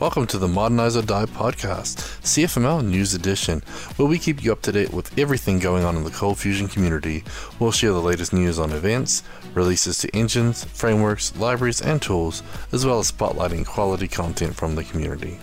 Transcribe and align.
Welcome 0.00 0.28
to 0.28 0.38
the 0.38 0.46
Modernize 0.46 0.96
or 0.96 1.02
Die 1.02 1.24
podcast, 1.26 1.96
CFML 2.22 2.84
News 2.86 3.14
Edition, 3.14 3.62
where 3.96 4.06
we 4.06 4.20
keep 4.20 4.44
you 4.44 4.52
up 4.52 4.62
to 4.62 4.70
date 4.70 4.92
with 4.92 5.18
everything 5.18 5.58
going 5.58 5.82
on 5.82 5.96
in 5.96 6.04
the 6.04 6.10
Cold 6.10 6.38
Fusion 6.38 6.68
community. 6.68 7.24
We'll 7.58 7.72
share 7.72 7.90
the 7.90 8.00
latest 8.00 8.32
news 8.32 8.60
on 8.60 8.70
events, 8.70 9.24
releases 9.54 9.98
to 9.98 10.16
engines, 10.16 10.62
frameworks, 10.62 11.36
libraries, 11.36 11.80
and 11.82 12.00
tools, 12.00 12.44
as 12.70 12.86
well 12.86 13.00
as 13.00 13.10
spotlighting 13.10 13.66
quality 13.66 14.06
content 14.06 14.54
from 14.54 14.76
the 14.76 14.84
community. 14.84 15.36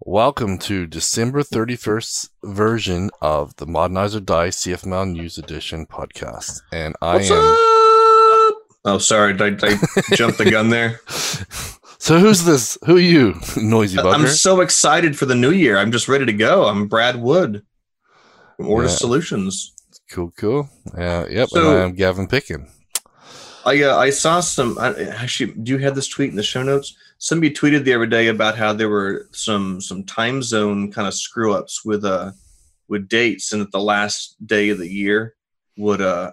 Welcome 0.00 0.58
to 0.58 0.86
December 0.86 1.42
31st 1.42 2.28
version 2.42 3.08
of 3.22 3.56
the 3.56 3.66
Modernize 3.66 4.14
or 4.14 4.20
Die 4.20 4.48
CFML 4.48 5.12
News 5.12 5.38
Edition 5.38 5.86
podcast. 5.86 6.60
And 6.72 6.94
I 7.00 7.14
What's 7.14 7.30
am. 7.30 7.38
up? 7.42 7.79
Oh, 8.84 8.98
sorry, 8.98 9.34
I, 9.38 9.56
I 9.62 10.14
jump 10.16 10.36
the 10.36 10.50
gun 10.50 10.68
there? 10.70 11.00
So 12.02 12.18
who's 12.18 12.44
this? 12.44 12.78
Who 12.86 12.96
are 12.96 12.98
you, 12.98 13.34
noisy 13.58 13.98
bugger? 13.98 14.14
I'm 14.14 14.26
so 14.26 14.62
excited 14.62 15.18
for 15.18 15.26
the 15.26 15.34
new 15.34 15.50
year. 15.50 15.76
I'm 15.76 15.92
just 15.92 16.08
ready 16.08 16.24
to 16.24 16.32
go. 16.32 16.64
I'm 16.66 16.88
Brad 16.88 17.20
Wood 17.20 17.62
from 18.56 18.66
Ortus 18.68 18.84
Yeah. 18.88 18.96
Solutions. 18.96 19.74
cool, 20.10 20.32
cool. 20.38 20.70
Uh, 20.96 21.26
yep, 21.28 21.50
So- 21.50 21.74
and 21.74 21.82
I'm 21.82 21.92
Gavin 21.94 22.26
Pickin. 22.26 22.66
I 23.66 23.82
uh, 23.82 23.98
I 23.98 24.08
saw 24.08 24.40
some. 24.40 24.78
I, 24.78 24.94
actually, 24.98 25.52
do 25.52 25.72
you 25.72 25.78
have 25.78 25.94
this 25.94 26.08
tweet 26.08 26.30
in 26.30 26.36
the 26.36 26.42
show 26.42 26.62
notes? 26.62 26.96
Somebody 27.18 27.52
tweeted 27.54 27.84
the 27.84 27.92
other 27.92 28.06
day 28.06 28.28
about 28.28 28.56
how 28.56 28.72
there 28.72 28.88
were 28.88 29.28
some 29.32 29.82
some 29.82 30.02
time 30.04 30.42
zone 30.42 30.90
kind 30.90 31.06
of 31.06 31.12
screw 31.12 31.52
ups 31.52 31.84
with 31.84 32.02
uh 32.06 32.32
with 32.88 33.08
dates, 33.10 33.52
and 33.52 33.60
that 33.60 33.72
the 33.72 33.78
last 33.78 34.36
day 34.46 34.70
of 34.70 34.78
the 34.78 34.88
year 34.90 35.34
would 35.76 36.00
uh 36.00 36.30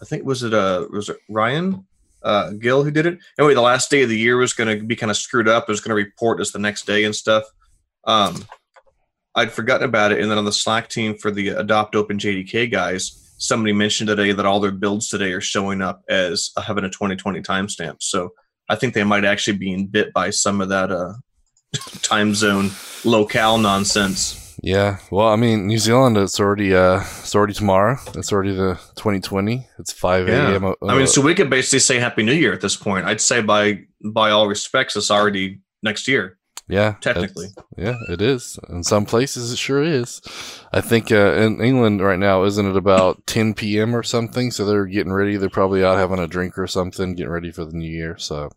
I 0.00 0.04
think 0.04 0.24
was 0.24 0.42
it 0.42 0.54
uh 0.54 0.86
was 0.90 1.08
it 1.08 1.18
Ryan 1.28 1.86
uh 2.22 2.50
Gill 2.50 2.84
who 2.84 2.90
did 2.90 3.06
it? 3.06 3.18
Anyway, 3.38 3.54
the 3.54 3.60
last 3.60 3.90
day 3.90 4.02
of 4.02 4.08
the 4.08 4.18
year 4.18 4.36
was 4.36 4.52
going 4.52 4.78
to 4.78 4.84
be 4.84 4.96
kind 4.96 5.10
of 5.10 5.16
screwed 5.16 5.48
up. 5.48 5.64
It 5.64 5.72
was 5.72 5.80
going 5.80 5.90
to 5.96 6.02
report 6.02 6.40
as 6.40 6.52
the 6.52 6.58
next 6.58 6.86
day 6.86 7.04
and 7.04 7.14
stuff. 7.14 7.44
Um, 8.04 8.44
I'd 9.34 9.52
forgotten 9.52 9.88
about 9.88 10.12
it, 10.12 10.20
and 10.20 10.30
then 10.30 10.38
on 10.38 10.44
the 10.44 10.52
Slack 10.52 10.88
team 10.88 11.16
for 11.16 11.30
the 11.30 11.48
Adopt 11.48 11.94
Open 11.94 12.18
JDK 12.18 12.70
guys, 12.70 13.34
somebody 13.38 13.72
mentioned 13.72 14.08
today 14.08 14.32
that 14.32 14.46
all 14.46 14.60
their 14.60 14.72
builds 14.72 15.08
today 15.08 15.32
are 15.32 15.40
showing 15.40 15.80
up 15.82 16.02
as 16.08 16.50
having 16.62 16.84
a 16.84 16.90
2020 16.90 17.40
timestamp. 17.40 17.96
So 18.00 18.30
I 18.68 18.76
think 18.76 18.94
they 18.94 19.04
might 19.04 19.24
actually 19.24 19.56
be 19.56 19.72
in 19.72 19.86
bit 19.86 20.12
by 20.12 20.30
some 20.30 20.60
of 20.60 20.68
that 20.68 20.90
uh, 20.90 21.14
time 22.02 22.34
zone 22.34 22.70
locale 23.04 23.58
nonsense. 23.58 24.39
Yeah, 24.62 24.98
well, 25.10 25.28
I 25.28 25.36
mean, 25.36 25.66
New 25.66 25.78
Zealand. 25.78 26.16
It's 26.18 26.38
already 26.38 26.74
uh, 26.74 27.00
it's 27.00 27.34
already 27.34 27.54
tomorrow. 27.54 27.96
It's 28.14 28.30
already 28.32 28.54
the 28.54 28.74
2020. 28.96 29.66
It's 29.78 29.92
5 29.92 30.28
Yeah. 30.28 30.50
a.m. 30.52 30.74
I 30.86 30.96
mean, 30.96 31.06
so 31.06 31.22
we 31.22 31.34
could 31.34 31.48
basically 31.48 31.78
say 31.78 31.98
Happy 31.98 32.22
New 32.22 32.34
Year 32.34 32.52
at 32.52 32.60
this 32.60 32.76
point. 32.76 33.06
I'd 33.06 33.20
say 33.22 33.40
by 33.40 33.80
by 34.04 34.30
all 34.30 34.48
respects, 34.48 34.96
it's 34.96 35.10
already 35.10 35.60
next 35.82 36.06
year, 36.08 36.36
yeah, 36.68 36.96
technically. 37.00 37.46
Yeah, 37.78 37.96
it 38.10 38.20
is. 38.20 38.58
In 38.68 38.84
some 38.84 39.06
places, 39.06 39.50
it 39.50 39.56
sure 39.56 39.82
is. 39.82 40.20
I 40.74 40.82
think 40.82 41.10
uh, 41.10 41.32
in 41.36 41.62
England 41.62 42.02
right 42.02 42.18
now, 42.18 42.44
isn't 42.44 42.66
it 42.70 42.76
about 42.76 43.26
10 43.26 43.54
p.m. 43.54 43.96
or 43.96 44.02
something? 44.02 44.50
So 44.50 44.66
they're 44.66 44.84
getting 44.84 45.12
ready. 45.12 45.36
They're 45.38 45.48
probably 45.48 45.82
out 45.82 45.96
having 45.96 46.18
a 46.18 46.26
drink 46.26 46.58
or 46.58 46.66
something, 46.66 47.14
getting 47.14 47.32
ready 47.32 47.50
for 47.50 47.64
the 47.64 47.72
new 47.72 47.90
year. 47.90 48.18
So, 48.18 48.50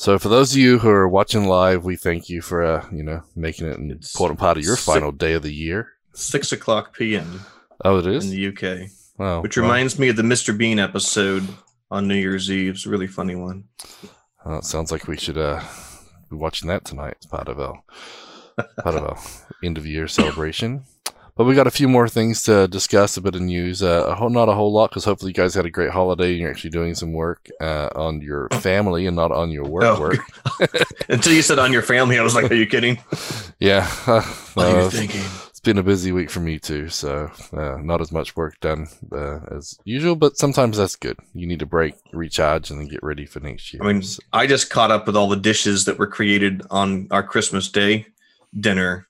so 0.00 0.18
for 0.18 0.28
those 0.30 0.52
of 0.52 0.58
you 0.58 0.78
who 0.78 0.88
are 0.88 1.06
watching 1.08 1.44
live, 1.44 1.84
we 1.84 1.94
thank 1.96 2.28
you 2.30 2.40
for 2.40 2.62
uh, 2.62 2.86
you 2.90 3.02
know 3.02 3.22
making 3.36 3.66
it 3.66 3.78
an 3.78 3.90
It's 3.90 4.14
important 4.14 4.40
part 4.40 4.56
of 4.56 4.64
your 4.64 4.76
sick. 4.76 4.94
final 4.94 5.12
day 5.12 5.34
of 5.34 5.42
the 5.42 5.52
year. 5.52 5.88
Six 6.14 6.52
o'clock 6.52 6.96
p.m. 6.96 7.40
Oh, 7.84 7.98
it 7.98 8.06
is 8.06 8.24
in 8.24 8.30
the 8.30 8.46
UK, 8.48 8.88
Wow. 9.18 9.42
which 9.42 9.56
reminds 9.56 9.98
me 9.98 10.08
of 10.08 10.16
the 10.16 10.22
Mr. 10.22 10.56
Bean 10.56 10.78
episode 10.78 11.46
on 11.90 12.08
New 12.08 12.14
Year's 12.16 12.50
Eve. 12.50 12.74
It's 12.74 12.86
a 12.86 12.90
really 12.90 13.06
funny 13.06 13.34
one. 13.34 13.64
it 14.46 14.64
sounds 14.64 14.90
like 14.90 15.06
we 15.06 15.16
should 15.18 15.38
uh, 15.38 15.62
be 16.30 16.36
watching 16.36 16.68
that 16.68 16.84
tonight 16.84 17.16
as 17.20 17.26
part 17.26 17.48
of 17.48 17.60
our 17.60 17.82
part 18.82 18.94
of 18.96 19.04
our 19.04 19.18
end 19.64 19.76
of 19.78 19.86
year 19.86 20.08
celebration. 20.08 20.84
But 21.36 21.44
we 21.44 21.54
got 21.54 21.66
a 21.66 21.70
few 21.70 21.88
more 21.88 22.08
things 22.08 22.42
to 22.44 22.68
discuss, 22.68 23.16
a 23.16 23.20
bit 23.20 23.34
of 23.34 23.40
news. 23.40 23.82
Uh, 23.82 24.14
not 24.30 24.48
a 24.48 24.54
whole 24.54 24.72
lot, 24.72 24.90
because 24.90 25.04
hopefully 25.04 25.30
you 25.30 25.34
guys 25.34 25.54
had 25.54 25.66
a 25.66 25.70
great 25.70 25.90
holiday 25.90 26.30
and 26.32 26.40
you're 26.40 26.50
actually 26.50 26.70
doing 26.70 26.94
some 26.94 27.12
work 27.12 27.48
uh, 27.60 27.88
on 27.94 28.20
your 28.20 28.48
family 28.60 29.06
and 29.06 29.16
not 29.16 29.32
on 29.32 29.50
your 29.50 29.64
work 29.64 29.84
Oh. 29.84 30.00
work. 30.00 30.18
Until 31.08 31.32
you 31.32 31.42
said 31.42 31.58
on 31.58 31.72
your 31.72 31.82
family, 31.82 32.18
I 32.18 32.22
was 32.22 32.34
like, 32.34 32.50
"Are 32.50 32.54
you 32.54 32.66
kidding? 32.66 32.98
Yeah, 33.58 33.86
uh, 34.06 34.22
What 34.54 34.66
are 34.66 34.84
you 34.84 34.90
thinking?" 34.90 35.20
it's 35.50 35.60
been 35.60 35.76
a 35.76 35.82
busy 35.82 36.12
week 36.12 36.30
for 36.30 36.40
me 36.40 36.58
too, 36.58 36.88
so 36.88 37.30
uh, 37.52 37.76
not 37.82 38.00
as 38.00 38.10
much 38.10 38.34
work 38.36 38.58
done 38.60 38.86
uh, 39.12 39.40
as 39.54 39.78
usual. 39.84 40.16
But 40.16 40.38
sometimes 40.38 40.78
that's 40.78 40.96
good. 40.96 41.18
You 41.34 41.46
need 41.46 41.60
a 41.60 41.66
break, 41.66 41.94
recharge, 42.12 42.70
and 42.70 42.80
then 42.80 42.88
get 42.88 43.02
ready 43.02 43.26
for 43.26 43.40
next 43.40 43.74
year. 43.74 43.82
I 43.82 43.92
mean, 43.92 44.02
I 44.32 44.46
just 44.46 44.70
caught 44.70 44.90
up 44.90 45.06
with 45.06 45.16
all 45.16 45.28
the 45.28 45.36
dishes 45.36 45.84
that 45.84 45.98
were 45.98 46.06
created 46.06 46.62
on 46.70 47.08
our 47.10 47.22
Christmas 47.22 47.68
Day 47.68 48.06
dinner. 48.58 49.06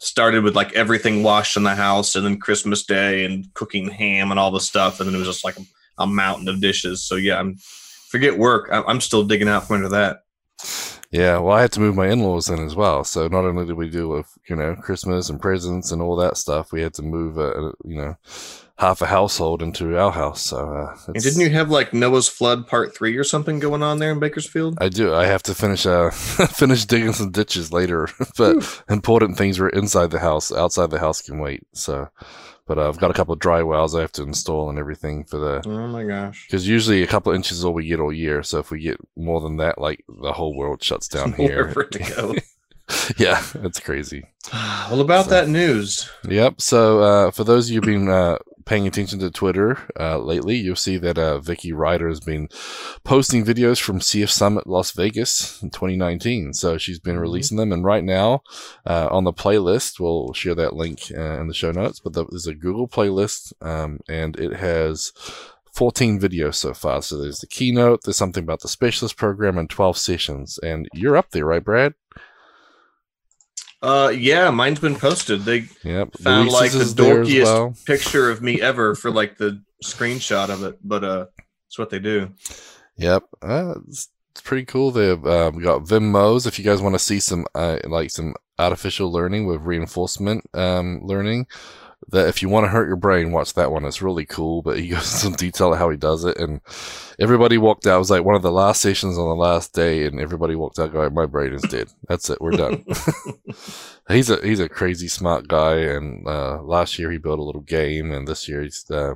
Started 0.00 0.44
with 0.44 0.54
like 0.54 0.72
everything 0.74 1.22
washed 1.22 1.56
in 1.56 1.64
the 1.64 1.74
house, 1.74 2.14
and 2.14 2.24
then 2.24 2.38
Christmas 2.38 2.84
Day 2.84 3.24
and 3.24 3.52
cooking 3.54 3.88
ham 3.88 4.30
and 4.30 4.38
all 4.38 4.50
the 4.50 4.60
stuff, 4.60 5.00
and 5.00 5.08
then 5.08 5.14
it 5.14 5.18
was 5.18 5.26
just 5.26 5.44
like 5.44 5.56
a 5.98 6.06
mountain 6.06 6.48
of 6.48 6.60
dishes. 6.60 7.02
So 7.02 7.16
yeah, 7.16 7.38
I'm 7.38 7.56
forget 8.08 8.38
work. 8.38 8.68
I- 8.72 8.82
I'm 8.82 9.00
still 9.00 9.24
digging 9.24 9.48
out 9.48 9.66
from 9.66 9.76
under 9.76 9.88
that. 9.90 10.20
Yeah, 11.10 11.38
well, 11.38 11.56
I 11.56 11.62
had 11.62 11.72
to 11.72 11.80
move 11.80 11.96
my 11.96 12.08
in-laws 12.08 12.50
in 12.50 12.58
as 12.58 12.76
well. 12.76 13.02
So 13.02 13.28
not 13.28 13.44
only 13.44 13.64
did 13.64 13.76
we 13.76 13.88
do 13.88 14.08
with 14.08 14.36
you 14.48 14.56
know 14.56 14.76
Christmas 14.76 15.30
and 15.30 15.40
presents 15.40 15.90
and 15.90 16.02
all 16.02 16.16
that 16.16 16.36
stuff, 16.36 16.70
we 16.70 16.82
had 16.82 16.94
to 16.94 17.02
move 17.02 17.38
uh, 17.38 17.72
you 17.84 17.96
know 17.96 18.16
half 18.78 19.02
a 19.02 19.06
household 19.06 19.62
into 19.62 19.98
our 19.98 20.12
house. 20.12 20.42
So 20.42 20.58
uh, 20.58 20.96
And 21.06 21.22
didn't 21.22 21.40
you 21.40 21.50
have 21.50 21.70
like 21.70 21.92
Noah's 21.94 22.28
Flood 22.28 22.66
Part 22.66 22.94
Three 22.94 23.16
or 23.16 23.24
something 23.24 23.58
going 23.58 23.82
on 23.82 23.98
there 23.98 24.12
in 24.12 24.20
Bakersfield? 24.20 24.76
I 24.80 24.88
do. 24.90 25.14
I 25.14 25.24
have 25.24 25.42
to 25.44 25.54
finish 25.54 25.86
uh 25.86 26.10
finish 26.10 26.84
digging 26.84 27.14
some 27.14 27.30
ditches 27.30 27.72
later, 27.72 28.08
but 28.36 28.82
important 28.90 29.38
things 29.38 29.58
were 29.58 29.70
inside 29.70 30.10
the 30.10 30.18
house. 30.18 30.52
Outside 30.52 30.90
the 30.90 31.00
house 31.00 31.22
can 31.22 31.38
wait. 31.38 31.62
So, 31.72 32.08
but 32.68 32.78
uh, 32.78 32.86
I've 32.88 32.98
got 32.98 33.10
a 33.10 33.14
couple 33.14 33.32
of 33.34 33.40
dry 33.40 33.62
wells 33.64 33.94
I 33.96 34.00
have 34.02 34.12
to 34.12 34.22
install 34.22 34.70
and 34.70 34.78
everything 34.78 35.24
for 35.24 35.38
the 35.38 35.62
Oh 35.66 35.88
my 35.88 36.04
gosh! 36.04 36.46
because 36.46 36.68
usually 36.68 37.02
a 37.02 37.06
couple 37.08 37.32
of 37.32 37.36
inches 37.36 37.58
is 37.58 37.64
all 37.64 37.72
we 37.74 37.86
get 37.88 37.98
all 37.98 38.12
year. 38.12 38.44
So 38.44 38.58
if 38.60 38.70
we 38.70 38.78
get 38.80 38.98
more 39.16 39.40
than 39.40 39.56
that, 39.56 39.78
like 39.80 40.04
the 40.08 40.32
whole 40.32 40.54
world 40.54 40.82
shuts 40.84 41.08
down 41.16 41.32
here. 41.32 41.70
For 41.72 41.82
it 41.82 41.90
to 41.92 41.98
go? 42.14 42.34
yeah, 43.18 43.42
it's 43.56 43.80
crazy. 43.80 44.24
well, 44.52 45.00
about 45.00 45.24
So- 45.26 45.30
that 45.32 45.48
news, 45.48 46.08
Yep. 46.28 46.60
So 46.60 47.00
uh, 47.00 47.30
for 47.32 47.44
those 47.44 47.68
of 47.68 47.74
you 47.74 47.80
who've 47.80 47.84
been 47.86 48.08
uh, 48.08 48.38
paying 48.68 48.86
attention 48.86 49.18
to 49.18 49.30
Twitter 49.30 49.78
uh, 49.98 50.18
lately, 50.18 50.56
you'll 50.56 50.76
see 50.76 50.98
that 50.98 51.18
uh, 51.18 51.38
Vicky 51.38 51.72
Ryder 51.72 52.06
has 52.08 52.20
been 52.20 52.48
posting 53.02 53.42
videos 53.44 53.80
from 53.80 53.98
CF 53.98 54.28
Summit 54.30 54.66
Las 54.66 54.92
Vegas 54.92 55.60
in 55.62 55.70
2019. 55.70 56.52
So 56.52 56.76
she's 56.76 56.98
been 57.00 57.16
Mhm. 57.16 57.20
releasing 57.22 57.56
them, 57.56 57.72
and 57.72 57.82
right 57.84 58.04
now 58.04 58.42
uh, 58.86 59.08
on 59.10 59.24
the 59.24 59.32
playlist, 59.32 59.98
we'll 59.98 60.32
share 60.34 60.54
that 60.54 60.74
link 60.76 61.10
uh, 61.16 61.40
in 61.40 61.48
the 61.48 61.54
show 61.54 61.72
notes. 61.72 61.98
But 61.98 62.12
there's 62.12 62.46
a 62.46 62.54
Google 62.54 62.86
playlist, 62.88 63.52
um, 63.62 64.00
and 64.08 64.36
it 64.38 64.54
has. 64.56 65.12
14 65.74 66.18
videos 66.18 66.56
so 66.56 66.74
far. 66.74 67.00
So 67.02 67.16
there's 67.16 67.38
the 67.38 67.46
keynote, 67.46 68.00
there's 68.02 68.16
something 68.16 68.42
about 68.42 68.62
the 68.62 68.68
specialist 68.68 69.16
program, 69.16 69.56
and 69.56 69.70
12 69.70 69.96
sessions. 69.96 70.58
And 70.60 70.88
you're 70.92 71.16
up 71.16 71.30
there, 71.30 71.44
right, 71.44 71.62
Brad? 71.62 71.94
Uh, 73.82 74.12
yeah, 74.14 74.50
mine's 74.50 74.80
been 74.80 74.96
posted. 74.96 75.42
They 75.42 75.66
Yep. 75.84 76.14
found 76.18 76.50
like 76.50 76.72
the 76.72 76.78
is 76.80 76.94
there 76.94 77.22
as 77.22 77.28
dorkiest 77.28 77.42
well. 77.44 77.74
picture 77.86 78.30
of 78.30 78.42
me 78.42 78.60
ever 78.60 78.94
for 78.94 79.10
like 79.10 79.36
the 79.38 79.62
screenshot 79.84 80.48
of 80.50 80.64
it, 80.64 80.78
but 80.82 81.04
uh, 81.04 81.26
it's 81.68 81.78
what 81.78 81.90
they 81.90 81.98
do. 81.98 82.30
Yep, 82.96 83.24
uh, 83.42 83.74
it's, 83.86 84.08
it's 84.32 84.40
pretty 84.40 84.64
cool. 84.64 84.90
They've 84.90 85.22
we 85.22 85.62
got 85.62 85.86
Vim 85.86 86.10
Mose. 86.10 86.46
If 86.46 86.58
you 86.58 86.64
guys 86.64 86.82
want 86.82 86.94
to 86.94 86.98
see 86.98 87.20
some 87.20 87.46
uh, 87.54 87.78
like 87.84 88.10
some 88.10 88.34
artificial 88.58 89.12
learning 89.12 89.46
with 89.46 89.60
reinforcement 89.62 90.44
um, 90.54 91.00
learning, 91.02 91.46
that 92.10 92.28
if 92.28 92.40
you 92.40 92.48
want 92.48 92.64
to 92.64 92.68
hurt 92.68 92.86
your 92.86 92.96
brain, 92.96 93.32
watch 93.32 93.54
that 93.54 93.72
one. 93.72 93.84
It's 93.84 94.00
really 94.00 94.24
cool. 94.24 94.62
But 94.62 94.78
he 94.78 94.88
goes 94.88 94.98
into 94.98 95.08
some 95.08 95.32
detail 95.34 95.72
of 95.72 95.78
how 95.78 95.90
he 95.90 95.96
does 95.96 96.24
it, 96.24 96.38
and 96.38 96.60
everybody 97.18 97.58
walked 97.58 97.86
out. 97.86 97.96
It 97.96 97.98
was 97.98 98.10
like 98.10 98.24
one 98.24 98.36
of 98.36 98.42
the 98.42 98.52
last 98.52 98.80
sessions 98.80 99.18
on 99.18 99.28
the 99.28 99.34
last 99.34 99.74
day, 99.74 100.06
and 100.06 100.20
everybody 100.20 100.54
walked 100.54 100.78
out 100.78 100.92
going, 100.92 101.14
"My 101.14 101.26
brain 101.26 101.52
is 101.52 101.62
dead. 101.62 101.88
That's 102.08 102.30
it. 102.30 102.40
We're 102.40 102.52
done." 102.52 102.84
he's 104.08 104.30
a 104.30 104.36
he's 104.42 104.60
a 104.60 104.68
crazy 104.68 105.08
smart 105.08 105.48
guy, 105.48 105.76
and 105.76 106.26
uh, 106.26 106.62
last 106.62 106.98
year 106.98 107.10
he 107.10 107.18
built 107.18 107.38
a 107.38 107.44
little 107.44 107.62
game, 107.62 108.12
and 108.12 108.26
this 108.26 108.48
year 108.48 108.62
he's 108.62 108.90
uh, 108.90 109.14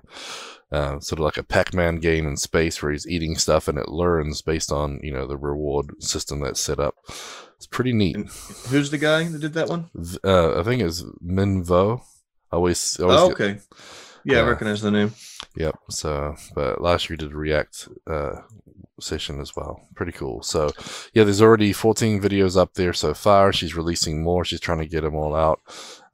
uh, 0.73 0.99
sort 1.01 1.19
of 1.19 1.25
like 1.25 1.37
a 1.37 1.43
Pac-Man 1.43 1.97
game 1.97 2.27
in 2.27 2.37
space 2.37 2.83
where 2.83 2.93
he's 2.93 3.07
eating 3.07 3.37
stuff 3.37 3.69
and 3.69 3.79
it 3.79 3.89
learns 3.89 4.41
based 4.41 4.73
on 4.73 5.01
you 5.03 5.13
know 5.13 5.27
the 5.27 5.37
reward 5.37 6.03
system 6.03 6.41
that's 6.41 6.61
set 6.61 6.81
up. 6.81 6.97
It's 7.57 7.67
pretty 7.67 7.93
neat. 7.93 8.17
And 8.17 8.29
who's 8.71 8.91
the 8.91 8.99
guy 8.99 9.29
that 9.29 9.41
did 9.41 9.53
that 9.53 9.69
one? 9.69 9.91
Uh, 10.25 10.59
I 10.59 10.65
think 10.65 10.83
it's 10.83 11.03
Minvo. 11.25 12.03
I 12.53 12.57
always, 12.57 13.01
always 13.01 13.19
Oh, 13.21 13.29
get- 13.31 13.41
okay. 13.41 13.61
Yeah, 14.25 14.39
I 14.41 14.43
recognize 14.49 14.81
the 14.83 14.91
name. 14.93 15.13
Yep. 15.57 15.77
So, 15.91 16.37
but 16.55 16.81
last 16.81 17.09
year 17.11 17.15
we 17.15 17.27
did 17.27 17.33
a 17.33 17.37
React 17.37 17.89
uh, 18.07 18.35
session 19.01 19.41
as 19.41 19.57
well. 19.57 19.81
Pretty 19.97 20.13
cool. 20.13 20.43
So, 20.43 20.71
yeah, 21.13 21.25
there's 21.25 21.43
already 21.43 21.73
14 21.73 22.21
videos 22.23 22.57
up 22.57 22.75
there 22.75 22.93
so 22.93 23.15
far. 23.15 23.53
She's 23.53 23.75
releasing 23.75 24.23
more. 24.23 24.45
She's 24.45 24.61
trying 24.61 24.79
to 24.79 24.87
get 24.87 25.01
them 25.01 25.17
all 25.17 25.35
out. 25.35 25.61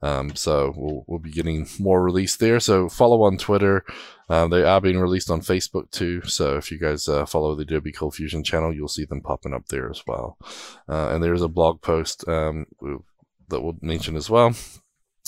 Um, 0.01 0.33
so 0.35 0.73
we'll 0.75 1.03
we'll 1.07 1.19
be 1.19 1.29
getting 1.31 1.67
more 1.77 2.01
released 2.01 2.39
there. 2.39 2.59
So 2.61 2.87
follow 2.89 3.21
on 3.23 3.37
Twitter. 3.37 3.83
Uh, 4.29 4.47
they 4.47 4.63
are 4.63 4.79
being 4.81 4.97
released 4.99 5.29
on 5.29 5.41
Facebook 5.41 5.91
too. 5.91 6.21
So 6.23 6.55
if 6.57 6.71
you 6.71 6.79
guys 6.79 7.07
uh, 7.07 7.25
follow 7.25 7.53
the 7.53 7.63
Adobe 7.63 7.91
Cold 7.91 8.15
Fusion 8.15 8.43
channel, 8.43 8.73
you'll 8.73 8.87
see 8.87 9.03
them 9.05 9.21
popping 9.21 9.53
up 9.53 9.67
there 9.67 9.89
as 9.89 10.01
well. 10.07 10.37
Uh, 10.87 11.09
and 11.09 11.21
there's 11.23 11.41
a 11.41 11.47
blog 11.49 11.81
post 11.81 12.25
um, 12.27 12.65
that 13.49 13.61
we'll 13.61 13.77
mention 13.81 14.15
as 14.15 14.29
well 14.29 14.55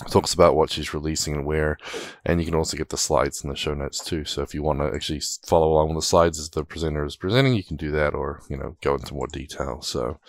talks 0.10 0.34
about 0.34 0.56
what 0.56 0.70
she's 0.70 0.94
releasing 0.94 1.34
and 1.34 1.46
where, 1.46 1.78
and 2.26 2.40
you 2.40 2.46
can 2.46 2.56
also 2.56 2.78
get 2.78 2.90
the 2.90 2.98
slides 2.98 3.44
in 3.44 3.50
the 3.50 3.56
show 3.56 3.74
notes 3.74 4.04
too. 4.04 4.26
So 4.26 4.42
if 4.42 4.54
you 4.54 4.64
want 4.64 4.80
to 4.80 4.94
actually 4.94 5.22
follow 5.46 5.72
along 5.72 5.90
with 5.90 5.98
the 5.98 6.08
slides 6.08 6.40
as 6.40 6.50
the 6.50 6.64
presenter 6.64 7.06
is 7.06 7.16
presenting, 7.16 7.54
you 7.54 7.64
can 7.64 7.78
do 7.78 7.92
that, 7.92 8.14
or 8.14 8.42
you 8.50 8.58
know 8.58 8.78
go 8.82 8.96
into 8.96 9.14
more 9.14 9.28
detail. 9.28 9.82
So 9.82 10.20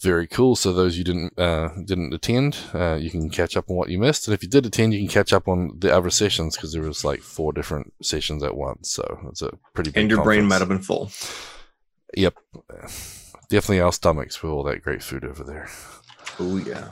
very 0.00 0.26
cool. 0.26 0.56
So 0.56 0.72
those 0.72 0.98
you 0.98 1.04
didn't 1.04 1.38
uh, 1.38 1.70
didn't 1.84 2.14
attend, 2.14 2.58
uh, 2.74 2.94
you 2.94 3.10
can 3.10 3.30
catch 3.30 3.56
up 3.56 3.70
on 3.70 3.76
what 3.76 3.88
you 3.88 3.98
missed, 3.98 4.26
and 4.26 4.34
if 4.34 4.42
you 4.42 4.48
did 4.48 4.66
attend, 4.66 4.94
you 4.94 5.00
can 5.00 5.08
catch 5.08 5.32
up 5.32 5.48
on 5.48 5.78
the 5.78 5.94
other 5.94 6.10
sessions 6.10 6.56
because 6.56 6.72
there 6.72 6.82
was 6.82 7.04
like 7.04 7.20
four 7.20 7.52
different 7.52 7.92
sessions 8.02 8.42
at 8.42 8.56
once. 8.56 8.90
So 8.90 9.28
it's 9.28 9.42
a 9.42 9.52
pretty 9.74 9.90
big 9.90 10.02
and 10.02 10.10
your 10.10 10.22
brain 10.22 10.46
might 10.46 10.60
have 10.60 10.68
been 10.68 10.82
full. 10.82 11.10
Yep, 12.14 12.34
definitely 13.48 13.80
our 13.80 13.92
stomachs 13.92 14.42
with 14.42 14.52
all 14.52 14.62
that 14.64 14.82
great 14.82 15.02
food 15.02 15.24
over 15.24 15.44
there. 15.44 15.68
Oh 16.38 16.56
yeah. 16.56 16.88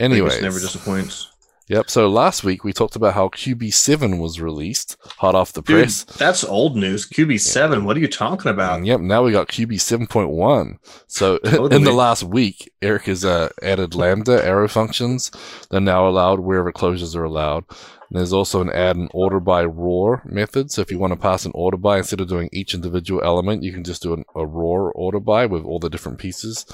Anyway, 0.00 0.28
Vegas 0.28 0.42
never 0.42 0.60
disappoints. 0.60 1.28
Yep. 1.68 1.90
So 1.90 2.08
last 2.08 2.44
week 2.44 2.64
we 2.64 2.72
talked 2.72 2.96
about 2.96 3.12
how 3.12 3.28
QB7 3.28 4.18
was 4.18 4.40
released, 4.40 4.96
hot 5.18 5.34
off 5.34 5.52
the 5.52 5.60
Dude, 5.60 5.82
press. 5.82 6.04
that's 6.04 6.42
old 6.42 6.76
news. 6.76 7.06
QB7. 7.06 7.84
What 7.84 7.96
are 7.96 8.00
you 8.00 8.08
talking 8.08 8.50
about? 8.50 8.78
And 8.78 8.86
yep. 8.86 9.00
Now 9.00 9.22
we 9.22 9.32
got 9.32 9.48
QB 9.48 9.74
7.1. 9.74 10.78
So 11.08 11.36
in 11.70 11.84
the 11.84 11.92
last 11.92 12.24
week, 12.24 12.72
Eric 12.80 13.04
has 13.04 13.24
uh, 13.24 13.50
added 13.62 13.94
Lambda 13.94 14.42
arrow 14.42 14.68
functions. 14.68 15.30
They're 15.70 15.80
now 15.80 16.08
allowed 16.08 16.40
wherever 16.40 16.72
closures 16.72 17.14
are 17.14 17.24
allowed. 17.24 17.64
And 18.08 18.18
there's 18.18 18.32
also 18.32 18.62
an 18.62 18.70
add 18.70 18.96
an 18.96 19.08
order 19.12 19.38
by 19.38 19.64
roar 19.64 20.22
method. 20.24 20.70
So 20.70 20.80
if 20.80 20.90
you 20.90 20.98
want 20.98 21.12
to 21.12 21.18
pass 21.18 21.44
an 21.44 21.52
order 21.54 21.76
by 21.76 21.98
instead 21.98 22.20
of 22.20 22.28
doing 22.28 22.48
each 22.52 22.74
individual 22.74 23.22
element, 23.22 23.62
you 23.62 23.72
can 23.72 23.84
just 23.84 24.02
do 24.02 24.14
an, 24.14 24.24
a 24.34 24.46
roar 24.46 24.90
order 24.92 25.20
by 25.20 25.44
with 25.44 25.64
all 25.64 25.78
the 25.78 25.90
different 25.90 26.18
pieces. 26.18 26.64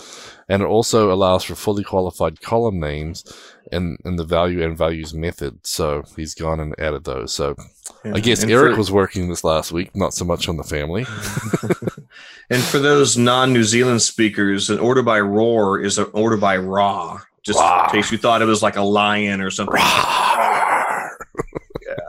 And 0.49 0.63
it 0.63 0.67
also 0.67 1.13
allows 1.13 1.43
for 1.43 1.57
fully 1.57 1.83
qualified 1.83 2.41
column 2.41 2.79
names 2.79 3.25
in, 3.73 3.97
in 4.05 4.15
the 4.17 4.25
value 4.25 4.63
and 4.63 4.79
values 4.79 5.13
method. 5.13 5.67
So 5.67 6.05
he's 6.15 6.35
gone 6.35 6.61
and 6.61 6.75
added 6.79 7.03
those. 7.03 7.33
So 7.33 7.57
I 8.05 8.21
guess 8.21 8.45
Eric 8.45 8.75
for- 8.75 8.79
was 8.79 8.93
working 8.93 9.29
this 9.29 9.43
last 9.43 9.73
week, 9.73 9.95
not 9.97 10.15
so 10.15 10.25
much 10.25 10.49
on 10.49 10.57
the 10.57 10.63
family. 10.63 11.05
and 12.51 12.63
for 12.63 12.79
those 12.79 13.19
non-New 13.19 13.65
Zealand 13.65 14.03
speakers, 14.03 14.71
an 14.71 14.79
order 14.79 15.03
by 15.03 15.19
roar 15.19 15.81
is 15.81 15.99
an 15.99 16.07
order 16.13 16.37
by 16.37 16.57
raw. 16.59 17.21
Just 17.43 17.59
in 17.61 17.91
case 17.91 18.11
you 18.11 18.17
thought 18.17 18.41
it 18.41 18.47
was 18.47 18.63
like 18.63 18.77
a 18.77 18.83
lion 18.83 19.43
or 19.43 19.51
something. 19.51 19.77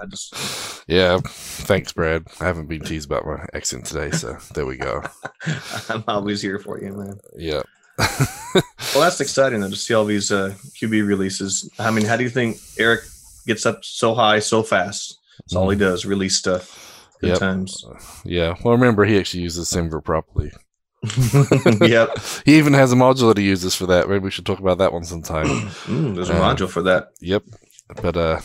I 0.05 0.07
just 0.09 0.83
yeah, 0.87 1.19
thanks, 1.23 1.91
Brad. 1.93 2.25
I 2.39 2.45
haven't 2.45 2.67
been 2.67 2.81
teased 2.81 3.09
about 3.09 3.25
my 3.25 3.43
accent 3.53 3.85
today, 3.85 4.11
so 4.11 4.37
there 4.53 4.65
we 4.67 4.77
go. 4.77 5.01
I'm 5.89 6.03
always 6.07 6.41
here 6.41 6.59
for 6.59 6.79
you, 6.81 6.93
man. 6.93 7.19
Yeah. 7.37 7.63
Well, 8.93 9.03
that's 9.03 9.19
exciting 9.19 9.59
though 9.59 9.69
to 9.69 9.75
see 9.75 9.93
all 9.93 10.05
these 10.05 10.31
uh, 10.31 10.53
QB 10.79 11.05
releases. 11.05 11.69
I 11.77 11.91
mean, 11.91 12.05
how 12.05 12.15
do 12.15 12.23
you 12.23 12.29
think 12.29 12.57
Eric 12.79 13.01
gets 13.45 13.65
up 13.65 13.83
so 13.83 14.13
high 14.13 14.39
so 14.39 14.63
fast? 14.63 15.19
That's 15.39 15.55
all 15.55 15.69
he 15.69 15.77
does, 15.77 16.05
release 16.05 16.37
stuff. 16.37 17.09
Good 17.19 17.31
Yep. 17.31 17.39
times. 17.39 17.83
yeah. 18.23 18.55
Well, 18.63 18.73
remember, 18.75 19.03
he 19.03 19.17
actually 19.19 19.43
uses 19.43 19.69
SemVer 19.69 20.01
properly. 20.01 20.51
yep. 21.89 22.17
He 22.45 22.57
even 22.57 22.73
has 22.73 22.93
a 22.93 22.95
module 22.95 23.27
that 23.33 23.37
he 23.37 23.45
uses 23.45 23.75
for 23.75 23.87
that. 23.87 24.07
Maybe 24.07 24.23
we 24.23 24.31
should 24.31 24.45
talk 24.45 24.59
about 24.59 24.77
that 24.77 24.93
one 24.93 25.03
sometime. 25.03 25.45
Mm, 25.85 26.15
there's 26.15 26.29
a 26.29 26.35
Uh, 26.35 26.55
module 26.55 26.69
for 26.69 26.83
that. 26.83 27.09
yep. 27.19 27.43
But, 28.01 28.15
uh, 28.15 28.39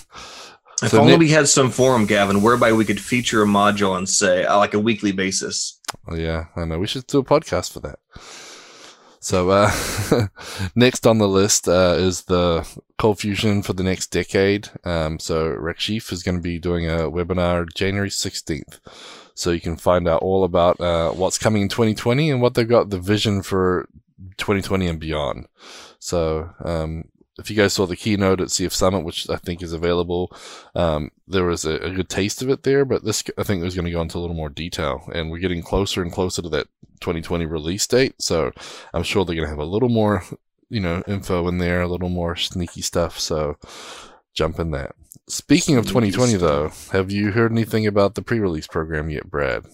If 0.82 0.90
so 0.90 1.00
only 1.00 1.12
Nick- 1.12 1.20
we 1.20 1.28
had 1.28 1.48
some 1.48 1.70
forum, 1.70 2.06
Gavin, 2.06 2.42
whereby 2.42 2.72
we 2.72 2.84
could 2.84 3.00
feature 3.00 3.42
a 3.42 3.46
module 3.46 3.90
on, 3.90 4.06
say, 4.06 4.44
uh, 4.44 4.56
like 4.56 4.74
a 4.74 4.78
weekly 4.78 5.12
basis. 5.12 5.78
Oh, 6.08 6.14
yeah, 6.14 6.46
I 6.56 6.64
know. 6.64 6.78
We 6.78 6.86
should 6.86 7.06
do 7.06 7.18
a 7.18 7.24
podcast 7.24 7.72
for 7.72 7.80
that. 7.80 7.98
So, 9.22 9.50
uh, 9.50 9.70
next 10.74 11.06
on 11.06 11.18
the 11.18 11.28
list 11.28 11.68
uh, 11.68 11.96
is 11.98 12.22
the 12.22 12.66
Cold 12.96 13.18
Fusion 13.20 13.62
for 13.62 13.74
the 13.74 13.82
next 13.82 14.06
decade. 14.06 14.70
Um, 14.84 15.18
so, 15.18 15.54
Rakshith 15.54 16.10
is 16.12 16.22
going 16.22 16.36
to 16.36 16.42
be 16.42 16.58
doing 16.58 16.88
a 16.88 17.10
webinar 17.10 17.66
January 17.74 18.08
16th. 18.08 18.80
So, 19.34 19.50
you 19.50 19.60
can 19.60 19.76
find 19.76 20.08
out 20.08 20.22
all 20.22 20.44
about 20.44 20.80
uh, 20.80 21.10
what's 21.10 21.36
coming 21.36 21.62
in 21.62 21.68
2020 21.68 22.30
and 22.30 22.40
what 22.40 22.54
they've 22.54 22.66
got 22.66 22.88
the 22.88 22.98
vision 22.98 23.42
for 23.42 23.86
2020 24.38 24.86
and 24.86 24.98
beyond. 24.98 25.46
So, 25.98 26.50
um, 26.64 27.04
if 27.40 27.50
you 27.50 27.56
guys 27.56 27.72
saw 27.72 27.86
the 27.86 27.96
keynote 27.96 28.40
at 28.40 28.48
CF 28.48 28.72
Summit, 28.72 29.04
which 29.04 29.28
I 29.28 29.36
think 29.36 29.62
is 29.62 29.72
available, 29.72 30.32
um, 30.74 31.10
there 31.26 31.44
was 31.44 31.64
a, 31.64 31.76
a 31.76 31.90
good 31.90 32.08
taste 32.08 32.42
of 32.42 32.50
it 32.50 32.62
there, 32.62 32.84
but 32.84 33.04
this 33.04 33.24
I 33.36 33.42
think 33.42 33.64
is 33.64 33.74
going 33.74 33.86
to 33.86 33.90
go 33.90 34.02
into 34.02 34.18
a 34.18 34.20
little 34.20 34.36
more 34.36 34.48
detail, 34.50 35.08
and 35.12 35.30
we're 35.30 35.38
getting 35.38 35.62
closer 35.62 36.02
and 36.02 36.12
closer 36.12 36.42
to 36.42 36.48
that 36.50 36.68
2020 37.00 37.46
release 37.46 37.86
date. 37.86 38.20
So 38.22 38.52
I'm 38.94 39.02
sure 39.02 39.24
they're 39.24 39.34
going 39.34 39.46
to 39.46 39.50
have 39.50 39.58
a 39.58 39.64
little 39.64 39.88
more, 39.88 40.22
you 40.68 40.80
know, 40.80 41.02
info 41.08 41.48
in 41.48 41.58
there, 41.58 41.82
a 41.82 41.88
little 41.88 42.10
more 42.10 42.36
sneaky 42.36 42.82
stuff. 42.82 43.18
So 43.18 43.56
jump 44.34 44.58
in 44.58 44.70
that. 44.72 44.94
Speaking 45.28 45.76
of 45.76 45.86
2020, 45.86 46.36
though, 46.36 46.72
have 46.92 47.10
you 47.10 47.32
heard 47.32 47.52
anything 47.52 47.86
about 47.86 48.14
the 48.14 48.22
pre-release 48.22 48.66
program 48.66 49.08
yet, 49.10 49.30
Brad? 49.30 49.64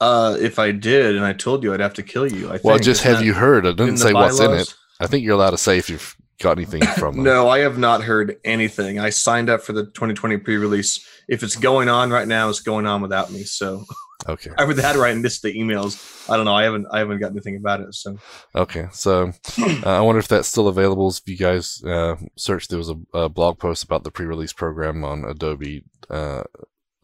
Uh, 0.00 0.36
if 0.38 0.58
I 0.58 0.70
did, 0.70 1.16
and 1.16 1.24
I 1.24 1.32
told 1.32 1.62
you, 1.64 1.74
I'd 1.74 1.80
have 1.80 1.94
to 1.94 2.02
kill 2.02 2.30
you. 2.30 2.46
I 2.48 2.60
Well, 2.62 2.76
think. 2.76 2.84
just 2.84 3.00
Isn't 3.04 3.16
have 3.16 3.24
you 3.24 3.34
heard? 3.34 3.66
I 3.66 3.72
didn't 3.72 3.96
say 3.96 4.12
what's 4.12 4.38
in 4.38 4.52
it. 4.52 4.72
I 5.00 5.06
think 5.06 5.24
you're 5.24 5.34
allowed 5.34 5.50
to 5.50 5.58
say 5.58 5.78
if 5.78 5.88
you've 5.90 6.16
got 6.40 6.58
anything 6.58 6.82
from 6.98 7.16
them. 7.16 7.24
No, 7.24 7.48
I 7.48 7.60
have 7.60 7.78
not 7.78 8.02
heard 8.02 8.38
anything. 8.44 8.98
I 8.98 9.10
signed 9.10 9.50
up 9.50 9.62
for 9.62 9.72
the 9.72 9.84
2020 9.84 10.36
pre-release. 10.38 11.06
If 11.28 11.42
it's 11.42 11.56
going 11.56 11.88
on 11.88 12.10
right 12.10 12.26
now, 12.28 12.48
it's 12.48 12.60
going 12.60 12.86
on 12.86 13.02
without 13.02 13.30
me. 13.30 13.42
So 13.44 13.84
Okay. 14.28 14.50
either 14.58 14.74
that 14.74 14.96
or 14.96 15.06
I 15.06 15.14
missed 15.14 15.42
the 15.42 15.54
emails. 15.54 16.28
I 16.30 16.36
don't 16.36 16.44
know. 16.44 16.54
I 16.54 16.64
haven't. 16.64 16.86
I 16.92 16.98
haven't 16.98 17.20
got 17.20 17.30
anything 17.30 17.56
about 17.56 17.80
it. 17.80 17.94
So 17.94 18.18
Okay, 18.54 18.88
so 18.92 19.32
uh, 19.60 19.80
I 19.84 20.00
wonder 20.00 20.18
if 20.18 20.26
that's 20.28 20.48
still 20.48 20.66
available. 20.68 21.08
If 21.08 21.20
you 21.26 21.36
guys 21.36 21.82
uh, 21.84 22.16
search, 22.36 22.68
there 22.68 22.78
was 22.78 22.90
a, 22.90 22.96
a 23.14 23.28
blog 23.28 23.58
post 23.58 23.84
about 23.84 24.02
the 24.04 24.10
pre-release 24.10 24.52
program 24.52 25.04
on 25.04 25.24
Adobe. 25.24 25.84
Uh, 26.10 26.42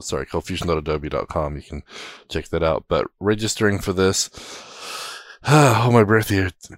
sorry, 0.01 0.27
coldfusion.adobe.com. 0.27 1.57
You 1.57 1.63
can 1.63 1.83
check 2.29 2.49
that 2.49 2.63
out. 2.63 2.87
But 2.89 3.07
registering 3.21 3.79
for 3.79 3.93
this, 3.93 4.29
hold 5.83 5.95
my 5.95 6.05
breath 6.05 6.29
here. 6.31 6.51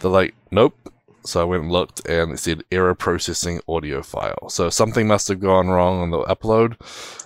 They're 0.00 0.10
like, 0.10 0.34
nope. 0.50 0.76
So 1.24 1.40
I 1.40 1.44
went 1.44 1.62
and 1.62 1.72
looked, 1.72 2.06
and 2.08 2.32
it 2.32 2.38
said 2.38 2.64
error 2.70 2.94
processing 2.94 3.60
audio 3.66 4.02
file. 4.02 4.48
So 4.50 4.68
something 4.70 5.06
must 5.06 5.28
have 5.28 5.40
gone 5.40 5.68
wrong 5.68 6.00
on 6.00 6.10
the 6.10 6.22
upload. 6.24 6.76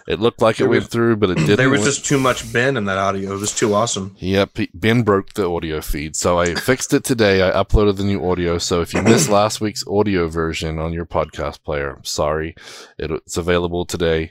It 0.07 0.21
looked 0.21 0.41
like 0.41 0.57
There 0.57 0.67
it 0.67 0.71
went 0.71 0.89
through, 0.89 1.17
but 1.17 1.31
it 1.31 1.35
didn't. 1.37 1.57
There 1.57 1.69
was 1.69 1.85
just 1.85 2.07
too 2.07 2.19
much 2.19 2.51
Ben 2.53 2.77
in 2.77 2.85
that 2.87 2.97
audio. 2.97 3.35
It 3.35 3.41
was 3.41 3.55
too 3.55 3.75
awesome. 3.75 4.17
Yep, 4.19 4.59
Ben 4.73 5.03
broke 5.03 5.35
the 5.35 5.49
audio 5.51 5.81
feed, 5.81 6.17
so 6.17 6.39
I 6.39 6.55
fixed 6.55 6.95
it 6.95 7.05
today. 7.05 7.43
I 7.47 7.53
uploaded 7.53 7.97
the 7.97 8.05
new 8.05 8.25
audio. 8.29 8.59
So 8.59 8.81
if 8.81 8.95
you 8.95 9.03
missed 9.03 9.29
last 9.31 9.61
week's 9.61 9.87
audio 9.87 10.29
version 10.29 10.79
on 10.79 10.93
your 10.93 11.05
podcast 11.05 11.63
player, 11.63 11.91
I'm 11.91 12.05
sorry, 12.05 12.55
it, 12.99 13.11
it's 13.11 13.37
available 13.37 13.85
today 13.85 14.31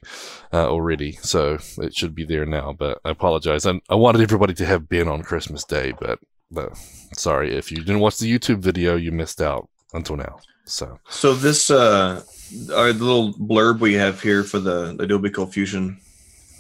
uh, 0.52 0.68
already, 0.68 1.14
so 1.22 1.60
it 1.78 1.94
should 1.94 2.16
be 2.16 2.24
there 2.24 2.46
now. 2.46 2.74
But 2.74 3.00
I 3.06 3.12
apologize. 3.12 3.66
I, 3.66 3.80
I 3.90 3.96
wanted 3.96 4.22
everybody 4.22 4.54
to 4.56 4.66
have 4.66 4.90
Ben 4.90 5.08
on 5.08 5.22
Christmas 5.24 5.64
Day, 5.64 5.94
but, 6.00 6.20
but 6.52 6.78
sorry 7.14 7.56
if 7.56 7.72
you 7.72 7.78
didn't 7.78 8.00
watch 8.00 8.18
the 8.18 8.32
YouTube 8.32 8.60
video, 8.60 8.96
you 8.96 9.12
missed 9.12 9.42
out 9.42 9.70
until 9.94 10.18
now. 10.18 10.40
So 10.66 11.00
So 11.10 11.34
this 11.34 11.70
uh 11.70 12.24
our 12.74 12.94
little 12.94 13.34
blurb 13.34 13.80
we 13.80 13.94
have 13.94 14.22
here 14.22 14.44
for 14.44 14.60
the 14.60 14.96
Adobe 15.00 15.30
Cold 15.30 15.54
Fusion 15.54 15.98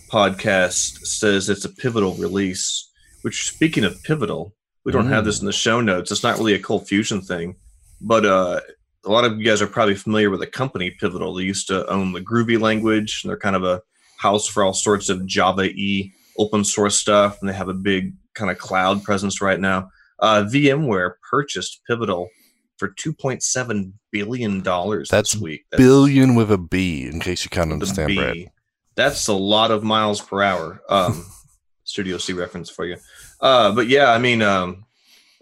podcast 0.10 1.06
says 1.06 1.50
it's 1.50 1.66
a 1.66 1.70
pivotal 1.70 2.14
release. 2.16 2.92
Which 3.24 3.50
speaking 3.50 3.84
of 3.84 4.02
pivotal, 4.04 4.54
we 4.86 4.92
don't 4.92 5.08
have 5.08 5.26
this 5.26 5.40
in 5.40 5.46
the 5.46 5.52
show 5.52 5.82
notes. 5.82 6.12
It's 6.12 6.24
not 6.24 6.38
really 6.38 6.54
a 6.54 6.60
Cold 6.60 6.88
Fusion 6.88 7.22
thing, 7.22 7.56
but 8.02 8.26
uh 8.26 8.62
a 9.06 9.12
lot 9.12 9.26
of 9.26 9.38
you 9.38 9.46
guys 9.46 9.62
are 9.62 9.68
probably 9.68 9.96
familiar 9.96 10.30
with 10.30 10.42
the 10.42 10.48
company 10.48 10.92
Pivotal. 10.92 11.34
They 11.34 11.44
used 11.44 11.68
to 11.68 11.90
own 11.90 12.12
the 12.12 12.22
Groovy 12.22 12.60
language, 12.60 13.22
and 13.24 13.30
they're 13.30 13.38
kind 13.38 13.56
of 13.56 13.64
a 13.64 13.82
house 14.18 14.48
for 14.48 14.64
all 14.64 14.74
sorts 14.74 15.10
of 15.10 15.26
Java 15.26 15.64
E 15.64 16.14
open 16.38 16.64
source 16.64 17.00
stuff, 17.00 17.40
and 17.40 17.50
they 17.50 17.54
have 17.54 17.70
a 17.70 17.74
big 17.74 18.14
kind 18.38 18.52
of 18.52 18.58
cloud 18.58 19.04
presence 19.04 19.42
right 19.42 19.60
now. 19.60 19.90
Uh, 20.20 20.44
VMware 20.52 21.14
purchased 21.30 21.82
Pivotal 21.88 22.30
for 22.78 22.90
2.7 22.90 23.92
billion 24.12 24.62
dollars 24.62 25.10
That's 25.10 25.34
this 25.34 25.42
week. 25.42 25.66
Billion 25.72 26.36
with 26.36 26.52
a 26.52 26.58
B, 26.58 27.06
in 27.06 27.20
case 27.20 27.44
you 27.44 27.50
can't 27.50 27.72
understand. 27.72 28.16
Brad. 28.16 28.52
That's 28.96 29.28
a 29.28 29.34
lot 29.34 29.72
of 29.72 29.84
miles 29.84 30.22
per 30.22 30.42
hour. 30.42 30.82
Um, 30.90 31.26
Studio 31.84 32.18
C 32.18 32.34
reference 32.34 32.70
for 32.70 32.86
you. 32.86 32.98
Uh, 33.40 33.72
but 33.74 33.88
yeah, 33.88 34.12
I 34.12 34.18
mean, 34.18 34.42
um, 34.42 34.86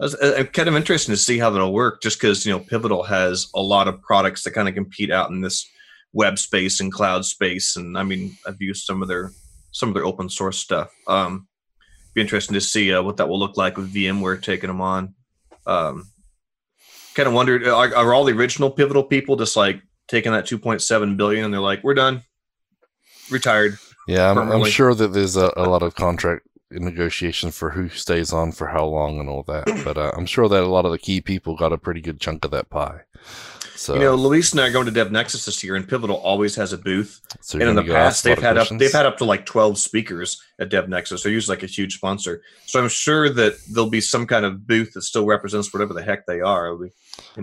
it's 0.00 0.14
uh, 0.14 0.44
kind 0.52 0.68
of 0.68 0.76
interesting 0.76 1.12
to 1.12 1.16
see 1.16 1.38
how 1.38 1.50
that'll 1.50 1.72
work. 1.72 2.02
Just 2.02 2.20
because 2.20 2.44
you 2.44 2.52
know, 2.52 2.60
Pivotal 2.60 3.02
has 3.02 3.48
a 3.54 3.62
lot 3.62 3.88
of 3.88 4.00
products 4.02 4.42
that 4.44 4.52
kind 4.52 4.68
of 4.68 4.74
compete 4.74 5.10
out 5.10 5.30
in 5.30 5.40
this 5.40 5.68
web 6.12 6.38
space 6.38 6.80
and 6.80 6.92
cloud 6.92 7.24
space, 7.24 7.76
and 7.76 7.98
I 7.98 8.02
mean, 8.02 8.36
I've 8.46 8.60
used 8.60 8.84
some 8.84 9.02
of 9.02 9.08
their 9.08 9.32
some 9.72 9.88
of 9.88 9.94
their 9.94 10.04
open 10.04 10.28
source 10.28 10.58
stuff. 10.58 10.90
Um, 11.06 11.48
be 12.16 12.22
interesting 12.22 12.54
to 12.54 12.60
see 12.62 12.92
uh, 12.92 13.02
what 13.02 13.18
that 13.18 13.28
will 13.28 13.38
look 13.38 13.58
like 13.58 13.76
with 13.76 13.92
VMware 13.92 14.42
taking 14.42 14.68
them 14.68 14.80
on. 14.80 15.14
Um, 15.66 16.08
kind 17.14 17.28
of 17.28 17.34
wondered, 17.34 17.68
are, 17.68 17.94
are 17.94 18.14
all 18.14 18.24
the 18.24 18.32
original 18.32 18.70
Pivotal 18.70 19.04
people 19.04 19.36
just 19.36 19.54
like 19.54 19.82
taking 20.08 20.32
that 20.32 20.46
2.7 20.46 21.16
billion 21.18 21.44
and 21.44 21.52
they're 21.52 21.60
like, 21.60 21.84
we're 21.84 21.94
done, 21.94 22.22
retired? 23.30 23.76
Yeah, 24.08 24.30
I'm, 24.30 24.50
I'm 24.50 24.64
sure 24.64 24.94
that 24.94 25.08
there's 25.08 25.36
a, 25.36 25.52
a 25.56 25.68
lot 25.68 25.82
of 25.82 25.94
contract 25.94 26.46
negotiations 26.70 27.56
for 27.56 27.70
who 27.70 27.90
stays 27.90 28.32
on 28.32 28.52
for 28.52 28.68
how 28.68 28.86
long 28.86 29.20
and 29.20 29.28
all 29.28 29.42
that. 29.42 29.66
But 29.84 29.98
uh, 29.98 30.12
I'm 30.16 30.26
sure 30.26 30.48
that 30.48 30.62
a 30.62 30.66
lot 30.66 30.86
of 30.86 30.92
the 30.92 30.98
key 30.98 31.20
people 31.20 31.54
got 31.54 31.72
a 31.72 31.78
pretty 31.78 32.00
good 32.00 32.18
chunk 32.18 32.46
of 32.46 32.50
that 32.52 32.70
pie. 32.70 33.02
So, 33.76 33.94
You 33.94 34.00
know, 34.00 34.14
Luis 34.14 34.52
and 34.52 34.60
I 34.60 34.68
are 34.68 34.70
going 34.70 34.86
to 34.86 34.90
Dev 34.90 35.12
Nexus 35.12 35.44
this 35.44 35.62
year, 35.62 35.76
and 35.76 35.86
Pivotal 35.86 36.16
always 36.16 36.54
has 36.56 36.72
a 36.72 36.78
booth. 36.78 37.20
so 37.40 37.58
and 37.58 37.68
in 37.68 37.76
the 37.76 37.82
gonna 37.82 37.92
go 37.92 37.96
ask 37.96 38.06
past, 38.06 38.24
they've 38.24 38.42
had 38.42 38.56
up 38.58 38.68
they've 38.68 38.92
had 38.92 39.06
up 39.06 39.18
to 39.18 39.24
like 39.24 39.44
twelve 39.44 39.78
speakers 39.78 40.40
at 40.58 40.68
Dev 40.68 40.88
Nexus. 40.88 41.22
They're 41.22 41.32
usually 41.32 41.56
like 41.56 41.62
a 41.62 41.66
huge 41.66 41.96
sponsor. 41.96 42.42
So 42.66 42.80
I'm 42.80 42.88
sure 42.88 43.28
that 43.30 43.54
there'll 43.70 43.90
be 43.90 44.00
some 44.00 44.26
kind 44.26 44.44
of 44.44 44.66
booth 44.66 44.94
that 44.94 45.02
still 45.02 45.26
represents 45.26 45.72
whatever 45.72 45.94
the 45.94 46.02
heck 46.02 46.26
they 46.26 46.40
are. 46.40 46.66
It'll 46.66 46.78
be 46.78 46.90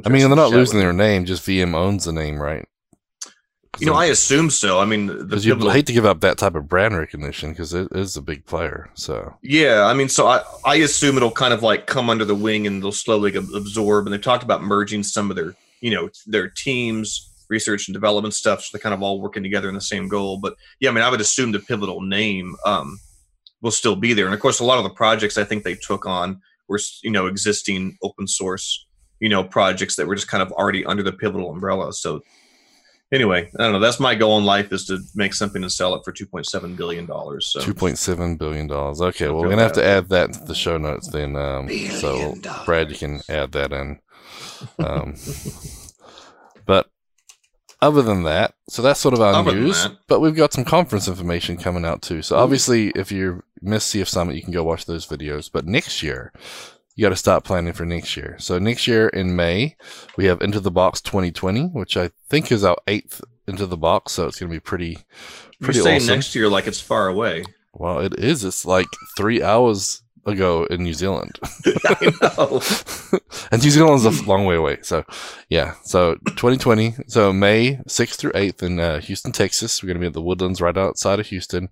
I 0.06 0.10
mean, 0.10 0.28
they're 0.28 0.36
not 0.36 0.52
losing 0.52 0.80
their 0.80 0.94
name; 0.94 1.26
just 1.26 1.46
VM 1.46 1.76
owns 1.76 2.06
the 2.06 2.14
name, 2.14 2.42
right? 2.42 2.66
You 3.80 3.88
know, 3.88 3.96
I 3.96 4.06
assume 4.06 4.52
so. 4.52 4.80
I 4.80 4.86
mean, 4.86 5.08
the 5.08 5.24
because 5.24 5.46
you 5.46 5.58
hate 5.70 5.88
to 5.88 5.94
give 5.94 6.06
up 6.06 6.22
that 6.22 6.38
type 6.38 6.54
of 6.54 6.68
brand 6.68 6.96
recognition 6.96 7.50
because 7.50 7.74
it 7.74 7.88
is 7.92 8.16
a 8.16 8.22
big 8.22 8.46
player. 8.46 8.90
So 8.94 9.36
yeah. 9.42 9.86
I 9.86 9.94
mean, 9.94 10.10
so 10.10 10.28
I 10.28 10.44
I 10.64 10.76
assume 10.76 11.18
it'll 11.18 11.32
kind 11.32 11.54
of 11.54 11.64
like 11.64 11.88
come 11.88 12.10
under 12.10 12.24
the 12.24 12.36
wing 12.36 12.68
and 12.68 12.84
they'll 12.84 12.92
slowly 12.92 13.36
absorb. 13.36 14.06
And 14.06 14.14
they've 14.14 14.22
talked 14.22 14.44
about 14.44 14.62
merging 14.62 15.02
some 15.02 15.32
of 15.32 15.36
their 15.36 15.56
you 15.84 15.92
know 15.92 16.10
their 16.26 16.48
teams, 16.50 17.46
research 17.50 17.88
and 17.88 17.94
development 17.94 18.34
stuff, 18.34 18.64
so 18.64 18.70
they're 18.72 18.82
kind 18.82 18.96
of 18.96 19.04
all 19.04 19.20
working 19.20 19.44
together 19.44 19.68
in 19.68 19.76
the 19.76 19.82
same 19.82 20.08
goal. 20.08 20.38
But 20.38 20.56
yeah, 20.80 20.90
I 20.90 20.94
mean, 20.94 21.04
I 21.04 21.10
would 21.10 21.22
assume 21.22 21.52
the 21.52 21.60
Pivotal 21.60 22.02
name 22.02 22.56
um, 22.66 23.00
will 23.62 23.72
still 23.72 23.98
be 23.98 24.14
there. 24.14 24.26
And 24.26 24.34
of 24.34 24.40
course, 24.40 24.60
a 24.62 24.66
lot 24.66 24.78
of 24.78 24.86
the 24.86 24.90
projects 24.92 25.38
I 25.38 25.44
think 25.44 25.64
they 25.64 25.76
took 25.76 26.06
on 26.06 26.42
were 26.70 26.80
you 27.04 27.12
know 27.12 27.28
existing 27.28 27.98
open 28.02 28.28
source 28.28 28.88
you 29.20 29.30
know 29.30 29.44
projects 29.44 29.98
that 29.98 30.08
were 30.08 30.16
just 30.16 30.30
kind 30.30 30.42
of 30.42 30.52
already 30.54 30.86
under 30.86 31.04
the 31.04 31.12
Pivotal 31.12 31.52
umbrella. 31.52 31.92
So 31.92 32.22
anyway, 33.12 33.50
I 33.60 33.64
don't 33.64 33.74
know. 33.74 33.80
That's 33.80 34.00
my 34.00 34.16
goal 34.16 34.38
in 34.38 34.46
life 34.46 34.72
is 34.72 34.86
to 34.86 35.00
make 35.16 35.34
something 35.34 35.62
and 35.62 35.72
sell 35.72 35.96
it 35.96 36.02
for 36.06 36.14
two 36.14 36.26
point 36.26 36.46
seven 36.46 36.76
billion 36.78 37.06
dollars. 37.06 37.52
So 37.52 37.60
two 37.60 37.74
point 37.74 37.98
seven 37.98 38.38
billion 38.38 38.68
dollars. 38.68 39.02
Okay, 39.02 39.28
well, 39.28 39.42
we're 39.42 39.50
gonna 39.50 39.64
have 39.64 39.74
to 39.74 39.86
add 39.86 40.08
that 40.10 40.32
to 40.34 40.40
the 40.46 40.56
show 40.56 40.78
notes 40.78 41.10
then. 41.10 41.36
Um, 41.36 41.70
so 41.70 42.36
dollars. 42.36 42.66
Brad, 42.66 42.90
you 42.90 42.98
can 42.98 43.22
add 43.28 43.52
that 43.52 43.74
in. 43.74 44.00
Um, 44.80 45.16
but 46.66 46.90
other 47.82 48.02
than 48.02 48.24
that, 48.24 48.54
so 48.70 48.82
that's 48.82 49.00
sort 49.00 49.14
of 49.14 49.22
our 49.22 49.34
Other 49.34 49.54
news. 49.54 49.90
But 50.08 50.22
we've 50.22 50.36
got 50.36 50.54
some 50.54 50.64
conference 50.64 51.08
information 51.08 51.58
coming 51.58 51.86
out 51.86 52.02
too. 52.02 52.22
So 52.22 52.38
obviously, 52.38 52.90
if 52.92 53.12
you 53.12 53.44
missed 53.62 53.94
CF 53.94 54.08
Summit, 54.08 54.36
you 54.36 54.42
can 54.42 54.54
go 54.54 54.64
watch 54.64 54.86
those 54.86 55.06
videos. 55.06 55.50
But 55.52 55.66
next 55.66 56.02
year, 56.02 56.32
you 56.96 57.04
got 57.04 57.10
to 57.10 57.16
start 57.16 57.44
planning 57.44 57.74
for 57.74 57.86
next 57.86 58.16
year. 58.16 58.38
So 58.40 58.60
next 58.60 58.88
year 58.88 59.10
in 59.10 59.36
May, 59.36 59.76
we 60.16 60.26
have 60.26 60.42
Into 60.42 60.60
the 60.60 60.72
Box 60.72 61.02
2020, 61.02 61.68
which 61.68 61.98
I 61.98 62.12
think 62.30 62.52
is 62.52 62.64
our 62.64 62.78
eighth 62.88 63.22
Into 63.48 63.66
the 63.66 63.78
Box. 63.78 64.14
So 64.14 64.28
it's 64.28 64.40
going 64.40 64.50
to 64.50 64.56
be 64.56 64.62
pretty, 64.62 65.00
pretty. 65.60 65.80
you're 65.80 65.84
saying 65.84 66.02
awesome. 66.04 66.16
next 66.16 66.36
year 66.36 66.48
like 66.48 66.68
it's 66.68 66.80
far 66.82 67.08
away. 67.08 67.44
Well, 67.74 68.00
it 68.00 68.14
is. 68.20 68.46
It's 68.46 68.66
like 68.66 68.88
three 69.18 69.42
hours 69.42 70.03
ago 70.26 70.66
in 70.66 70.84
New 70.84 70.94
Zealand. 70.94 71.40
I 71.86 72.12
know. 72.22 72.62
and 73.52 73.64
New 73.64 73.70
Zealand's 73.70 74.06
a 74.06 74.26
long 74.26 74.46
way 74.46 74.56
away. 74.56 74.80
So, 74.82 75.04
yeah. 75.50 75.76
So 75.84 76.16
2020. 76.16 76.96
So 77.08 77.34
May 77.34 77.76
6th 77.88 78.16
through 78.16 78.32
8th 78.32 78.64
in 78.64 78.80
uh, 78.80 79.00
Houston, 79.02 79.32
Texas. 79.32 79.82
We're 79.82 79.88
going 79.88 79.98
to 79.98 80.02
be 80.02 80.08
at 80.08 80.14
the 80.14 80.22
Woodlands 80.22 80.62
right 80.62 80.78
outside 80.78 81.20
of 81.20 81.28
Houston 81.28 81.70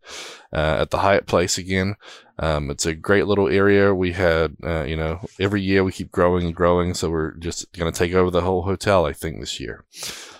uh, 0.53 0.77
at 0.81 0.89
the 0.89 0.99
Hyatt 0.99 1.27
Place 1.27 1.57
again. 1.57 1.95
Um, 2.39 2.71
it's 2.71 2.85
a 2.85 2.95
great 2.95 3.27
little 3.27 3.47
area. 3.47 3.93
We 3.93 4.13
had, 4.13 4.55
uh, 4.63 4.83
you 4.83 4.97
know, 4.97 5.19
every 5.39 5.61
year 5.61 5.83
we 5.83 5.91
keep 5.91 6.11
growing 6.11 6.47
and 6.47 6.55
growing. 6.55 6.93
So 6.93 7.09
we're 7.09 7.33
just 7.35 7.71
going 7.73 7.91
to 7.91 7.97
take 7.97 8.13
over 8.13 8.31
the 8.31 8.41
whole 8.41 8.63
hotel, 8.63 9.05
I 9.05 9.13
think, 9.13 9.39
this 9.39 9.59
year. 9.59 9.85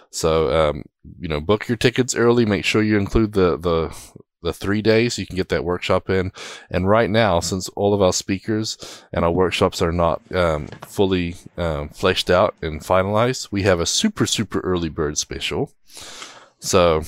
So, 0.10 0.70
um, 0.70 0.84
you 1.20 1.30
know, 1.30 1.40
book 1.40 1.68
your 1.68 1.78
tickets 1.78 2.16
early. 2.16 2.46
Make 2.46 2.66
sure 2.66 2.82
you 2.82 2.98
include 2.98 3.34
the, 3.34 3.58
the, 3.58 3.96
the 4.42 4.54
three 4.54 4.82
days 4.82 5.18
you 5.18 5.26
can 5.26 5.36
get 5.36 5.50
that 5.50 5.64
workshop 5.64 6.10
in. 6.10 6.32
And 6.70 6.88
right 6.88 7.10
now, 7.10 7.40
since 7.40 7.70
all 7.70 7.94
of 7.94 8.02
our 8.02 8.14
speakers 8.14 9.04
and 9.14 9.24
our 9.24 9.32
workshops 9.32 9.82
are 9.82 9.92
not 9.92 10.22
um, 10.34 10.68
fully 10.86 11.36
um, 11.58 11.90
fleshed 11.90 12.30
out 12.30 12.56
and 12.62 12.82
finalized, 12.82 13.52
we 13.52 13.64
have 13.64 13.80
a 13.80 13.86
super, 13.86 14.26
super 14.26 14.60
early 14.62 14.90
bird 14.90 15.18
special. 15.18 15.72
So 16.60 17.04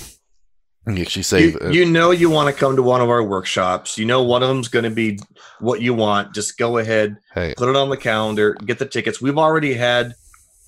you 0.86 1.00
actually 1.00 1.22
save. 1.22 1.56
You, 1.62 1.70
you 1.70 1.84
know 1.86 2.10
you 2.10 2.28
want 2.28 2.54
to 2.54 2.58
come 2.58 2.76
to 2.76 2.82
one 2.82 3.00
of 3.00 3.08
our 3.08 3.22
workshops. 3.22 3.96
You 3.96 4.04
know 4.04 4.22
one 4.22 4.42
of 4.42 4.48
them's 4.48 4.68
going 4.68 4.84
to 4.84 4.90
be 4.90 5.18
what 5.60 5.80
you 5.80 5.94
want. 5.94 6.34
Just 6.34 6.58
go 6.58 6.78
ahead, 6.78 7.16
hey, 7.34 7.54
put 7.56 7.68
it 7.68 7.76
on 7.76 7.88
the 7.88 7.96
calendar, 7.96 8.54
get 8.54 8.78
the 8.78 8.86
tickets. 8.86 9.20
We've 9.20 9.38
already 9.38 9.74
had 9.74 10.14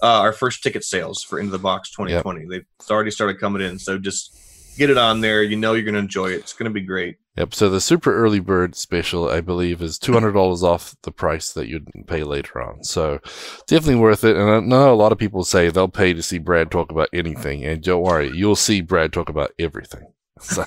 uh, 0.03 0.21
our 0.21 0.33
first 0.33 0.63
ticket 0.63 0.85
sales 0.85 1.23
for 1.23 1.39
Into 1.39 1.53
the 1.53 1.59
Box 1.59 1.91
2020. 1.91 2.47
They've 2.47 2.65
already 2.91 3.11
started 3.11 3.39
coming 3.39 3.63
in. 3.63 3.79
So 3.79 3.99
just 3.99 4.39
get 4.77 4.91
it 4.91 4.99
on 4.99 5.21
there. 5.21 5.43
You 5.43 5.57
know 5.57 5.75
you're 5.75 5.83
going 5.85 5.95
to 5.95 6.01
enjoy 6.01 6.29
it. 6.31 6.37
It's 6.41 6.53
going 6.53 6.71
to 6.71 6.75
be 6.75 6.81
great. 6.81 7.17
Yep. 7.37 7.55
So 7.55 7.69
the 7.69 7.81
super 7.81 8.15
early 8.17 8.41
bird 8.41 8.75
special, 8.75 9.29
I 9.29 9.41
believe, 9.41 9.83
is 9.83 9.99
two 9.99 10.13
hundred 10.13 10.33
dollars 10.33 10.63
off 10.63 10.97
the 11.03 11.11
price 11.13 11.53
that 11.53 11.69
you'd 11.69 11.89
pay 12.07 12.23
later 12.23 12.63
on. 12.63 12.83
So 12.85 13.21
definitely 13.67 13.97
worth 14.01 14.25
it. 14.25 14.37
And 14.37 14.49
I 14.51 14.61
know 14.61 14.93
a 14.93 14.97
lot 14.97 15.13
of 15.13 15.19
people 15.19 15.45
say 15.45 15.69
they'll 15.69 15.89
pay 15.89 16.15
to 16.15 16.23
see 16.23 16.39
Brad 16.39 16.71
talk 16.71 16.91
about 16.91 17.09
anything, 17.13 17.65
and 17.65 17.83
don't 17.83 18.03
worry, 18.03 18.31
you'll 18.35 18.57
see 18.57 18.81
Brad 18.81 19.13
talk 19.13 19.29
about 19.29 19.53
everything. 19.59 20.07
So, 20.39 20.67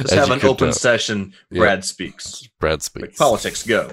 Just 0.00 0.14
have 0.14 0.30
an 0.30 0.40
open 0.44 0.68
tell, 0.68 0.72
session. 0.72 1.34
Brad 1.50 1.84
speaks. 1.84 2.48
Brad 2.58 2.74
Like 2.74 2.82
speaks. 2.82 3.18
politics 3.18 3.66
go. 3.66 3.90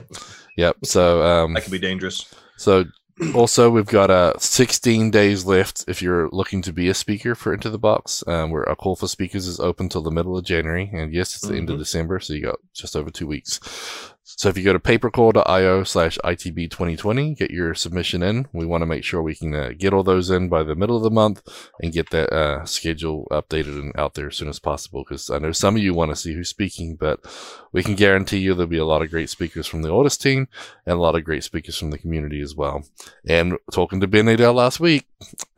Yep. 0.57 0.77
So 0.85 1.21
um, 1.21 1.53
That 1.53 1.63
could 1.63 1.71
be 1.71 1.79
dangerous. 1.79 2.33
So 2.57 2.85
also 3.33 3.69
we've 3.69 3.85
got 3.85 4.09
uh 4.09 4.33
16 4.37 5.11
days 5.11 5.45
left 5.45 5.85
if 5.87 6.01
you're 6.01 6.29
looking 6.31 6.61
to 6.63 6.73
be 6.73 6.89
a 6.89 6.93
speaker 6.93 7.35
for 7.35 7.53
Into 7.53 7.69
the 7.69 7.77
Box. 7.77 8.23
Um, 8.27 8.51
where 8.51 8.67
our 8.67 8.75
call 8.75 8.95
for 8.95 9.07
speakers 9.07 9.47
is 9.47 9.59
open 9.59 9.89
till 9.89 10.01
the 10.01 10.11
middle 10.11 10.37
of 10.37 10.43
January, 10.45 10.89
and 10.93 11.13
yes, 11.13 11.33
it's 11.35 11.47
the 11.47 11.55
end 11.55 11.69
of 11.69 11.75
Mhm. 11.77 11.79
December, 11.79 12.19
so 12.19 12.33
you 12.33 12.41
got 12.41 12.59
just 12.73 12.95
over 12.95 13.09
two 13.09 13.27
weeks. 13.27 13.59
So 14.27 14.49
if 14.49 14.57
you 14.57 14.63
go 14.63 14.73
to 14.73 14.79
papercall.io 14.79 15.83
slash 15.83 16.17
ITB 16.23 16.71
2020, 16.71 17.35
get 17.35 17.51
your 17.51 17.75
submission 17.75 18.23
in. 18.23 18.47
We 18.53 18.65
want 18.65 18.81
to 18.81 18.87
make 18.87 19.03
sure 19.03 19.21
we 19.21 19.35
can 19.35 19.53
uh, 19.53 19.73
get 19.77 19.93
all 19.93 20.01
those 20.01 20.31
in 20.31 20.49
by 20.49 20.63
the 20.63 20.73
middle 20.73 20.97
of 20.97 21.03
the 21.03 21.11
month 21.11 21.47
and 21.79 21.93
get 21.93 22.09
that 22.09 22.33
uh, 22.33 22.65
schedule 22.65 23.27
updated 23.29 23.79
and 23.79 23.95
out 23.95 24.15
there 24.15 24.27
as 24.27 24.35
soon 24.35 24.49
as 24.49 24.57
possible. 24.57 25.03
Because 25.03 25.29
I 25.29 25.37
know 25.37 25.51
some 25.51 25.75
of 25.75 25.83
you 25.83 25.93
want 25.93 26.09
to 26.09 26.15
see 26.15 26.33
who's 26.33 26.49
speaking, 26.49 26.95
but 26.95 27.19
we 27.71 27.83
can 27.83 27.93
guarantee 27.93 28.39
you 28.39 28.55
there'll 28.55 28.67
be 28.67 28.79
a 28.79 28.85
lot 28.85 29.03
of 29.03 29.11
great 29.11 29.29
speakers 29.29 29.67
from 29.67 29.83
the 29.83 29.89
Ortus 29.89 30.19
team 30.19 30.47
and 30.87 30.97
a 30.97 31.01
lot 31.01 31.15
of 31.15 31.23
great 31.23 31.43
speakers 31.43 31.77
from 31.77 31.91
the 31.91 31.99
community 31.99 32.41
as 32.41 32.55
well. 32.55 32.83
And 33.27 33.59
talking 33.71 34.01
to 34.01 34.07
Ben 34.07 34.25
Nadel 34.25 34.55
last 34.55 34.79
week, 34.79 35.05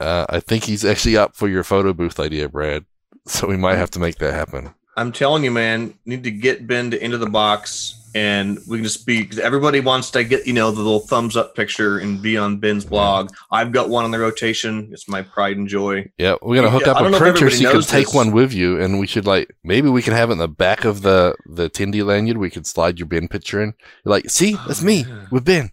uh, 0.01 0.25
I 0.29 0.41
think 0.41 0.65
he's 0.65 0.83
actually 0.83 1.15
up 1.15 1.37
for 1.37 1.47
your 1.47 1.63
photo 1.63 1.93
booth 1.93 2.19
idea, 2.19 2.49
Brad. 2.49 2.85
So 3.27 3.47
we 3.47 3.57
might 3.57 3.77
have 3.77 3.91
to 3.91 3.99
make 3.99 4.17
that 4.17 4.33
happen. 4.33 4.73
I'm 4.97 5.11
telling 5.11 5.43
you, 5.43 5.51
man, 5.51 5.93
need 6.05 6.23
to 6.23 6.31
get 6.31 6.65
Ben 6.65 6.91
to 6.91 7.01
into 7.01 7.19
the 7.19 7.29
box, 7.29 8.06
and 8.17 8.57
we 8.67 8.77
can 8.77 8.83
just 8.83 9.05
be. 9.05 9.25
'cause 9.25 9.37
Everybody 9.39 9.79
wants 9.79 10.09
to 10.11 10.23
get 10.23 10.47
you 10.47 10.53
know 10.53 10.71
the 10.71 10.81
little 10.81 10.99
thumbs 11.01 11.37
up 11.37 11.55
picture 11.55 11.99
and 11.99 12.21
be 12.21 12.35
on 12.37 12.57
Ben's 12.57 12.83
blog. 12.85 13.29
I've 13.51 13.71
got 13.71 13.89
one 13.89 14.05
on 14.05 14.11
the 14.11 14.19
rotation. 14.19 14.89
It's 14.91 15.07
my 15.07 15.21
pride 15.21 15.57
and 15.57 15.67
joy. 15.67 16.09
Yeah, 16.17 16.35
we're 16.41 16.55
gonna 16.55 16.69
hook 16.71 16.83
Yeah, 16.85 16.91
up 16.93 16.97
a 16.97 17.03
don't 17.03 17.11
know 17.11 17.17
if 17.17 17.21
printer 17.23 17.49
so 17.49 17.61
you 17.61 17.69
can 17.69 17.81
take 17.81 18.07
this. 18.07 18.15
one 18.15 18.31
with 18.31 18.53
you, 18.53 18.79
and 18.81 18.99
we 18.99 19.07
should 19.07 19.25
like 19.27 19.53
maybe 19.63 19.89
we 19.89 20.01
can 20.01 20.13
have 20.13 20.29
it 20.29 20.33
in 20.33 20.39
the 20.39 20.47
back 20.47 20.83
of 20.85 21.01
the 21.03 21.35
the 21.45 21.69
Tindy 21.69 22.03
lanyard. 22.03 22.37
We 22.37 22.49
could 22.49 22.65
slide 22.65 22.97
your 22.99 23.07
Ben 23.07 23.27
picture 23.27 23.61
in. 23.61 23.73
You're 24.03 24.11
like, 24.11 24.29
see, 24.29 24.53
that's 24.67 24.81
me 24.81 25.05
Oh, 25.09 25.27
with 25.31 25.45
Ben. 25.45 25.71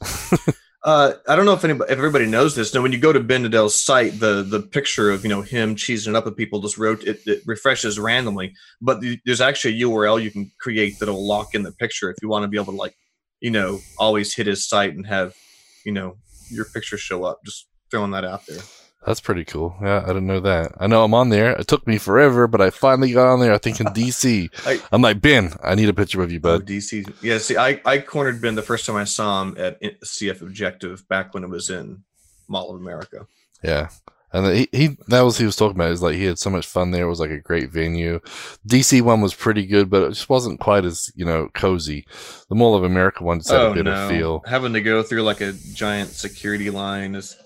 Uh, 0.84 1.12
I 1.28 1.36
don't 1.36 1.44
know 1.44 1.52
if 1.52 1.62
anybody, 1.64 1.92
if 1.92 1.98
everybody 1.98 2.26
knows 2.26 2.56
this. 2.56 2.74
Now, 2.74 2.82
when 2.82 2.90
you 2.90 2.98
go 2.98 3.12
to 3.12 3.20
Ben 3.20 3.44
Nadel's 3.44 3.74
site, 3.74 4.18
the 4.18 4.42
the 4.42 4.60
picture 4.60 5.12
of 5.12 5.22
you 5.22 5.28
know 5.28 5.42
him 5.42 5.76
cheesing 5.76 6.08
it 6.08 6.16
up 6.16 6.24
with 6.24 6.36
people 6.36 6.60
just 6.60 6.76
wrote 6.76 7.04
it, 7.04 7.20
it 7.24 7.42
refreshes 7.46 8.00
randomly. 8.00 8.52
But 8.80 9.00
the, 9.00 9.20
there's 9.24 9.40
actually 9.40 9.80
a 9.80 9.86
URL 9.86 10.20
you 10.20 10.32
can 10.32 10.50
create 10.58 10.98
that'll 10.98 11.24
lock 11.24 11.54
in 11.54 11.62
the 11.62 11.70
picture 11.70 12.10
if 12.10 12.16
you 12.20 12.28
want 12.28 12.42
to 12.42 12.48
be 12.48 12.56
able 12.56 12.72
to 12.72 12.78
like, 12.78 12.96
you 13.40 13.50
know, 13.50 13.78
always 13.96 14.34
hit 14.34 14.48
his 14.48 14.68
site 14.68 14.94
and 14.94 15.06
have, 15.06 15.36
you 15.86 15.92
know, 15.92 16.16
your 16.50 16.64
picture 16.64 16.98
show 16.98 17.22
up. 17.22 17.44
Just 17.44 17.68
throwing 17.88 18.10
that 18.10 18.24
out 18.24 18.44
there. 18.46 18.62
That's 19.06 19.20
pretty 19.20 19.44
cool. 19.44 19.74
Yeah, 19.82 20.02
I 20.04 20.08
didn't 20.08 20.26
know 20.28 20.40
that. 20.40 20.72
I 20.78 20.86
know 20.86 21.02
I'm 21.02 21.14
on 21.14 21.28
there. 21.28 21.52
It 21.52 21.66
took 21.66 21.86
me 21.86 21.98
forever, 21.98 22.46
but 22.46 22.60
I 22.60 22.70
finally 22.70 23.12
got 23.12 23.32
on 23.32 23.40
there. 23.40 23.52
I 23.52 23.58
think 23.58 23.80
in 23.80 23.86
DC. 23.88 24.48
I- 24.64 24.80
I'm 24.92 25.02
like 25.02 25.20
Ben. 25.20 25.52
I 25.62 25.74
need 25.74 25.88
a 25.88 25.94
picture 25.94 26.22
of 26.22 26.30
you, 26.30 26.38
Oh, 26.38 26.58
bud. 26.58 26.66
DC. 26.66 27.12
Yeah, 27.20 27.38
see, 27.38 27.56
I, 27.56 27.80
I 27.84 27.98
cornered 27.98 28.40
Ben 28.40 28.54
the 28.54 28.62
first 28.62 28.86
time 28.86 28.96
I 28.96 29.04
saw 29.04 29.42
him 29.42 29.56
at 29.58 29.80
CF 29.80 30.42
Objective 30.42 31.06
back 31.08 31.34
when 31.34 31.42
it 31.42 31.50
was 31.50 31.68
in 31.68 32.04
Mall 32.46 32.70
of 32.74 32.80
America. 32.80 33.26
Yeah. 33.62 33.88
And 34.34 34.46
he, 34.56 34.68
he 34.72 34.96
that 35.08 35.20
was 35.20 35.36
he 35.36 35.44
was 35.44 35.56
talking 35.56 35.76
about 35.76 35.90
is 35.90 36.00
like 36.00 36.14
he 36.14 36.24
had 36.24 36.38
so 36.38 36.48
much 36.48 36.66
fun 36.66 36.90
there. 36.90 37.04
It 37.04 37.08
was 37.08 37.20
like 37.20 37.30
a 37.30 37.38
great 37.38 37.70
venue. 37.70 38.18
DC 38.66 39.02
one 39.02 39.20
was 39.20 39.34
pretty 39.34 39.66
good, 39.66 39.90
but 39.90 40.02
it 40.04 40.08
just 40.10 40.30
wasn't 40.30 40.58
quite 40.58 40.86
as 40.86 41.12
you 41.14 41.26
know 41.26 41.50
cozy. 41.52 42.06
The 42.48 42.54
Mall 42.54 42.74
of 42.74 42.82
America 42.82 43.24
one 43.24 43.40
just 43.40 43.50
had 43.50 43.60
a 43.60 43.64
oh, 43.64 43.74
bit 43.74 43.86
of 43.86 44.08
feel. 44.08 44.42
Having 44.46 44.72
to 44.72 44.80
go 44.80 45.02
through 45.02 45.22
like 45.24 45.42
a 45.42 45.52
giant 45.74 46.10
security 46.10 46.70
line 46.70 47.14
is 47.14 47.36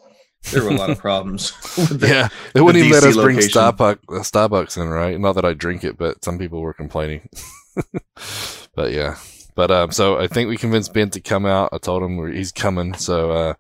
there 0.53 0.65
were 0.65 0.71
a 0.71 0.75
lot 0.75 0.91
of 0.91 0.99
problems. 0.99 1.53
with 1.76 2.00
the- 2.00 2.09
Yeah, 2.09 2.29
they 2.55 2.61
wouldn't 2.61 2.85
even 2.85 2.93
let 2.93 3.05
us 3.05 3.17
bring. 3.17 3.37
Starbucks 3.38 3.99
uh, 4.09 4.21
Starbucks 4.21 4.76
in, 4.81 4.88
right? 4.88 5.19
Not 5.19 5.35
that 5.35 5.45
I 5.45 5.53
drink 5.53 5.85
it, 5.85 5.97
but 5.99 6.25
some 6.25 6.38
people 6.38 6.61
were 6.61 6.75
complaining. 6.75 7.29
but 8.75 8.93
yeah, 8.93 9.17
but 9.55 9.71
um, 9.71 9.91
so 9.91 10.19
I 10.19 10.26
think 10.26 10.49
we 10.49 10.57
convinced 10.57 10.93
Ben 10.93 11.11
to 11.11 11.21
come 11.21 11.47
out. 11.47 11.71
I 11.73 11.79
told 11.79 12.03
him 12.03 12.33
he's 12.33 12.53
coming, 12.53 12.93
so 12.95 13.31
uh, 13.31 13.55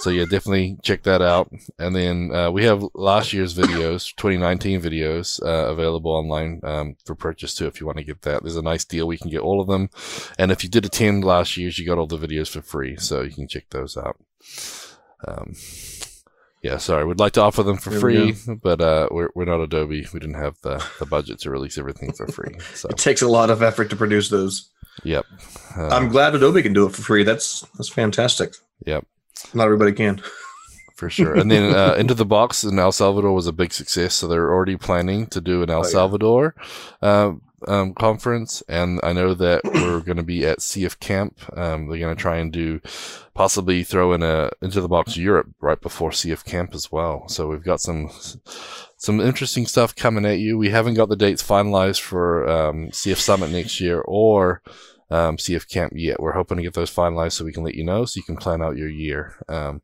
so 0.00 0.10
yeah, 0.10 0.24
definitely 0.24 0.76
check 0.82 1.02
that 1.04 1.22
out. 1.22 1.50
And 1.78 1.96
then 1.96 2.30
uh, 2.34 2.50
we 2.50 2.64
have 2.64 2.84
last 2.94 3.32
year's 3.32 3.56
videos, 3.56 4.14
2019 4.16 4.80
videos, 4.80 5.42
uh, 5.42 5.70
available 5.70 6.12
online 6.12 6.60
um, 6.64 6.96
for 7.04 7.14
purchase 7.14 7.54
too. 7.54 7.66
If 7.66 7.80
you 7.80 7.86
want 7.86 7.98
to 7.98 8.04
get 8.04 8.22
that, 8.22 8.42
there's 8.42 8.56
a 8.56 8.62
nice 8.62 8.84
deal. 8.84 9.06
We 9.06 9.16
can 9.18 9.30
get 9.30 9.40
all 9.40 9.60
of 9.60 9.68
them, 9.68 9.88
and 10.38 10.52
if 10.52 10.62
you 10.62 10.68
did 10.70 10.84
attend 10.84 11.24
last 11.24 11.56
year's, 11.56 11.78
you 11.78 11.86
got 11.86 11.98
all 11.98 12.06
the 12.06 12.18
videos 12.18 12.48
for 12.50 12.60
free, 12.62 12.96
so 12.96 13.22
you 13.22 13.32
can 13.32 13.48
check 13.48 13.64
those 13.70 13.96
out. 13.96 14.16
Um, 15.26 15.54
yeah, 16.62 16.76
sorry. 16.78 17.04
We'd 17.04 17.18
like 17.20 17.32
to 17.34 17.40
offer 17.42 17.62
them 17.62 17.76
for 17.76 17.90
There 17.90 18.00
we 18.00 18.32
free, 18.32 18.54
but 18.62 18.80
uh, 18.80 19.08
we're 19.10 19.30
we're 19.34 19.44
not 19.44 19.60
Adobe. 19.60 20.06
We 20.12 20.20
didn't 20.20 20.34
have 20.36 20.56
the, 20.62 20.84
the 20.98 21.06
budget 21.06 21.38
to 21.40 21.50
release 21.50 21.78
everything 21.78 22.12
for 22.12 22.26
free. 22.28 22.56
So, 22.74 22.88
It 22.88 22.98
takes 22.98 23.22
a 23.22 23.28
lot 23.28 23.50
of 23.50 23.62
effort 23.62 23.90
to 23.90 23.96
produce 23.96 24.28
those. 24.28 24.68
yep. 25.04 25.24
Uh, 25.76 25.88
I'm 25.88 26.08
glad 26.08 26.34
Adobe 26.34 26.62
can 26.62 26.72
do 26.72 26.86
it 26.86 26.94
for 26.94 27.02
free. 27.02 27.22
That's 27.24 27.60
that's 27.76 27.88
fantastic. 27.88 28.54
Yep. 28.86 29.04
Not 29.54 29.64
everybody 29.64 29.92
can. 29.92 30.20
for 30.96 31.08
sure. 31.08 31.34
And 31.36 31.48
then 31.50 31.72
uh, 31.74 31.94
Into 31.94 32.14
the 32.14 32.26
Box 32.26 32.64
in 32.64 32.76
El 32.78 32.90
Salvador 32.92 33.32
was 33.32 33.46
a 33.46 33.52
big 33.52 33.72
success, 33.72 34.14
so 34.16 34.26
they're 34.26 34.50
already 34.52 34.76
planning 34.76 35.26
to 35.28 35.40
do 35.40 35.62
an 35.62 35.70
El 35.70 35.78
Oh, 35.78 35.82
yeah. 35.84 35.88
Salvador 35.90 36.54
uh, 37.02 37.28
um, 37.28 37.42
conference. 37.94 38.62
And 38.68 39.00
I 39.02 39.12
know 39.12 39.34
that 39.34 39.62
we're 39.64 40.00
going 40.00 40.16
to 40.16 40.22
be 40.22 40.46
at 40.46 40.58
CF 40.58 40.98
Camp. 41.00 41.38
Um, 41.56 41.88
they're 41.88 41.98
going 41.98 42.16
to 42.16 42.20
try 42.20 42.36
and 42.36 42.52
do 42.52 42.80
possibly 43.34 43.84
throw 43.84 44.12
in 44.12 44.22
a 44.22 44.50
Into 44.62 44.80
the 44.80 44.88
Box 44.88 45.16
Europe 45.16 45.48
right 45.60 45.80
before 45.80 46.10
CF 46.10 46.44
Camp 46.44 46.74
as 46.74 46.90
well. 46.90 47.28
So 47.28 47.48
we've 47.48 47.64
got 47.64 47.80
some 47.80 48.10
some 48.96 49.20
interesting 49.20 49.66
stuff 49.66 49.94
coming 49.94 50.26
at 50.26 50.38
you. 50.38 50.58
We 50.58 50.70
haven't 50.70 50.94
got 50.94 51.08
the 51.08 51.16
dates 51.16 51.42
finalized 51.42 52.00
for 52.00 52.48
um, 52.48 52.88
CF 52.88 53.18
Summit 53.18 53.50
next 53.50 53.80
year 53.80 54.00
or 54.00 54.62
um, 55.10 55.36
CF 55.36 55.68
Camp 55.68 55.92
yet. 55.96 56.20
We're 56.20 56.32
hoping 56.32 56.56
to 56.58 56.62
get 56.62 56.74
those 56.74 56.94
finalized 56.94 57.32
so 57.32 57.44
we 57.44 57.52
can 57.52 57.64
let 57.64 57.74
you 57.74 57.84
know 57.84 58.04
so 58.04 58.18
you 58.18 58.22
can 58.24 58.36
plan 58.36 58.62
out 58.62 58.76
your 58.76 58.88
year. 58.88 59.34
Um, 59.48 59.82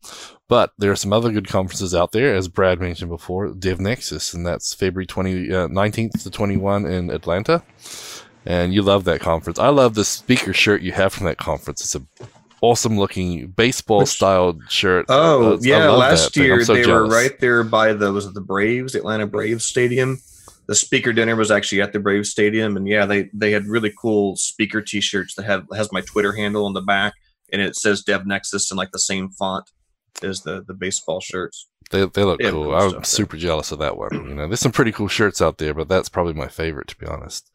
but 0.49 0.73
there 0.79 0.91
are 0.93 0.97
some 0.97 1.13
other 1.13 1.33
good 1.33 1.49
conferences 1.49 1.95
out 1.95 2.13
there, 2.13 2.35
as 2.35 2.49
Brad 2.49 2.81
mentioned 2.81 3.11
before, 3.11 3.49
Dev 3.49 3.81
Nexus, 3.81 4.35
and 4.35 4.47
that's 4.47 4.75
February 4.75 5.07
20, 5.07 5.53
uh, 5.55 5.69
19th 5.69 6.23
to 6.23 6.31
21 6.31 6.87
in 6.87 7.11
Atlanta. 7.11 7.63
And 8.47 8.75
you 8.75 8.83
love 8.83 9.05
that 9.05 9.21
conference. 9.21 9.59
I 9.59 9.69
love 9.69 9.95
the 9.95 10.05
speaker 10.05 10.53
shirt 10.53 10.83
you 10.83 10.93
have 10.93 11.15
from 11.15 11.25
that 11.27 11.39
conference. 11.39 11.81
It's 11.81 11.95
a 11.95 12.03
awesome 12.61 12.99
looking 12.99 13.47
baseball 13.49 14.05
styled 14.07 14.61
shirt. 14.71 15.07
Oh 15.09 15.55
Uh, 15.55 15.59
yeah, 15.63 15.89
last 15.91 16.25
that 16.25 16.33
thing. 16.35 16.43
I'm 16.45 16.49
year 16.59 16.65
so 16.65 16.75
they 16.75 16.83
jealous. 16.85 17.09
were 17.11 17.15
right 17.15 17.39
there 17.41 17.63
by 17.65 17.93
the 17.95 18.13
was 18.13 18.27
it 18.27 18.35
the 18.35 18.41
Braves, 18.43 18.93
the 18.93 18.99
Atlanta 18.99 19.27
Braves 19.27 19.65
Stadium. 19.65 20.21
The 20.67 20.75
speaker 20.75 21.13
dinner 21.13 21.37
was 21.37 21.51
actually 21.51 21.83
at 21.83 21.93
the 21.93 22.01
Braves 22.01 22.31
Stadium, 22.31 22.77
and 22.77 22.89
yeah, 22.89 23.05
they 23.07 23.29
they 23.35 23.53
had 23.53 23.67
really 23.67 23.93
cool 23.99 24.37
speaker 24.37 24.81
T-shirts 24.81 25.35
that 25.35 25.45
have 25.45 25.67
has 25.75 25.93
my 25.93 26.01
Twitter 26.01 26.33
handle 26.33 26.65
on 26.67 26.73
the 26.73 26.81
back, 26.81 27.15
and 27.53 27.61
it 27.61 27.77
says 27.77 28.03
Dev 28.03 28.27
Nexus 28.27 28.71
in 28.71 28.77
like 28.77 28.91
the 28.93 28.99
same 28.99 29.29
font 29.31 29.71
as 30.23 30.41
the 30.43 30.65
the 30.67 30.75
baseball 30.75 31.21
shirts. 31.21 31.69
They, 31.91 32.07
they 32.07 32.25
look 32.25 32.41
They 32.41 32.51
cool. 32.51 32.65
cool 32.65 32.75
I'm 32.75 32.89
stuff 32.91 33.03
there. 33.03 33.05
super 33.05 33.37
jealous 33.37 33.71
of 33.71 33.79
that 33.81 33.99
one. 33.99 34.15
You 34.15 34.35
know, 34.35 34.49
there's 34.49 34.61
some 34.61 34.73
pretty 34.73 34.91
cool 34.93 35.09
shirts 35.09 35.43
out 35.43 35.59
there, 35.59 35.75
but 35.75 35.87
that's 35.87 36.09
probably 36.09 36.33
my 36.33 36.49
favorite, 36.49 36.89
to 36.89 36.97
be 36.97 37.07
honest. 37.07 37.51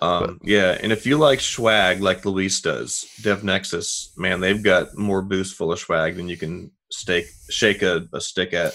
Um, 0.00 0.38
yeah, 0.42 0.78
and 0.80 0.90
if 0.90 1.04
you 1.04 1.18
like 1.18 1.40
swag 1.40 2.00
like 2.00 2.24
Luis 2.24 2.60
does, 2.62 3.04
Dev 3.22 3.44
Nexus, 3.44 4.12
man, 4.16 4.40
they've 4.40 4.62
got 4.62 4.96
more 4.96 5.20
booths 5.20 5.52
full 5.52 5.70
of 5.72 5.78
swag 5.80 6.16
than 6.16 6.28
you 6.30 6.38
can 6.38 6.70
stake 6.90 7.26
shake 7.50 7.82
a, 7.82 8.08
a 8.14 8.20
stick 8.22 8.54
at. 8.54 8.74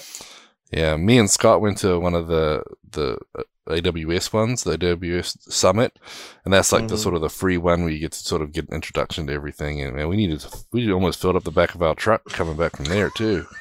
Yeah, 0.70 0.96
me 0.96 1.18
and 1.18 1.30
Scott 1.30 1.60
went 1.60 1.78
to 1.78 1.98
one 1.98 2.14
of 2.14 2.28
the 2.28 2.62
the 2.92 3.18
uh, 3.36 3.42
AWS 3.68 4.32
ones, 4.32 4.62
the 4.64 4.72
AWS 4.76 5.50
Summit, 5.52 5.98
and 6.44 6.52
that's 6.52 6.72
like 6.72 6.88
the 6.88 6.94
Mhm. 6.96 6.98
sort 6.98 7.14
of 7.14 7.20
the 7.22 7.28
free 7.30 7.56
one 7.56 7.82
where 7.82 7.92
you 7.92 7.98
get 7.98 8.12
to 8.12 8.18
sort 8.18 8.42
of 8.42 8.52
get 8.52 8.68
an 8.68 8.74
introduction 8.74 9.26
to 9.26 9.32
everything. 9.32 9.80
And 9.80 9.96
man, 9.96 10.08
we 10.08 10.16
needed 10.16 10.44
we 10.72 10.92
almost 10.92 11.20
filled 11.20 11.36
up 11.36 11.44
the 11.44 11.50
back 11.50 11.74
of 11.74 11.82
our 11.82 11.94
truck 11.94 12.24
coming 12.26 12.56
back 12.56 12.76
from 12.76 12.84
there 12.86 13.10
too. 13.10 13.46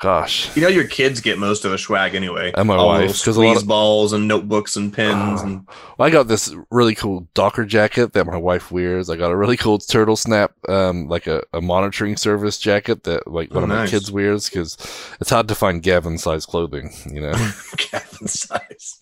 Gosh, 0.00 0.54
You 0.56 0.62
know, 0.62 0.68
your 0.68 0.86
kids 0.86 1.20
get 1.20 1.38
most 1.40 1.64
of 1.64 1.72
the 1.72 1.78
swag 1.78 2.14
anyway. 2.14 2.52
And 2.54 2.68
my 2.68 2.76
All 2.76 2.86
wife, 2.86 3.08
those 3.08 3.24
'cause 3.24 3.36
a 3.36 3.40
lot 3.40 3.56
of- 3.56 3.66
balls 3.66 4.12
and 4.12 4.28
notebooks 4.28 4.76
and 4.76 4.92
pens 4.92 5.40
Oh. 5.42 5.44
and 5.44 5.66
I 5.98 6.08
got 6.10 6.28
this 6.28 6.54
really 6.70 6.94
cool 6.94 7.26
Docker 7.34 7.64
jacket 7.64 8.12
that 8.12 8.24
my 8.24 8.36
wife 8.36 8.70
wears. 8.70 9.10
I 9.10 9.16
got 9.16 9.32
a 9.32 9.36
really 9.36 9.56
cool 9.56 9.78
Turtle 9.80 10.14
Snap, 10.14 10.52
um, 10.68 11.08
like 11.08 11.26
a, 11.26 11.42
a 11.52 11.60
monitoring 11.60 12.16
service 12.16 12.58
jacket 12.58 13.02
that 13.04 13.26
like 13.26 13.52
one 13.52 13.62
Oh, 13.62 13.64
of 13.64 13.70
my 13.70 13.86
kids 13.88 14.12
wears 14.12 14.48
because 14.48 14.76
it's 15.20 15.30
hard 15.30 15.48
to 15.48 15.56
find 15.56 15.82
Gavin 15.82 16.16
size 16.16 16.46
clothing. 16.46 16.92
You 17.12 17.22
know. 17.22 17.32
Gavin 17.90 18.28
size. 18.28 19.00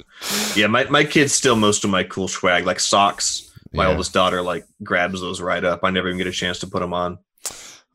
Yeah, 0.56 0.68
my, 0.68 0.84
my 0.84 1.04
kids 1.04 1.34
steal 1.34 1.56
most 1.56 1.84
of 1.84 1.90
my 1.90 2.04
cool 2.04 2.26
swag, 2.28 2.64
like 2.64 2.80
socks. 2.80 3.50
My 3.74 3.84
Yeah. 3.84 3.90
oldest 3.90 4.14
daughter 4.14 4.40
like 4.40 4.64
grabs 4.82 5.20
those 5.20 5.42
right 5.42 5.62
up. 5.62 5.80
I 5.82 5.90
never 5.90 6.08
even 6.08 6.16
get 6.16 6.26
a 6.26 6.32
chance 6.32 6.58
to 6.60 6.66
put 6.66 6.80
them 6.80 6.94
on. 6.94 7.18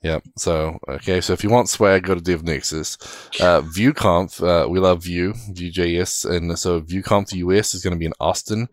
Yep. 0.03 0.23
So 0.37 0.79
okay. 0.87 1.21
So 1.21 1.33
if 1.33 1.43
you 1.43 1.49
want 1.51 1.69
swag, 1.69 2.03
go 2.03 2.15
to 2.15 2.21
Dev 2.21 2.43
Nexus. 2.43 2.97
Uh, 3.39 3.61
VueConf. 3.61 4.41
Uh, 4.41 4.67
we 4.67 4.79
love 4.79 5.03
Vue, 5.03 5.33
Vue.js, 5.51 6.29
and 6.29 6.57
so 6.57 6.81
VueConf 6.81 7.33
US 7.33 7.75
is 7.75 7.83
going 7.83 7.93
to 7.93 7.99
be 7.99 8.05
in 8.07 8.13
Austin. 8.19 8.67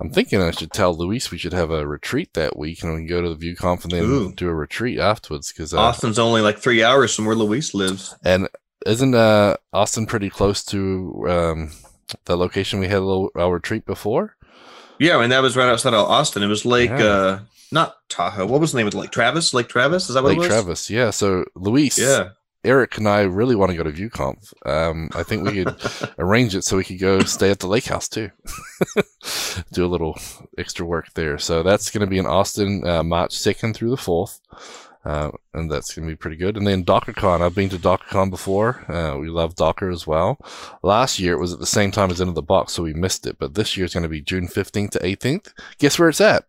I'm 0.00 0.10
thinking 0.10 0.40
I 0.42 0.50
should 0.52 0.72
tell 0.72 0.94
Luis 0.96 1.30
we 1.30 1.38
should 1.38 1.54
have 1.54 1.70
a 1.70 1.86
retreat 1.86 2.34
that 2.34 2.56
week, 2.56 2.82
and 2.82 2.92
we 2.92 3.00
can 3.00 3.06
go 3.08 3.22
to 3.22 3.34
the 3.34 3.54
VueConf 3.54 3.82
and 3.84 3.92
then 3.92 4.04
Ooh. 4.04 4.32
do 4.32 4.48
a 4.48 4.54
retreat 4.54 4.98
afterwards. 4.98 5.50
Because 5.52 5.72
uh, 5.74 5.80
Austin's 5.80 6.18
only 6.18 6.40
like 6.42 6.58
three 6.58 6.84
hours 6.84 7.14
from 7.14 7.24
where 7.24 7.34
Luis 7.34 7.72
lives. 7.74 8.14
and 8.24 8.48
isn't 8.86 9.14
uh, 9.14 9.56
Austin 9.72 10.06
pretty 10.06 10.30
close 10.30 10.62
to 10.66 11.24
um, 11.28 11.70
the 12.26 12.36
location 12.36 12.78
we 12.78 12.86
had 12.88 12.98
a 12.98 13.04
little, 13.04 13.30
our 13.36 13.54
retreat 13.54 13.84
before? 13.86 14.36
Yeah, 15.00 15.16
I 15.16 15.20
mean 15.22 15.30
that 15.30 15.42
was 15.42 15.56
right 15.56 15.68
outside 15.68 15.94
of 15.94 16.08
Austin. 16.08 16.42
It 16.42 16.46
was 16.48 16.64
like 16.64 16.90
Yeah. 16.90 17.04
uh, 17.04 17.38
not 17.72 17.96
Tahoe. 18.08 18.46
What 18.46 18.60
was 18.60 18.72
the 18.72 18.78
name 18.78 18.86
of 18.86 18.92
the 18.92 18.98
lake? 19.00 19.10
Travis? 19.10 19.52
Lake 19.54 19.68
Travis? 19.68 20.08
Is 20.08 20.14
that 20.14 20.22
what 20.22 20.30
Lake 20.30 20.36
it 20.36 20.40
was? 20.40 20.48
Travis. 20.48 20.90
Yeah. 20.90 21.10
So 21.10 21.44
Luis, 21.54 21.98
Yeah. 21.98 22.30
Eric, 22.64 22.98
and 22.98 23.08
I 23.08 23.20
really 23.22 23.54
want 23.54 23.70
to 23.70 23.76
go 23.76 23.84
to 23.84 23.92
VueConf. 23.92 24.52
Um, 24.66 25.10
I 25.14 25.22
think 25.22 25.44
we 25.46 25.62
could 25.62 25.76
arrange 26.18 26.56
it 26.56 26.64
so 26.64 26.76
we 26.76 26.82
could 26.84 26.98
go 26.98 27.20
stay 27.20 27.50
at 27.50 27.60
the 27.60 27.68
lake 27.68 27.86
house 27.86 28.08
too. 28.08 28.30
Do 29.72 29.84
a 29.84 29.86
little 29.86 30.18
extra 30.58 30.84
work 30.84 31.12
there. 31.14 31.38
So 31.38 31.62
that's 31.62 31.90
going 31.90 32.00
to 32.00 32.10
be 32.10 32.18
in 32.18 32.26
Austin, 32.26 32.86
uh, 32.86 33.02
March 33.04 33.30
2nd 33.30 33.74
through 33.74 33.90
the 33.90 33.96
4th. 33.96 34.40
Uh, 35.04 35.30
and 35.54 35.70
that's 35.70 35.94
going 35.94 36.06
to 36.06 36.12
be 36.12 36.16
pretty 36.16 36.36
good. 36.36 36.56
And 36.56 36.66
then 36.66 36.84
DockerCon, 36.84 37.40
I've 37.40 37.54
been 37.54 37.68
to 37.70 37.78
DockerCon 37.78 38.28
before. 38.28 38.84
Uh, 38.92 39.16
we 39.16 39.28
love 39.28 39.54
Docker 39.54 39.88
as 39.88 40.06
well. 40.06 40.38
Last 40.82 41.18
year 41.18 41.34
it 41.34 41.40
was 41.40 41.52
at 41.52 41.60
the 41.60 41.66
same 41.66 41.92
time 41.92 42.10
as 42.10 42.20
Into 42.20 42.32
the 42.34 42.42
Box, 42.42 42.72
so 42.72 42.82
we 42.82 42.92
missed 42.92 43.26
it. 43.26 43.38
But 43.38 43.54
this 43.54 43.76
year 43.76 43.84
it's 43.84 43.94
going 43.94 44.02
to 44.02 44.08
be 44.08 44.20
June 44.20 44.48
15th 44.48 44.90
to 44.90 44.98
18th. 44.98 45.52
Guess 45.78 45.98
where 45.98 46.08
it's 46.08 46.20
at? 46.20 46.44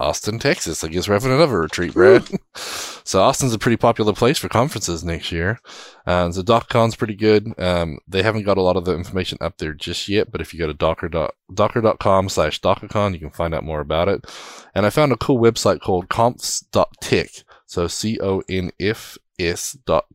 Austin, 0.00 0.38
Texas. 0.38 0.84
I 0.84 0.88
guess 0.88 1.08
we're 1.08 1.14
having 1.14 1.32
another 1.32 1.60
retreat, 1.60 1.94
Brad. 1.94 2.28
so 2.54 3.22
Austin's 3.22 3.54
a 3.54 3.58
pretty 3.58 3.76
popular 3.76 4.12
place 4.12 4.38
for 4.38 4.48
conferences 4.48 5.04
next 5.04 5.32
year. 5.32 5.60
Um, 6.06 6.32
so 6.32 6.42
DockerCon's 6.42 6.96
pretty 6.96 7.14
good. 7.14 7.52
Um, 7.58 7.98
they 8.06 8.22
haven't 8.22 8.44
got 8.44 8.58
a 8.58 8.62
lot 8.62 8.76
of 8.76 8.84
the 8.84 8.94
information 8.94 9.38
up 9.40 9.58
there 9.58 9.74
just 9.74 10.08
yet, 10.08 10.30
but 10.30 10.40
if 10.40 10.52
you 10.52 10.58
go 10.58 10.66
to 10.66 10.74
docker 10.74 11.08
dot, 11.08 11.34
docker.com 11.52 12.28
slash 12.28 12.60
DockerCon, 12.60 13.12
you 13.12 13.18
can 13.18 13.30
find 13.30 13.54
out 13.54 13.64
more 13.64 13.80
about 13.80 14.08
it. 14.08 14.24
And 14.74 14.86
I 14.86 14.90
found 14.90 15.12
a 15.12 15.16
cool 15.16 15.38
website 15.38 15.80
called 15.80 16.08
confs.tech. 16.08 17.30
So 17.66 17.86
C-O-N-F-S 17.86 19.18
dot 19.18 19.27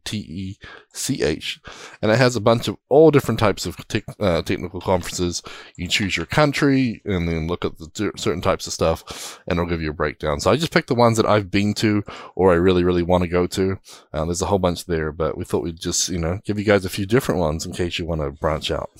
T-E-C-H. 0.03 1.61
And 2.01 2.11
it 2.11 2.17
has 2.17 2.35
a 2.35 2.41
bunch 2.41 2.67
of 2.67 2.77
all 2.89 3.11
different 3.11 3.39
types 3.39 3.65
of 3.65 3.77
uh, 4.19 4.41
technical 4.41 4.81
conferences. 4.81 5.41
You 5.75 5.87
choose 5.87 6.17
your 6.17 6.25
country 6.25 7.01
and 7.05 7.27
then 7.27 7.47
look 7.47 7.65
at 7.65 7.77
the 7.77 7.89
t- 7.89 8.11
certain 8.17 8.41
types 8.41 8.67
of 8.67 8.73
stuff 8.73 9.39
and 9.47 9.57
it'll 9.57 9.69
give 9.69 9.81
you 9.81 9.89
a 9.89 9.93
breakdown. 9.93 10.39
So 10.39 10.51
I 10.51 10.55
just 10.55 10.73
picked 10.73 10.87
the 10.87 10.95
ones 10.95 11.17
that 11.17 11.25
I've 11.25 11.49
been 11.49 11.73
to 11.75 12.03
or 12.35 12.51
I 12.51 12.55
really, 12.55 12.83
really 12.83 13.03
want 13.03 13.23
to 13.23 13.29
go 13.29 13.47
to. 13.47 13.79
Uh, 14.11 14.25
there's 14.25 14.41
a 14.41 14.47
whole 14.47 14.59
bunch 14.59 14.85
there, 14.85 15.11
but 15.11 15.37
we 15.37 15.45
thought 15.45 15.63
we'd 15.63 15.79
just, 15.79 16.09
you 16.09 16.19
know, 16.19 16.39
give 16.43 16.59
you 16.59 16.65
guys 16.65 16.85
a 16.85 16.89
few 16.89 17.05
different 17.05 17.39
ones 17.39 17.65
in 17.65 17.71
case 17.71 17.97
you 17.97 18.05
want 18.05 18.21
to 18.21 18.31
branch 18.31 18.71
out. 18.71 18.91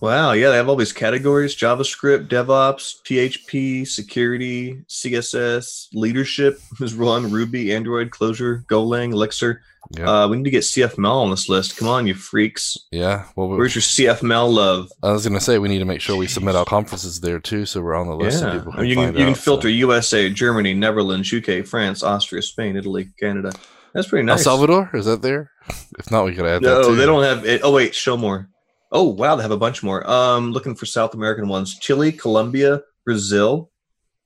Wow, 0.00 0.30
yeah, 0.32 0.50
they 0.50 0.56
have 0.56 0.68
all 0.68 0.76
these 0.76 0.92
categories: 0.92 1.56
JavaScript, 1.56 2.28
DevOps, 2.28 3.02
PHP, 3.02 3.86
security, 3.86 4.82
CSS, 4.88 5.88
leadership 5.92 6.60
is 6.80 6.94
one, 6.94 7.30
Ruby, 7.32 7.74
Android, 7.74 8.10
Clojure, 8.10 8.64
Golang, 8.66 9.12
Elixir. 9.12 9.62
Yeah. 9.96 10.24
Uh, 10.24 10.28
we 10.28 10.36
need 10.36 10.44
to 10.44 10.50
get 10.50 10.64
CFML 10.64 11.22
on 11.22 11.30
this 11.30 11.48
list. 11.48 11.78
Come 11.78 11.88
on, 11.88 12.06
you 12.06 12.14
freaks! 12.14 12.76
Yeah. 12.92 13.24
Well, 13.36 13.48
Where's 13.48 13.74
your 13.74 13.82
CFML 13.82 14.52
love? 14.52 14.90
I 15.02 15.12
was 15.12 15.26
gonna 15.26 15.40
say 15.40 15.58
we 15.58 15.68
need 15.68 15.78
to 15.78 15.84
make 15.84 16.00
sure 16.00 16.14
we 16.14 16.26
submit 16.26 16.54
our 16.56 16.64
conferences 16.64 17.20
there 17.20 17.40
too, 17.40 17.64
so 17.66 17.80
we're 17.80 17.94
on 17.94 18.06
the 18.06 18.14
list 18.14 18.42
Yeah, 18.42 18.52
people 18.52 18.72
can 18.72 18.86
you 18.86 18.94
can 18.94 19.06
you 19.08 19.12
can 19.20 19.28
out, 19.30 19.36
so- 19.36 19.42
filter 19.42 19.68
USA, 19.68 20.30
Germany, 20.30 20.74
Netherlands, 20.74 21.32
UK, 21.32 21.64
France, 21.66 22.02
Austria, 22.02 22.42
Spain, 22.42 22.76
Italy, 22.76 23.08
Canada. 23.18 23.50
That's 23.94 24.08
pretty 24.08 24.26
nice. 24.26 24.40
El. 24.46 24.56
Salvador 24.58 24.90
is 24.94 25.06
that 25.06 25.22
there? 25.22 25.50
If 25.98 26.10
not, 26.10 26.24
we 26.24 26.34
could 26.34 26.46
add 26.46 26.62
that. 26.62 26.68
No, 26.68 26.82
too. 26.90 26.96
they 26.96 27.06
don't 27.06 27.22
have 27.24 27.44
it. 27.44 27.62
Oh 27.64 27.72
wait, 27.72 27.94
show 27.94 28.16
more. 28.16 28.48
Oh 28.90 29.04
wow, 29.04 29.36
they 29.36 29.42
have 29.42 29.50
a 29.50 29.56
bunch 29.58 29.82
more. 29.82 30.08
Um, 30.08 30.52
looking 30.52 30.74
for 30.74 30.86
South 30.86 31.14
American 31.14 31.48
ones: 31.48 31.78
Chile, 31.78 32.12
Colombia, 32.12 32.80
Brazil. 33.04 33.70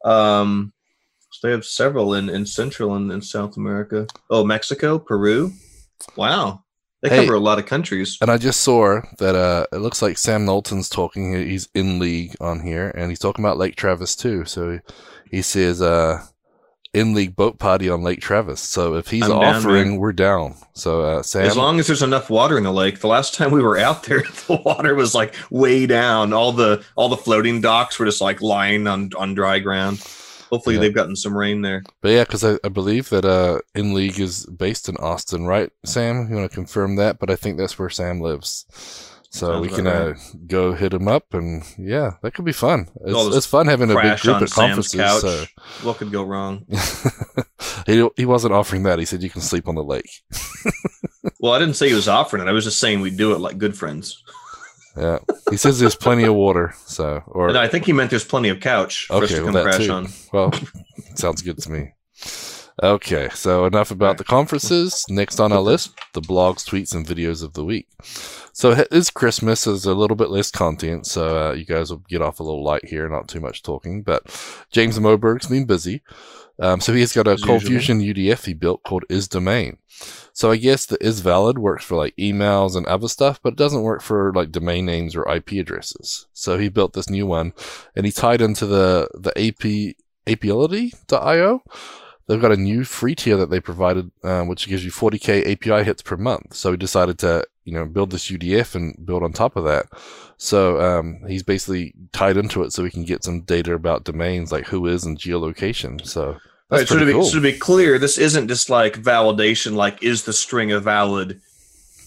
Um, 0.05 0.73
so 1.31 1.47
they 1.47 1.53
have 1.53 1.65
several 1.65 2.15
in 2.15 2.29
in 2.29 2.47
Central 2.47 2.95
and, 2.95 3.11
and 3.11 3.25
South 3.25 3.57
America. 3.57 4.07
Oh, 4.31 4.45
Mexico, 4.45 4.99
Peru. 4.99 5.53
Wow, 6.17 6.65
they 7.01 7.09
Hey. 7.09 7.17
cover 7.25 7.35
a 7.35 7.41
lot 7.41 7.59
of 7.59 7.67
countries. 7.67 8.19
And 8.21 8.31
I 8.31 8.37
just 8.39 8.61
saw 8.61 9.01
that 9.19 9.35
uh, 9.35 9.67
it 9.73 9.79
looks 9.79 10.03
like 10.03 10.19
Sam 10.19 10.45
Knowlton's 10.45 10.89
talking. 10.89 11.35
He's 11.35 11.69
in 11.75 11.99
league 11.99 12.37
on 12.41 12.61
here, 12.61 12.91
and 12.97 13.11
he's 13.11 13.19
talking 13.21 13.45
about 13.45 13.59
Lake 13.59 13.77
Travis 13.77 14.15
too. 14.17 14.45
So 14.45 14.79
he 15.31 15.43
says, 15.43 15.81
uh, 15.81 16.25
"In 16.95 17.15
league 17.15 17.35
boat 17.37 17.59
party 17.59 17.89
on 17.89 18.03
Lake 18.03 18.21
Travis." 18.21 18.61
So 18.61 18.95
if 18.97 19.09
he's 19.09 19.25
I'm 19.25 19.33
offering, 19.33 19.91
man. 19.93 19.97
we're 19.99 20.13
down. 20.13 20.55
So 20.75 21.03
uh, 21.03 21.23
Sam, 21.23 21.45
As 21.47 21.57
long 21.57 21.79
as 21.81 21.87
there's 21.87 22.03
enough 22.03 22.31
water 22.31 22.57
in 22.59 22.65
the 22.65 22.73
lake. 22.73 23.01
The 23.01 23.07
last 23.09 23.35
time 23.35 23.51
we 23.51 23.63
were 23.63 23.79
out 23.79 24.05
there, 24.05 24.23
the 24.47 24.61
water 24.65 24.95
was 24.95 25.15
like 25.15 25.35
way 25.51 25.87
down. 25.87 26.33
All 26.33 26.53
the 26.53 26.85
all 26.97 27.09
the 27.09 27.17
floating 27.17 27.61
docks 27.61 27.99
were 27.99 28.07
just 28.07 28.21
like 28.21 28.41
lying 28.43 28.87
on 28.87 29.11
on 29.19 29.35
dry 29.35 29.59
ground. 29.59 29.99
Hopefully, 30.51 30.75
Yeah. 30.75 30.83
they've 30.83 30.95
gotten 30.95 31.17
some 31.17 31.35
rain 31.35 31.63
there. 31.63 31.83
but 32.03 32.11
yeah, 32.11 32.25
because 32.25 32.45
I, 32.45 32.59
I 32.63 32.69
believe 32.69 33.09
that 33.09 33.25
uh, 33.25 33.61
in 33.75 33.95
league 33.95 34.21
is 34.21 34.45
based 34.45 34.87
in 34.87 34.99
Austin, 34.99 35.47
right? 35.47 35.71
Sam, 35.87 36.29
you 36.29 36.37
want 36.37 36.51
to 36.51 36.55
confirm 36.55 36.97
that? 36.97 37.19
But 37.19 37.31
I 37.31 37.37
think 37.37 37.57
that's 37.57 37.79
where 37.79 37.89
Sam 37.89 38.21
lives. 38.21 38.67
So 39.33 39.47
Sounds 39.47 39.63
we 39.63 39.75
can 39.75 39.87
uh, 39.87 40.15
go 40.47 40.75
hit 40.75 40.93
him 40.93 41.09
up, 41.09 41.33
and 41.33 41.65
yeah, 41.79 42.13
that 42.21 42.35
could 42.35 42.45
be 42.45 42.53
fun. 42.53 42.87
It's, 43.07 43.37
it's 43.37 43.47
fun 43.47 43.67
having 43.67 43.91
a 43.91 43.95
big 43.95 44.19
group 44.21 44.43
at 44.43 44.51
conferences. 44.51 45.21
So. 45.23 45.45
What 45.83 45.97
could 45.97 46.13
go 46.13 46.23
wrong? 46.23 46.67
he 47.87 48.07
he 48.15 48.27
wasn't 48.27 48.53
offering 48.53 48.83
that. 48.83 48.99
He 48.99 49.07
said 49.07 49.23
you 49.23 49.31
can 49.31 49.41
sleep 49.41 49.69
on 49.69 49.75
the 49.75 49.83
lake. 49.85 50.11
Well, 51.41 51.53
I 51.53 51.59
didn't 51.59 51.75
say 51.75 51.89
he 51.89 51.95
was 51.95 52.09
offering 52.09 52.41
it. 52.41 52.49
I 52.49 52.53
was 52.53 52.63
just 52.63 52.79
saying 52.79 53.01
we 53.01 53.11
do 53.11 53.33
it 53.33 53.41
like 53.41 53.59
good 53.59 53.77
friends. 53.77 54.23
Yeah, 54.97 55.19
he 55.51 55.57
says 55.57 55.81
there's 55.81 55.97
plenty 55.97 56.23
of 56.23 56.35
water. 56.35 56.73
So 56.87 57.21
or 57.27 57.49
And 57.49 57.59
I 57.59 57.67
think 57.67 57.85
he 57.85 57.93
meant 57.93 58.11
there's 58.11 58.25
plenty 58.25 58.49
of 58.49 58.61
couch 58.61 59.07
for 59.07 59.15
us 59.15 59.25
Okay, 59.25 59.35
to 59.37 59.43
well, 59.43 59.53
come 59.53 59.55
that 59.55 59.65
crash 59.65 59.87
too. 59.87 59.93
on. 59.93 60.09
well, 60.33 60.53
sounds 61.17 61.43
good 61.43 61.59
to 61.59 61.71
me. 61.71 61.95
Okay, 62.81 63.29
so 63.35 63.65
enough 63.67 63.91
about 63.91 64.19
the 64.19 64.25
conferences. 64.25 65.05
Next 65.09 65.41
on 65.41 65.51
our 65.53 65.61
list, 65.61 65.99
the 66.15 66.21
blogs, 66.21 66.65
tweets, 66.65 66.95
and 66.95 67.05
videos 67.05 67.43
of 67.43 67.55
the 67.55 67.65
week. 67.65 67.89
So 68.53 68.73
it 68.73 68.89
is 68.91 69.11
Christmas. 69.11 69.65
There's 69.65 69.87
a 69.87 69.95
little 69.95 70.17
bit 70.17 70.31
less 70.31 70.51
content, 70.51 71.07
so 71.07 71.51
uh, 71.51 71.53
you 71.53 71.65
guys 71.65 71.91
will 71.91 72.05
get 72.09 72.23
off 72.23 72.39
a 72.39 72.43
little 72.43 72.63
light 72.63 72.85
here, 72.85 73.09
not 73.09 73.29
too 73.29 73.41
much 73.41 73.63
talking. 73.63 74.03
But 74.03 74.23
James 74.71 75.01
Moberg's 75.01 75.49
been 75.49 75.65
busy. 75.65 76.03
Um, 76.59 76.81
so 76.81 76.93
he's 76.93 77.13
got 77.13 77.27
a 77.27 77.33
As 77.33 77.43
Cold 77.43 77.63
usual. 77.63 77.79
Fusion 77.81 78.01
UDF 78.01 78.45
he 78.45 78.53
built 78.53 78.83
called 78.85 79.05
Is 79.09 79.27
Domain. 79.27 79.79
So 80.35 80.51
I 80.51 80.57
guess 80.57 80.87
the 80.87 81.03
Is 81.05 81.21
Valid 81.21 81.59
works 81.59 81.85
for 81.85 81.97
like 81.97 82.15
emails 82.17 82.77
and 82.77 82.87
other 82.87 83.09
stuff, 83.09 83.41
but 83.43 83.55
it 83.55 83.59
doesn't 83.59 83.83
work 83.83 84.03
for 84.03 84.33
like 84.35 84.53
domain 84.53 84.87
names 84.87 85.17
or 85.17 85.29
IP 85.29 85.53
addresses. 85.53 86.27
So 86.33 86.59
he 86.59 86.69
built 86.69 86.93
this 86.93 87.11
new 87.11 87.27
one, 87.27 87.55
and 87.97 88.07
he 88.07 88.13
tied 88.13 88.41
into 88.43 88.67
the 88.67 89.09
the 89.15 89.33
AP 89.39 89.97
Apility.io. 90.27 91.63
They've 92.29 92.41
got 92.41 92.53
a 92.53 92.57
new 92.57 92.85
free 92.85 93.15
tier 93.15 93.37
that 93.37 93.51
they 93.51 93.61
provided, 93.61 94.11
um, 94.23 94.47
which 94.47 94.69
gives 94.69 94.85
you 94.85 94.93
40k 94.93 95.53
API 95.53 95.85
hits 95.85 96.03
per 96.03 96.17
month. 96.17 96.55
So 96.55 96.71
he 96.71 96.77
decided 96.77 97.19
to, 97.19 97.45
you 97.65 97.73
know, 97.73 97.87
build 97.87 98.11
this 98.11 98.31
UDF 98.31 98.75
and 98.75 98.97
build 99.05 99.23
on 99.23 99.33
top 99.33 99.57
of 99.57 99.65
that. 99.65 99.87
So 100.37 100.81
um, 100.81 101.21
he's 101.29 101.43
basically 101.43 101.95
tied 102.13 102.37
into 102.37 102.63
it 102.63 102.73
so 102.73 102.83
we 102.83 102.91
can 102.91 103.05
get 103.05 103.23
some 103.25 103.43
data 103.43 103.75
about 103.75 104.05
domains 104.05 104.51
like 104.51 104.67
who 104.67 104.87
is 104.87 105.05
and 105.05 105.19
geolocation. 105.19 106.05
So 106.07 106.39
that's 106.69 106.83
right, 106.83 106.89
so 106.89 106.99
to, 106.99 107.07
be, 107.07 107.13
cool. 107.13 107.25
so 107.25 107.37
to 107.37 107.41
be 107.41 107.53
clear, 107.53 107.99
this 107.99 108.19
isn't 108.19 108.49
just 108.49 108.71
like 108.71 108.95
validation, 108.95 109.75
like 109.75 110.03
is 110.03 110.25
the 110.25 110.33
string 110.33 110.73
a 110.73 110.81
valid 110.81 111.41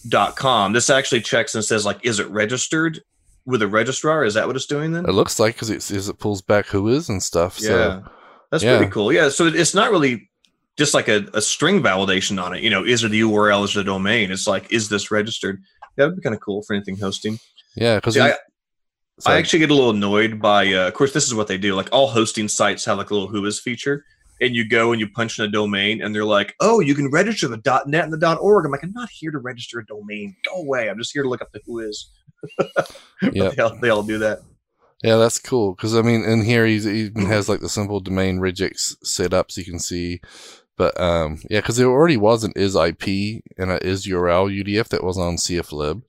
dot 0.10 0.36
com. 0.36 0.74
This 0.74 0.90
actually 0.90 1.22
checks 1.22 1.56
and 1.56 1.64
says 1.64 1.86
like, 1.86 2.06
is 2.06 2.20
it 2.20 2.30
registered 2.30 3.02
with 3.46 3.62
a 3.62 3.68
registrar? 3.68 4.26
Is 4.26 4.34
that 4.34 4.48
what 4.48 4.56
it's 4.56 4.66
doing 4.66 4.92
then? 4.92 5.06
It 5.06 5.14
looks 5.14 5.40
like 5.40 5.56
because 5.56 5.70
it 5.70 5.90
it 5.90 6.20
pulls 6.20 6.42
back 6.42 6.66
who 6.68 6.90
is 6.90 7.10
and 7.10 7.22
stuff. 7.24 7.60
yeah, 7.62 7.68
So 7.68 8.04
that's 8.52 8.64
yeah. 8.64 8.78
pretty 8.78 8.92
cool. 8.92 9.14
Yeah, 9.14 9.30
so 9.30 9.48
it's 9.48 9.74
not 9.74 9.92
really 9.92 10.30
just 10.78 10.94
like 10.94 11.08
a, 11.08 11.26
a 11.34 11.42
string 11.42 11.82
validation 11.82 12.42
on 12.42 12.54
it. 12.54 12.64
You 12.64 12.70
know, 12.70 12.84
is 12.84 13.04
it 13.04 13.10
the 13.10 13.22
URL? 13.22 13.64
Is 13.64 13.72
it 13.72 13.80
the 13.80 13.84
domain? 13.84 14.32
It's 14.32 14.48
like, 14.48 14.72
is 14.72 14.90
this 14.90 15.12
registered? 15.12 15.62
That 15.96 16.08
would 16.08 16.16
be 16.18 16.22
kind 16.22 16.36
of 16.36 16.42
cool 16.42 16.62
for 16.64 16.74
anything 16.74 16.98
hosting. 16.98 17.40
yeah, 17.76 17.96
because 17.96 18.18
I, 18.18 18.34
I 19.26 19.38
actually 19.38 19.60
get 19.60 19.72
a 19.72 19.74
little 19.74 19.92
annoyed 19.92 20.42
by, 20.42 20.74
uh, 20.74 20.88
of 20.88 20.94
course, 20.94 21.14
this 21.14 21.26
is 21.26 21.34
what 21.34 21.48
they 21.48 21.58
do. 21.58 21.76
Like 21.76 21.90
all 21.94 22.08
hosting 22.08 22.50
sites 22.50 22.84
have 22.86 22.98
like 22.98 23.10
a 23.10 23.14
little 23.14 23.30
who 23.30 23.46
is 23.46 23.62
feature, 23.62 24.04
and 24.42 24.54
you 24.54 24.68
go 24.68 24.92
and 24.92 25.00
you 25.00 25.08
punch 25.08 25.40
in 25.40 25.46
a 25.46 25.48
domain, 25.48 26.02
and 26.02 26.14
they're 26.14 26.26
like, 26.26 26.54
"Oh, 26.60 26.82
you 26.82 26.94
can 26.94 27.10
register 27.10 27.48
the 27.48 27.62
.net 27.86 28.04
and 28.04 28.14
the 28.14 28.38
.org." 28.38 28.66
I'm 28.66 28.72
like, 28.72 28.84
I'm 28.84 28.92
not 28.92 29.10
here 29.10 29.32
to 29.32 29.38
register 29.38 29.80
a 29.80 29.86
domain. 29.86 30.36
Go 30.46 30.62
away. 30.62 30.90
I'm 30.90 30.98
just 30.98 31.14
here 31.14 31.24
to 31.24 31.30
look 31.30 31.42
up 31.42 31.52
the 31.54 31.62
who 31.66 31.80
is. 31.80 32.12
Yeah. 33.32 33.50
they, 33.50 33.64
all, 33.64 33.78
they 33.82 33.90
all 33.90 34.04
do 34.04 34.18
that. 34.20 34.40
Yeah, 35.02 35.16
that's 35.16 35.40
cool. 35.40 35.74
Because 35.74 35.96
I 35.96 36.02
mean, 36.02 36.24
in 36.24 36.44
here 36.44 36.66
he's, 36.66 36.84
he 36.84 37.04
even 37.04 37.26
has 37.28 37.48
like 37.48 37.62
the 37.62 37.70
simple 37.70 38.02
domain 38.02 38.40
regex 38.40 38.96
set 39.04 39.34
up, 39.34 39.52
so 39.52 39.62
you 39.62 39.66
can 39.66 39.80
see. 39.80 40.20
But 40.78 41.00
um, 41.00 41.40
yeah, 41.50 41.60
because 41.60 41.80
it 41.80 41.86
already 41.86 42.18
was 42.18 42.44
an 42.44 42.54
is 42.56 42.76
IP 42.76 43.44
and 43.58 43.72
a 43.72 43.86
is 43.86 44.06
URL 44.06 44.52
UDF 44.64 44.90
that 44.90 45.04
was 45.04 45.18
on 45.18 45.36
CFLib, 45.38 46.02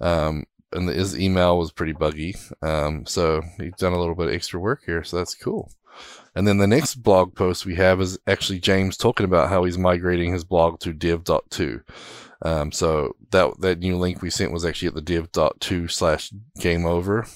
um, 0.00 0.44
and 0.72 0.88
the 0.88 0.92
is 0.92 1.18
email 1.18 1.58
was 1.58 1.72
pretty 1.72 1.92
buggy. 1.92 2.36
Um, 2.62 3.06
so 3.06 3.42
he's 3.58 3.74
done 3.74 3.92
a 3.92 3.98
little 3.98 4.14
bit 4.14 4.28
of 4.28 4.34
extra 4.34 4.60
work 4.60 4.82
here, 4.86 5.02
so 5.02 5.16
that's 5.16 5.34
cool. 5.34 5.72
And 6.34 6.46
then 6.46 6.58
the 6.58 6.66
next 6.66 6.96
blog 6.96 7.34
post 7.34 7.64
we 7.64 7.76
have 7.76 8.00
is 8.00 8.18
actually 8.26 8.60
James 8.60 8.96
talking 8.96 9.24
about 9.24 9.48
how 9.48 9.64
he's 9.64 9.78
migrating 9.78 10.32
his 10.32 10.44
blog 10.44 10.78
to 10.80 10.92
dev.to. 10.92 11.82
Um, 12.42 12.70
so 12.70 13.16
that 13.30 13.60
that 13.60 13.78
new 13.78 13.96
link 13.96 14.20
we 14.20 14.30
sent 14.30 14.52
was 14.52 14.64
actually 14.64 14.88
at 14.88 14.94
the 14.94 15.00
dev.to 15.00 15.88
slash 15.88 16.30
game 16.60 16.84
over. 16.84 17.26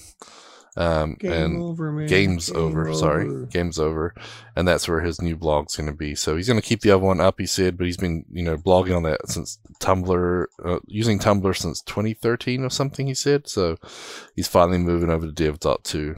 Um, 0.77 1.17
and 1.21 1.61
over, 1.61 1.91
man. 1.91 2.07
games 2.07 2.49
over, 2.49 2.93
sorry 2.93 3.45
games 3.47 3.77
over 3.77 4.15
and 4.55 4.65
that's 4.65 4.87
where 4.87 5.01
his 5.01 5.21
new 5.21 5.35
blog's 5.35 5.75
going 5.75 5.87
to 5.87 5.93
be 5.93 6.15
so 6.15 6.37
he's 6.37 6.47
going 6.47 6.61
to 6.61 6.65
keep 6.65 6.79
the 6.79 6.91
other 6.91 7.03
one 7.03 7.19
up 7.19 7.39
he 7.39 7.45
said 7.45 7.77
but 7.77 7.85
he's 7.85 7.97
been 7.97 8.23
you 8.31 8.41
know 8.41 8.55
blogging 8.55 8.95
on 8.95 9.03
that 9.03 9.27
since 9.27 9.59
tumblr 9.81 10.45
uh, 10.63 10.79
using 10.87 11.19
tumblr 11.19 11.57
since 11.57 11.81
2013 11.81 12.63
or 12.63 12.69
something 12.69 13.05
he 13.07 13.13
said 13.13 13.49
so 13.49 13.75
he's 14.33 14.47
finally 14.47 14.77
moving 14.77 15.09
over 15.09 15.25
to 15.25 15.33
dev.to 15.33 16.15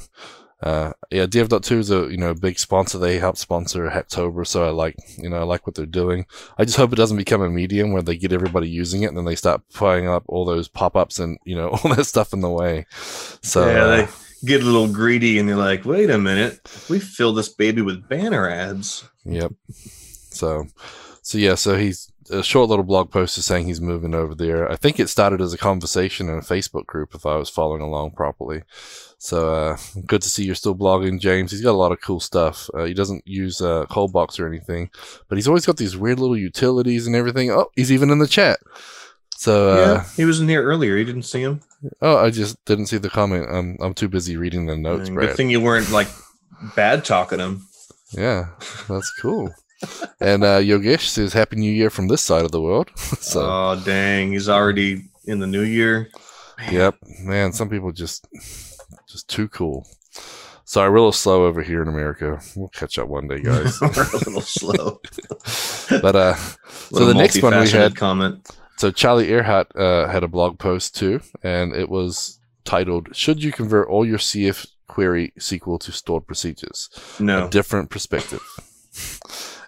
uh, 0.63 0.93
yeah, 1.11 1.25
Dev.to 1.25 1.77
is 1.77 1.91
a 1.91 2.09
you 2.09 2.15
know 2.15 2.29
a 2.29 2.35
big 2.35 2.57
sponsor. 2.57 2.97
They 2.97 3.19
help 3.19 3.35
sponsor 3.35 3.89
Hacktober, 3.89 4.47
so 4.47 4.65
I 4.65 4.69
like 4.69 4.95
you 5.17 5.29
know 5.29 5.35
I 5.35 5.43
like 5.43 5.67
what 5.67 5.75
they're 5.75 5.85
doing. 5.85 6.25
I 6.57 6.63
just 6.63 6.77
hope 6.77 6.93
it 6.93 6.95
doesn't 6.95 7.17
become 7.17 7.41
a 7.41 7.49
medium 7.49 7.91
where 7.91 8.01
they 8.01 8.15
get 8.15 8.31
everybody 8.31 8.69
using 8.69 9.03
it 9.03 9.07
and 9.07 9.17
then 9.17 9.25
they 9.25 9.35
start 9.35 9.61
putting 9.73 10.07
up 10.07 10.23
all 10.27 10.45
those 10.45 10.69
pop-ups 10.69 11.19
and 11.19 11.37
you 11.43 11.57
know 11.57 11.67
all 11.83 11.93
that 11.93 12.05
stuff 12.05 12.31
in 12.31 12.39
the 12.39 12.49
way. 12.49 12.85
So 13.41 13.69
yeah, 13.69 13.83
uh, 13.83 13.95
they 13.97 14.07
get 14.45 14.61
a 14.61 14.65
little 14.65 14.87
greedy, 14.87 15.39
and 15.39 15.47
they're 15.47 15.55
like, 15.55 15.85
"Wait 15.85 16.09
a 16.09 16.17
minute, 16.17 16.59
we 16.89 16.99
fill 16.99 17.33
this 17.33 17.49
baby 17.49 17.81
with 17.81 18.07
banner 18.07 18.49
ads." 18.49 19.03
Yep. 19.25 19.53
So, 20.31 20.65
so 21.21 21.37
yeah, 21.37 21.55
so 21.55 21.77
he's 21.77 22.11
a 22.29 22.43
short 22.43 22.69
little 22.69 22.83
blog 22.83 23.11
post 23.11 23.37
is 23.37 23.45
saying 23.45 23.65
he's 23.65 23.81
moving 23.81 24.15
over 24.15 24.35
there. 24.35 24.71
I 24.71 24.75
think 24.75 24.99
it 24.99 25.09
started 25.09 25.41
as 25.41 25.53
a 25.53 25.57
conversation 25.57 26.29
in 26.29 26.37
a 26.37 26.41
Facebook 26.41 26.85
group 26.85 27.13
if 27.13 27.25
I 27.25 27.35
was 27.35 27.49
following 27.49 27.81
along 27.81 28.11
properly. 28.11 28.63
So, 29.17 29.53
uh, 29.53 29.77
good 30.05 30.21
to 30.21 30.29
see 30.29 30.43
you're 30.43 30.55
still 30.55 30.75
blogging, 30.75 31.19
James. 31.19 31.51
He's 31.51 31.61
got 31.61 31.71
a 31.71 31.77
lot 31.77 31.91
of 31.93 32.01
cool 32.01 32.19
stuff. 32.19 32.69
Uh, 32.73 32.83
he 32.83 32.93
doesn't 32.93 33.25
use 33.25 33.61
a 33.61 33.69
uh, 33.69 33.85
Coldbox 33.85 34.39
or 34.39 34.47
anything, 34.47 34.89
but 35.29 35.37
he's 35.37 35.47
always 35.47 35.65
got 35.65 35.77
these 35.77 35.95
weird 35.95 36.19
little 36.19 36.37
utilities 36.37 37.07
and 37.07 37.15
everything. 37.15 37.49
Oh, 37.51 37.69
he's 37.75 37.91
even 37.91 38.09
in 38.09 38.19
the 38.19 38.27
chat. 38.27 38.59
So, 39.43 39.71
uh, 39.71 39.75
yeah, 39.75 40.05
he 40.15 40.23
was 40.23 40.39
in 40.39 40.47
here 40.47 40.63
earlier. 40.63 40.95
You 40.95 41.03
didn't 41.03 41.23
see 41.23 41.41
him. 41.41 41.59
oh, 42.01 42.15
I 42.17 42.29
just 42.29 42.63
didn't 42.63 42.85
see 42.85 42.97
the 42.97 43.09
comment. 43.09 43.45
I'm 43.51 43.75
I'm 43.81 43.93
too 43.93 44.07
busy 44.07 44.37
reading 44.37 44.67
the 44.67 44.77
notes, 44.77 45.09
Mm, 45.09 45.15
Brad. 45.15 45.27
Good 45.27 45.35
thing 45.35 45.49
you 45.49 45.59
weren't 45.59 45.89
like 45.91 46.07
bad 46.77 47.03
talking 47.03 47.39
him. 47.39 47.67
Yeah, 48.11 48.45
that's 48.87 49.11
cool. 49.19 49.53
and 50.21 50.45
uh, 50.45 50.59
Yogesh 50.61 51.07
says 51.09 51.33
Happy 51.33 51.57
New 51.57 51.73
Year 51.73 51.89
from 51.89 52.07
this 52.07 52.21
side 52.21 52.45
of 52.45 52.53
the 52.53 52.61
world. 52.61 52.89
so, 52.95 53.41
oh 53.41 53.81
dang, 53.83 54.31
he's 54.31 54.47
already 54.47 55.09
in 55.25 55.39
the 55.39 55.47
new 55.47 55.63
year. 55.63 56.09
yep, 56.71 56.95
man, 57.19 57.51
some 57.51 57.67
people 57.67 57.91
just 57.91 58.25
just 59.09 59.27
too 59.27 59.49
cool. 59.49 59.85
Sorry, 60.63 60.89
we're 60.89 60.95
a 60.95 60.99
little 61.01 61.11
slow 61.11 61.43
over 61.45 61.61
here 61.61 61.81
in 61.81 61.89
America. 61.89 62.39
We'll 62.55 62.69
catch 62.69 62.97
up 62.97 63.09
one 63.09 63.27
day, 63.27 63.39
guys. 63.43 63.81
We're 63.81 63.89
a 63.89 64.17
little 64.23 64.39
slow. 64.39 65.01
but 66.01 66.15
uh, 66.15 66.35
so 66.95 67.05
the 67.05 67.13
next 67.13 67.43
one 67.43 67.59
we 67.59 67.69
had, 67.69 67.97
comment. 67.97 68.49
So 68.83 68.91
Charlie 68.91 69.29
Arehart 69.29 69.67
uh, 69.77 70.09
had 70.11 70.25
a 70.25 70.27
blog 70.27 70.59
post 70.59 70.93
too, 70.93 71.21
and 71.41 71.73
it 71.73 71.87
was 71.87 72.37
titled 72.65 73.15
"Should 73.15 73.41
You 73.41 73.53
Convert 73.53 73.87
All 73.87 74.05
Your 74.05 74.17
CF 74.17 74.67
Query 74.89 75.31
SQL 75.39 75.79
to 75.79 75.93
Stored 75.93 76.27
Procedures?" 76.27 76.89
No. 77.17 77.47
A 77.47 77.49
different 77.49 77.89
perspective. 77.89 78.41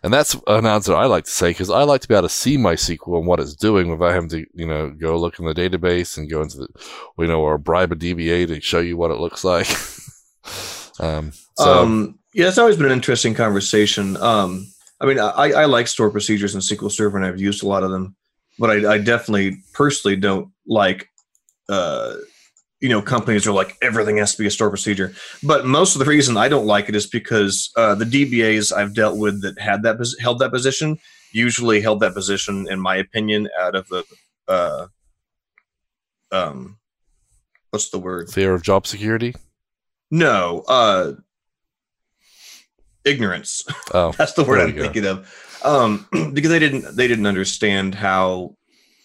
And 0.03 0.13
that's 0.13 0.35
an 0.47 0.65
answer 0.65 0.93
I 0.93 1.05
like 1.05 1.23
to 1.23 1.31
say 1.31 1.51
because 1.51 1.69
I 1.69 1.83
like 1.83 2.01
to 2.01 2.09
be 2.09 2.13
able 2.13 2.23
to 2.27 2.29
see 2.29 2.57
my 2.57 2.75
SQL 2.75 3.19
and 3.19 3.25
what 3.25 3.39
it's 3.39 3.55
doing 3.55 3.89
without 3.89 4.13
having 4.13 4.27
to, 4.31 4.45
you 4.53 4.67
know, 4.67 4.89
go 4.89 5.17
look 5.17 5.39
in 5.39 5.45
the 5.45 5.53
database 5.53 6.17
and 6.17 6.29
go 6.29 6.41
into 6.41 6.57
the, 6.57 6.67
you 7.17 7.27
know, 7.27 7.39
or 7.39 7.57
bribe 7.57 7.93
a 7.93 7.95
DBA 7.95 8.47
to 8.47 8.59
show 8.59 8.79
you 8.79 8.97
what 8.97 9.11
it 9.11 9.17
looks 9.17 9.45
like. 9.45 9.69
um, 10.99 11.31
so, 11.57 11.83
um, 11.83 12.19
yeah, 12.33 12.49
it's 12.49 12.57
always 12.57 12.75
been 12.75 12.87
an 12.87 12.91
interesting 12.91 13.33
conversation. 13.33 14.17
Um, 14.17 14.67
I 14.99 15.05
mean, 15.05 15.19
I, 15.19 15.51
I 15.51 15.65
like 15.65 15.87
store 15.87 16.11
procedures 16.11 16.53
in 16.53 16.59
SQL 16.59 16.91
Server, 16.91 17.17
and 17.17 17.25
I've 17.25 17.39
used 17.39 17.63
a 17.63 17.67
lot 17.67 17.83
of 17.83 17.91
them, 17.91 18.17
but 18.59 18.69
I, 18.69 18.93
I 18.93 18.97
definitely 18.97 19.57
personally 19.73 20.15
don't 20.15 20.51
like, 20.67 21.09
uh, 21.69 22.15
you 22.79 22.89
know, 22.89 23.01
companies 23.01 23.47
are 23.47 23.51
like 23.51 23.77
everything 23.81 24.17
has 24.17 24.33
to 24.33 24.41
be 24.41 24.47
a 24.47 24.51
store 24.51 24.69
procedure. 24.69 25.13
But 25.43 25.65
most 25.65 25.95
of 25.95 25.99
the 25.99 26.05
reason 26.05 26.37
I 26.37 26.49
don't 26.49 26.65
like 26.65 26.89
it 26.89 26.95
is 26.95 27.07
because 27.07 27.71
uh, 27.75 27.95
the 27.95 28.05
DBAs 28.05 28.75
I've 28.75 28.93
dealt 28.93 29.17
with 29.17 29.41
that 29.41 29.59
had 29.59 29.83
that 29.83 29.97
held 30.19 30.39
that 30.39 30.51
position 30.51 30.97
usually 31.31 31.81
held 31.81 31.99
that 31.99 32.13
position, 32.13 32.65
in 32.69 32.79
my 32.79 32.95
opinion, 32.95 33.49
out 33.59 33.75
of 33.75 33.87
the, 33.89 34.03
uh, 34.47 34.87
um, 36.31 36.77
what's 37.71 37.89
the 37.89 37.99
word? 37.99 38.29
fear 38.29 38.53
of 38.53 38.63
job 38.63 38.87
security. 38.87 39.35
No, 40.11 40.63
uh, 40.67 41.13
ignorance. 43.03 43.65
Oh, 43.93 44.11
That's 44.17 44.33
the 44.33 44.43
word 44.43 44.61
I'm 44.61 44.69
you 44.69 44.75
go. 44.75 44.81
thinking 44.83 45.05
of. 45.05 45.44
Um, 45.65 46.07
because 46.33 46.51
they 46.51 46.59
didn't 46.59 46.95
they 46.95 47.07
didn't 47.07 47.25
understand 47.25 47.95
how 47.95 48.55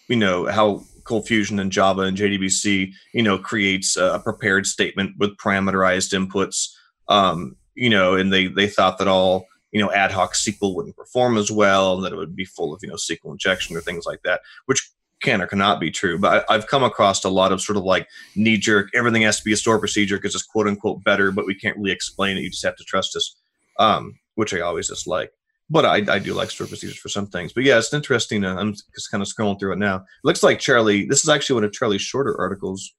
you 0.07 0.15
know 0.15 0.45
how 0.45 0.83
Cold 1.03 1.27
Fusion 1.27 1.59
and 1.59 1.71
Java 1.71 2.01
and 2.01 2.17
JDBC 2.17 2.91
you 3.13 3.23
know 3.23 3.37
creates 3.37 3.97
a 3.97 4.19
prepared 4.19 4.65
statement 4.65 5.15
with 5.17 5.37
parameterized 5.37 6.13
inputs. 6.13 6.69
Um, 7.07 7.57
you 7.75 7.89
know, 7.89 8.15
and 8.15 8.31
they 8.31 8.47
they 8.47 8.67
thought 8.67 8.97
that 8.99 9.07
all 9.07 9.47
you 9.71 9.81
know 9.81 9.91
ad 9.91 10.11
hoc 10.11 10.33
SQL 10.33 10.75
wouldn't 10.75 10.95
perform 10.95 11.37
as 11.37 11.51
well, 11.51 11.95
and 11.95 12.05
that 12.05 12.13
it 12.13 12.17
would 12.17 12.35
be 12.35 12.45
full 12.45 12.73
of 12.73 12.79
you 12.83 12.89
know 12.89 12.95
SQL 12.95 13.31
injection 13.31 13.75
or 13.75 13.81
things 13.81 14.05
like 14.05 14.21
that, 14.23 14.41
which 14.67 14.89
can 15.21 15.41
or 15.41 15.47
cannot 15.47 15.79
be 15.79 15.91
true. 15.91 16.17
But 16.17 16.45
I, 16.49 16.55
I've 16.55 16.67
come 16.67 16.83
across 16.83 17.23
a 17.23 17.29
lot 17.29 17.51
of 17.51 17.61
sort 17.61 17.77
of 17.77 17.83
like 17.83 18.07
knee 18.35 18.57
jerk. 18.57 18.89
Everything 18.95 19.21
has 19.23 19.37
to 19.37 19.43
be 19.43 19.53
a 19.53 19.57
store 19.57 19.79
procedure 19.79 20.17
because 20.17 20.35
it's 20.35 20.43
quote 20.43 20.67
unquote 20.67 21.03
better, 21.03 21.31
but 21.31 21.45
we 21.45 21.55
can't 21.55 21.77
really 21.77 21.91
explain 21.91 22.37
it. 22.37 22.41
You 22.41 22.49
just 22.49 22.65
have 22.65 22.75
to 22.77 22.83
trust 22.83 23.15
us 23.15 23.35
um, 23.79 24.19
which 24.35 24.53
I 24.53 24.61
always 24.61 24.87
dislike. 24.87 25.31
But 25.73 25.85
I, 25.85 26.15
I 26.15 26.19
do 26.19 26.33
like 26.33 26.51
store 26.51 26.67
procedures 26.67 26.97
for 26.99 27.07
some 27.09 27.27
things. 27.27 27.53
But 27.53 27.63
yeah, 27.63 27.77
it's 27.77 27.93
interesting. 27.93 28.43
Uh, 28.43 28.55
I'm 28.57 28.73
just 28.73 29.09
kind 29.09 29.21
of 29.23 29.27
scrolling 29.29 29.57
through 29.57 29.71
it 29.73 29.79
now. 29.79 29.95
It 29.95 30.03
looks 30.25 30.43
like 30.43 30.59
Charlie. 30.59 31.05
This 31.05 31.23
is 31.23 31.29
actually 31.29 31.53
one 31.55 31.63
of 31.63 31.71
Charlie's 31.71 32.01
shorter 32.01 32.37
articles. 32.39 32.91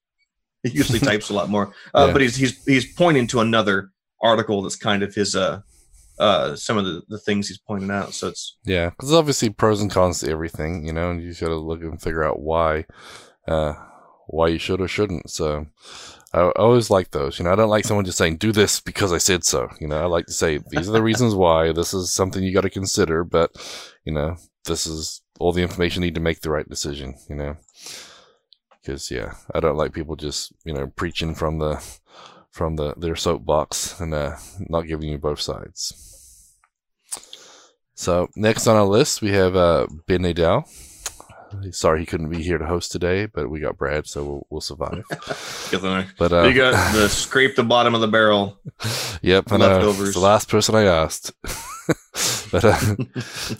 He 0.63 0.69
usually 0.71 0.99
types 1.11 1.29
a 1.29 1.33
lot 1.33 1.49
more, 1.49 1.73
uh, 1.93 2.05
Yeah. 2.07 2.13
but 2.13 2.21
he's 2.21 2.35
he's 2.35 2.65
he's 2.65 2.91
pointing 2.93 3.27
to 3.27 3.41
another 3.41 3.91
article 4.23 4.61
that's 4.63 4.75
kind 4.75 5.03
of 5.03 5.13
his 5.13 5.35
uh 5.35 5.59
uh 6.19 6.55
some 6.55 6.77
of 6.77 6.85
the, 6.85 7.01
the 7.09 7.19
things 7.19 7.47
he's 7.47 7.57
pointing 7.59 7.91
out. 7.91 8.13
So 8.13 8.27
it's 8.29 8.57
yeah, 8.65 8.89
because 8.89 9.13
obviously 9.13 9.49
pros 9.51 9.79
and 9.81 9.91
cons 9.91 10.21
to 10.21 10.31
everything, 10.31 10.85
you 10.87 10.93
know, 10.93 11.11
and 11.11 11.21
you 11.21 11.29
just 11.29 11.41
got 11.41 11.49
to 11.49 11.55
look 11.55 11.81
and 11.81 12.01
figure 12.01 12.23
out 12.23 12.39
why, 12.39 12.85
uh, 13.47 13.73
why 14.27 14.47
you 14.47 14.57
should 14.57 14.81
or 14.81 14.87
shouldn't. 14.87 15.29
So, 15.29 15.67
I, 16.33 16.51
always 16.55 16.89
like 16.89 17.11
those. 17.11 17.37
You 17.37 17.45
know, 17.45 17.51
I 17.51 17.55
don't 17.55 17.69
like 17.69 17.85
someone 17.85 18.05
just 18.05 18.17
saying 18.17 18.37
"do 18.37 18.51
this 18.51 18.79
because 18.79 19.13
I 19.13 19.17
said 19.17 19.43
so." 19.43 19.69
You 19.79 19.87
know, 19.87 20.01
I 20.01 20.05
like 20.05 20.25
to 20.27 20.33
say 20.33 20.59
these 20.69 20.89
are 20.89 20.93
the 20.93 21.03
reasons 21.03 21.35
why. 21.35 21.71
This 21.71 21.93
is 21.93 22.11
something 22.11 22.43
you 22.43 22.53
got 22.53 22.61
to 22.61 22.69
consider, 22.69 23.23
but 23.23 23.51
you 24.03 24.13
know, 24.13 24.37
this 24.65 24.87
is 24.87 25.21
all 25.39 25.51
the 25.51 25.61
information 25.61 26.01
you 26.01 26.07
need 26.07 26.15
to 26.15 26.21
make 26.21 26.41
the 26.41 26.49
right 26.49 26.67
decision. 26.67 27.15
You 27.29 27.35
know, 27.35 27.57
because 28.81 29.11
yeah, 29.11 29.33
I 29.53 29.59
don't 29.59 29.77
like 29.77 29.93
people 29.93 30.15
just 30.15 30.53
you 30.65 30.73
know 30.73 30.87
preaching 30.87 31.35
from 31.35 31.59
the 31.59 31.83
from 32.49 32.75
the 32.75 32.93
their 32.97 33.15
soapbox 33.15 33.99
and 33.99 34.13
uh, 34.13 34.37
not 34.59 34.87
giving 34.87 35.09
you 35.09 35.17
both 35.17 35.41
sides. 35.41 36.09
So 37.95 38.29
next 38.35 38.67
on 38.67 38.75
our 38.75 38.85
list 38.85 39.21
we 39.21 39.31
have 39.31 39.55
uh, 39.55 39.87
Ben 40.07 40.21
Nadel. 40.21 40.67
Sorry 41.71 41.99
he 41.99 42.05
couldn't 42.05 42.29
be 42.29 42.41
here 42.41 42.57
to 42.57 42.65
host 42.65 42.91
today, 42.91 43.25
but 43.25 43.49
we 43.49 43.59
got 43.59 43.77
Brad, 43.77 44.07
so 44.07 44.23
we'll, 44.23 44.47
we'll 44.49 44.61
survive. 44.61 45.03
But 46.17 46.33
uh, 46.33 46.43
you 46.43 46.53
got 46.53 46.93
the 46.93 47.09
scrape 47.09 47.55
the 47.55 47.63
bottom 47.63 47.95
of 47.95 48.01
the 48.01 48.07
barrel. 48.07 48.57
Yep, 49.21 49.51
I 49.51 49.57
know. 49.57 49.67
Leftovers. 49.67 50.09
It's 50.09 50.17
the 50.17 50.23
last 50.23 50.49
person 50.49 50.75
I 50.75 50.83
asked. 50.83 51.31
but 52.51 52.63
uh, 52.65 52.95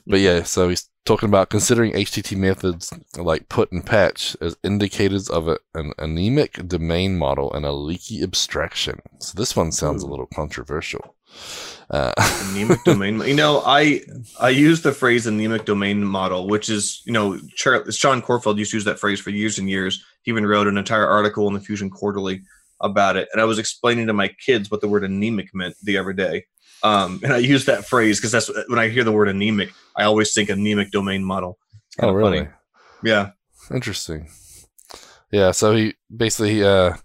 but 0.07 0.19
yeah, 0.19 0.43
so 0.43 0.69
he's 0.69 0.89
talking 1.05 1.27
about 1.27 1.49
considering 1.49 1.93
HTTP 1.93 2.37
methods 2.37 2.93
like 3.17 3.49
put 3.49 3.71
and 3.71 3.85
patch 3.85 4.37
as 4.39 4.55
indicators 4.63 5.29
of 5.29 5.47
a, 5.47 5.59
an 5.73 5.93
anemic 5.97 6.67
domain 6.67 7.17
model 7.17 7.51
and 7.53 7.65
a 7.65 7.71
leaky 7.71 8.23
abstraction. 8.23 8.99
So 9.19 9.33
this 9.35 9.55
one 9.55 9.71
sounds 9.71 10.03
a 10.03 10.07
little 10.07 10.27
controversial. 10.27 11.15
Uh, 11.93 12.11
anemic 12.49 12.83
domain. 12.83 13.21
You 13.21 13.35
know, 13.35 13.61
I 13.63 14.01
I 14.39 14.49
use 14.49 14.81
the 14.81 14.91
phrase 14.91 15.27
anemic 15.27 15.65
domain 15.65 16.03
model, 16.03 16.47
which 16.47 16.67
is 16.67 17.03
you 17.05 17.13
know 17.13 17.39
Char- 17.55 17.89
Sean 17.91 18.19
Corfield 18.19 18.57
used 18.57 18.71
to 18.71 18.77
use 18.77 18.85
that 18.85 18.99
phrase 18.99 19.19
for 19.19 19.29
years 19.29 19.59
and 19.59 19.69
years. 19.69 20.03
He 20.23 20.31
even 20.31 20.47
wrote 20.47 20.67
an 20.67 20.77
entire 20.77 21.05
article 21.05 21.47
in 21.47 21.53
the 21.53 21.59
Fusion 21.59 21.91
Quarterly 21.91 22.41
about 22.81 23.15
it, 23.15 23.29
and 23.31 23.39
I 23.39 23.45
was 23.45 23.59
explaining 23.59 24.07
to 24.07 24.13
my 24.13 24.29
kids 24.43 24.71
what 24.71 24.81
the 24.81 24.87
word 24.87 25.03
anemic 25.03 25.53
meant 25.53 25.75
the 25.83 25.99
other 25.99 26.13
day. 26.13 26.45
Um, 26.81 27.19
and 27.23 27.31
I 27.31 27.37
use 27.37 27.65
that 27.65 27.85
phrase 27.85 28.17
because 28.17 28.31
that's 28.31 28.49
when 28.67 28.79
I 28.79 28.89
hear 28.89 29.03
the 29.03 29.11
word 29.11 29.29
anemic, 29.29 29.71
I 29.95 30.05
always 30.05 30.33
think 30.33 30.49
anemic 30.49 30.89
domain 30.89 31.23
model. 31.23 31.59
Oh, 31.99 32.11
really? 32.11 32.39
funny. 32.39 32.49
Yeah. 33.03 33.31
Interesting. 33.71 34.29
Yeah, 35.31 35.51
so 35.51 35.75
he 35.75 35.93
basically 36.15 36.63
uh 36.63 36.95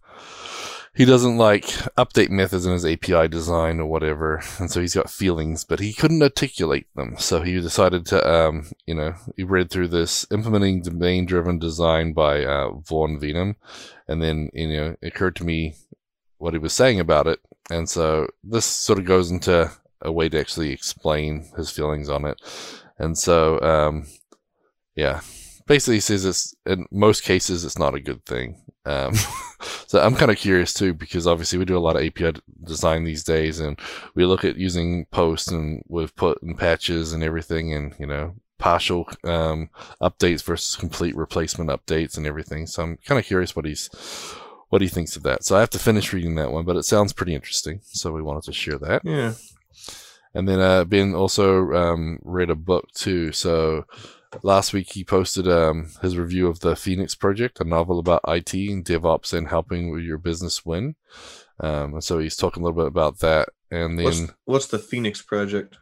he 0.98 1.04
doesn't 1.04 1.38
like 1.38 1.66
update 1.96 2.28
methods 2.28 2.66
in 2.66 2.72
his 2.72 2.84
API 2.84 3.28
design 3.28 3.78
or 3.78 3.87
whatever, 3.87 4.42
and 4.58 4.68
so 4.68 4.80
he's 4.80 4.96
got 4.96 5.08
feelings, 5.08 5.62
but 5.62 5.78
he 5.78 5.92
couldn't 5.92 6.24
articulate 6.24 6.88
them. 6.96 7.14
So 7.18 7.42
he 7.42 7.61
decided 7.61 8.04
to 8.06 8.28
um, 8.28 8.68
you 8.84 8.96
know, 8.96 9.14
he 9.37 9.44
read 9.44 9.70
through 9.70 9.88
this 9.88 10.26
implementing 10.32 10.82
domain 10.82 11.24
driven 11.24 11.61
design 11.61 12.14
by 12.14 12.44
uh 12.44 12.72
Vaughn 12.72 13.20
Vernon, 13.20 13.54
and 14.08 14.20
then 14.20 14.50
you 14.52 14.66
know, 14.66 14.96
it 15.00 15.06
occurred 15.06 15.37
to 15.37 15.44
me 15.44 15.76
what 16.38 16.52
he 16.52 16.58
was 16.58 16.72
saying 16.72 16.98
about 16.98 17.28
it. 17.28 17.38
And 17.70 17.88
so 17.88 18.26
this 18.42 18.64
sort 18.64 18.98
of 18.98 19.04
goes 19.04 19.30
into 19.30 19.70
a 20.02 20.11
way 20.11 20.28
to 20.28 20.40
actually 20.40 20.72
explain 20.72 21.48
his 21.56 21.70
feelings 21.70 22.08
on 22.08 22.24
it. 22.24 22.42
And 22.98 23.16
so 23.16 23.61
um 23.61 24.08
yeah, 24.96 25.20
basically 25.68 25.96
he 25.96 26.00
says 26.00 26.24
it's 26.24 26.54
in 26.66 26.87
most 26.90 27.22
cases 27.22 27.64
it's 27.64 27.78
not 27.78 27.94
a 27.94 28.00
good 28.00 28.24
thing. 28.24 28.61
Um, 28.85 29.14
so 29.87 30.00
I'm 30.00 30.16
kind 30.16 30.31
of 30.31 30.38
curious 30.38 30.72
too 30.72 30.94
because 30.94 31.26
obviously 31.26 31.59
we 31.59 31.64
do 31.64 31.78
a 31.78 31.81
lot 31.81 31.96
of 31.96 32.02
API 32.02 32.40
design 32.64 33.04
these 33.04 33.22
days, 33.22 33.61
and 33.61 33.78
we 34.14 34.24
look 34.24 34.44
at 34.44 34.57
using 34.57 35.07
posts 35.07 35.48
and 35.48 35.83
with 35.87 36.16
put 36.16 36.42
and 36.42 36.59
patches 36.59 37.12
and 37.12 37.22
everything, 37.22 37.72
and 37.72 37.94
you 38.00 38.07
know 38.07 38.35
partial 38.59 39.09
um, 39.22 39.70
updates 40.02 40.42
versus 40.42 40.74
complete 40.74 41.14
replacement 41.14 41.70
updates 41.70 42.16
and 42.16 42.26
everything. 42.26 42.66
So 42.66 42.83
I'm 42.83 42.96
kind 43.04 43.18
of 43.18 43.26
curious 43.26 43.54
what 43.54 43.66
he's 43.66 43.88
what 44.70 44.83
he 44.83 44.88
thinks 44.88 45.16
of 45.16 45.22
that. 45.22 45.44
So 45.44 45.57
I 45.57 45.61
have 45.61 45.70
to 45.70 45.78
finish 45.78 46.12
reading 46.12 46.35
that 46.37 46.52
one, 46.52 46.64
but 46.64 46.76
it 46.76 46.85
sounds 46.85 47.12
pretty 47.12 47.35
interesting. 47.35 47.81
So 47.85 48.12
we 48.12 48.22
wanted 48.22 48.44
to 48.44 48.52
share 48.52 48.78
that. 48.78 49.02
Yeah. 49.04 49.35
And 50.35 50.46
then 50.46 50.61
uh, 50.61 50.85
Ben 50.85 51.14
also 51.14 51.72
um, 51.72 52.18
read 52.22 52.50
a 52.50 52.54
book 52.54 52.88
too. 52.92 53.33
So 53.33 53.87
last 54.42 54.72
week 54.72 54.92
he 54.92 55.04
posted 55.04 55.48
um, 55.48 55.90
his 56.02 56.16
review 56.16 56.46
of 56.48 56.60
the 56.60 56.76
Phoenix 56.76 57.14
Project, 57.14 57.60
a 57.60 57.64
novel 57.64 57.98
about 57.98 58.20
IT 58.28 58.52
and 58.54 58.84
DevOps 58.84 59.32
and 59.32 59.48
helping 59.48 59.98
your 60.00 60.18
business 60.18 60.64
win. 60.64 60.94
Um, 61.60 61.94
and 61.94 62.04
so 62.04 62.18
he's 62.18 62.36
talking 62.36 62.62
a 62.62 62.66
little 62.66 62.80
bit 62.80 62.86
about 62.88 63.18
that. 63.20 63.48
And 63.70 63.98
then, 63.98 64.04
What's, 64.04 64.32
what's 64.44 64.66
the 64.68 64.78
Phoenix 64.78 65.20
project? 65.22 65.76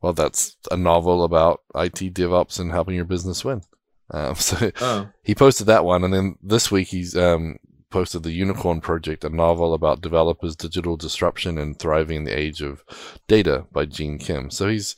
well, 0.00 0.12
that's 0.12 0.56
a 0.70 0.76
novel 0.76 1.24
about 1.24 1.62
IT, 1.74 2.14
DevOps, 2.14 2.60
and 2.60 2.70
helping 2.70 2.94
your 2.94 3.04
business 3.04 3.44
win. 3.44 3.62
Um, 4.10 4.34
so 4.36 4.70
Oh, 4.80 5.08
he 5.22 5.34
posted 5.34 5.66
that 5.66 5.84
one, 5.84 6.04
and 6.04 6.14
then 6.14 6.36
this 6.42 6.70
week 6.70 6.88
he's 6.88 7.16
um, 7.16 7.56
posted 7.90 8.22
the 8.22 8.32
Unicorn 8.32 8.80
Project, 8.80 9.24
a 9.24 9.28
novel 9.28 9.74
about 9.74 10.00
developers' 10.00 10.56
digital 10.56 10.96
disruption 10.96 11.58
and 11.58 11.78
thriving 11.78 12.18
in 12.18 12.24
the 12.24 12.38
age 12.38 12.62
of 12.62 12.84
data 13.26 13.66
by 13.72 13.84
Gene 13.84 14.18
Kim. 14.18 14.50
So 14.50 14.68
he's, 14.68 14.94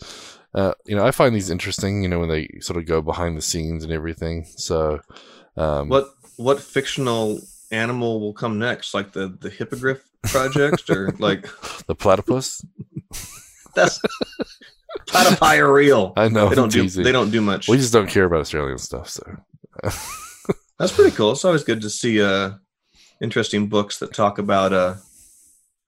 uh, 0.54 0.72
you 0.86 0.96
know, 0.96 1.04
I 1.04 1.10
find 1.10 1.34
these 1.34 1.50
interesting. 1.50 2.02
You 2.02 2.08
know, 2.08 2.20
when 2.20 2.28
they 2.28 2.48
sort 2.60 2.78
of 2.78 2.86
go 2.86 3.00
behind 3.02 3.36
the 3.36 3.42
scenes 3.42 3.84
and 3.84 3.92
everything. 3.92 4.44
So, 4.56 5.00
um, 5.56 5.88
what 5.88 6.08
what 6.36 6.60
fictional 6.60 7.40
animal 7.70 8.20
will 8.20 8.32
come 8.32 8.58
next? 8.58 8.94
Like 8.94 9.12
the 9.12 9.28
the 9.28 9.50
hippogriff 9.50 10.02
project, 10.24 10.88
or 10.90 11.12
like 11.18 11.46
the 11.86 11.94
platypus? 11.94 12.64
that's 13.74 14.00
platypi 15.06 15.58
are 15.58 15.72
real. 15.72 16.12
I 16.16 16.28
know 16.28 16.48
They 16.48 16.54
don't 16.56 16.72
do 16.72 16.82
teasing. 16.82 17.04
they 17.04 17.12
don't 17.12 17.30
do 17.30 17.40
much. 17.40 17.68
We 17.68 17.76
just 17.76 17.92
don't 17.92 18.08
care 18.08 18.24
about 18.24 18.40
Australian 18.40 18.78
stuff. 18.78 19.08
So, 19.10 19.22
That's 20.78 20.92
pretty 20.92 21.14
cool. 21.14 21.32
It's 21.32 21.44
always 21.44 21.64
good 21.64 21.80
to 21.82 21.90
see 21.90 22.22
uh 22.22 22.52
interesting 23.20 23.66
books 23.68 23.98
that 23.98 24.14
talk 24.14 24.38
about 24.38 24.72
uh 24.72 24.94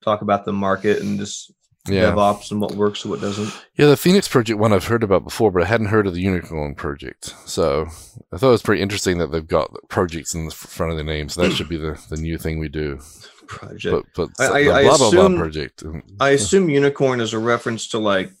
talk 0.03 0.21
about 0.21 0.45
the 0.45 0.53
market 0.53 1.01
and 1.01 1.17
just 1.19 1.51
Yeah. 1.87 2.11
DevOps 2.11 2.51
and 2.51 2.61
what 2.61 2.75
works 2.75 3.03
and 3.03 3.11
what 3.11 3.21
doesn't. 3.21 3.51
Yeah, 3.75 3.87
the 3.87 3.97
Phoenix 3.97 4.27
project 4.27 4.59
one 4.59 4.71
I've 4.71 4.85
heard 4.85 5.01
about 5.03 5.23
before, 5.23 5.51
but 5.51 5.63
I 5.63 5.65
hadn't 5.65 5.87
heard 5.87 6.05
of 6.05 6.13
the 6.13 6.21
Unicorn 6.21 6.75
project. 6.75 7.33
So 7.45 7.87
I 8.31 8.37
thought 8.37 8.49
it 8.49 8.51
was 8.51 8.61
pretty 8.61 8.83
interesting 8.83 9.17
that 9.17 9.31
they've 9.31 9.47
got 9.47 9.71
projects 9.89 10.35
in 10.35 10.45
the 10.45 10.51
front 10.51 10.91
of 10.91 10.97
their 10.97 11.05
names. 11.05 11.33
That 11.35 11.51
should 11.53 11.69
be 11.69 11.77
the, 11.77 11.99
the 12.09 12.17
new 12.17 12.37
thing 12.37 12.59
we 12.59 12.69
do. 12.69 12.99
Project. 13.47 14.07
But 14.15 14.29
but 14.37 14.51
I- 14.51 14.59
I- 14.59 14.63
the 14.63 14.71
I 14.73 14.83
blah 14.83 14.97
blah 14.97 15.07
assume- 15.07 15.31
blah 15.33 15.41
project. 15.41 15.83
I 16.19 16.29
assume 16.29 16.69
unicorn 16.69 17.19
is 17.19 17.33
a 17.33 17.39
reference 17.39 17.87
to 17.89 17.97
like, 17.99 18.31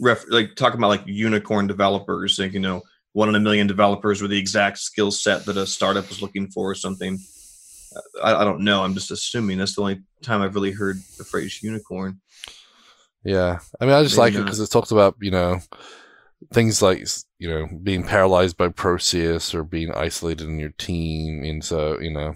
ref, 0.00 0.24
like 0.30 0.56
talking 0.56 0.78
about 0.80 0.88
like 0.88 1.02
unicorn 1.06 1.66
developers, 1.66 2.38
like 2.38 2.52
you 2.54 2.60
know, 2.60 2.80
one 3.12 3.28
in 3.28 3.34
a 3.34 3.40
million 3.40 3.66
developers 3.66 4.22
with 4.22 4.30
the 4.30 4.38
exact 4.38 4.78
skill 4.78 5.10
set 5.10 5.44
that 5.46 5.56
a 5.58 5.66
startup 5.66 6.10
is 6.10 6.22
looking 6.22 6.48
for 6.50 6.70
or 6.70 6.74
something. 6.74 7.18
I, 8.22 8.34
I 8.36 8.44
don't 8.44 8.60
know. 8.60 8.82
I'm 8.82 8.94
just 8.94 9.10
assuming 9.10 9.58
that's 9.58 9.74
the 9.74 9.82
only 9.82 10.02
time 10.22 10.42
I've 10.42 10.54
really 10.54 10.72
heard 10.72 10.96
the 11.18 11.24
phrase 11.24 11.62
unicorn. 11.62 12.20
Yeah, 13.24 13.58
I 13.80 13.86
mean, 13.86 13.94
I 13.94 14.02
just 14.02 14.18
Maybe 14.18 14.36
like 14.36 14.40
it 14.40 14.44
because 14.44 14.60
it 14.60 14.70
talks 14.70 14.90
about 14.90 15.16
you 15.20 15.30
know 15.30 15.60
things 16.52 16.82
like 16.82 17.06
you 17.38 17.48
know 17.48 17.68
being 17.82 18.04
paralyzed 18.04 18.56
by 18.56 18.68
Proceus 18.68 19.54
or 19.54 19.64
being 19.64 19.92
isolated 19.92 20.46
in 20.48 20.58
your 20.58 20.74
team, 20.78 21.42
and 21.42 21.64
so 21.64 21.98
you 22.00 22.12
know 22.12 22.34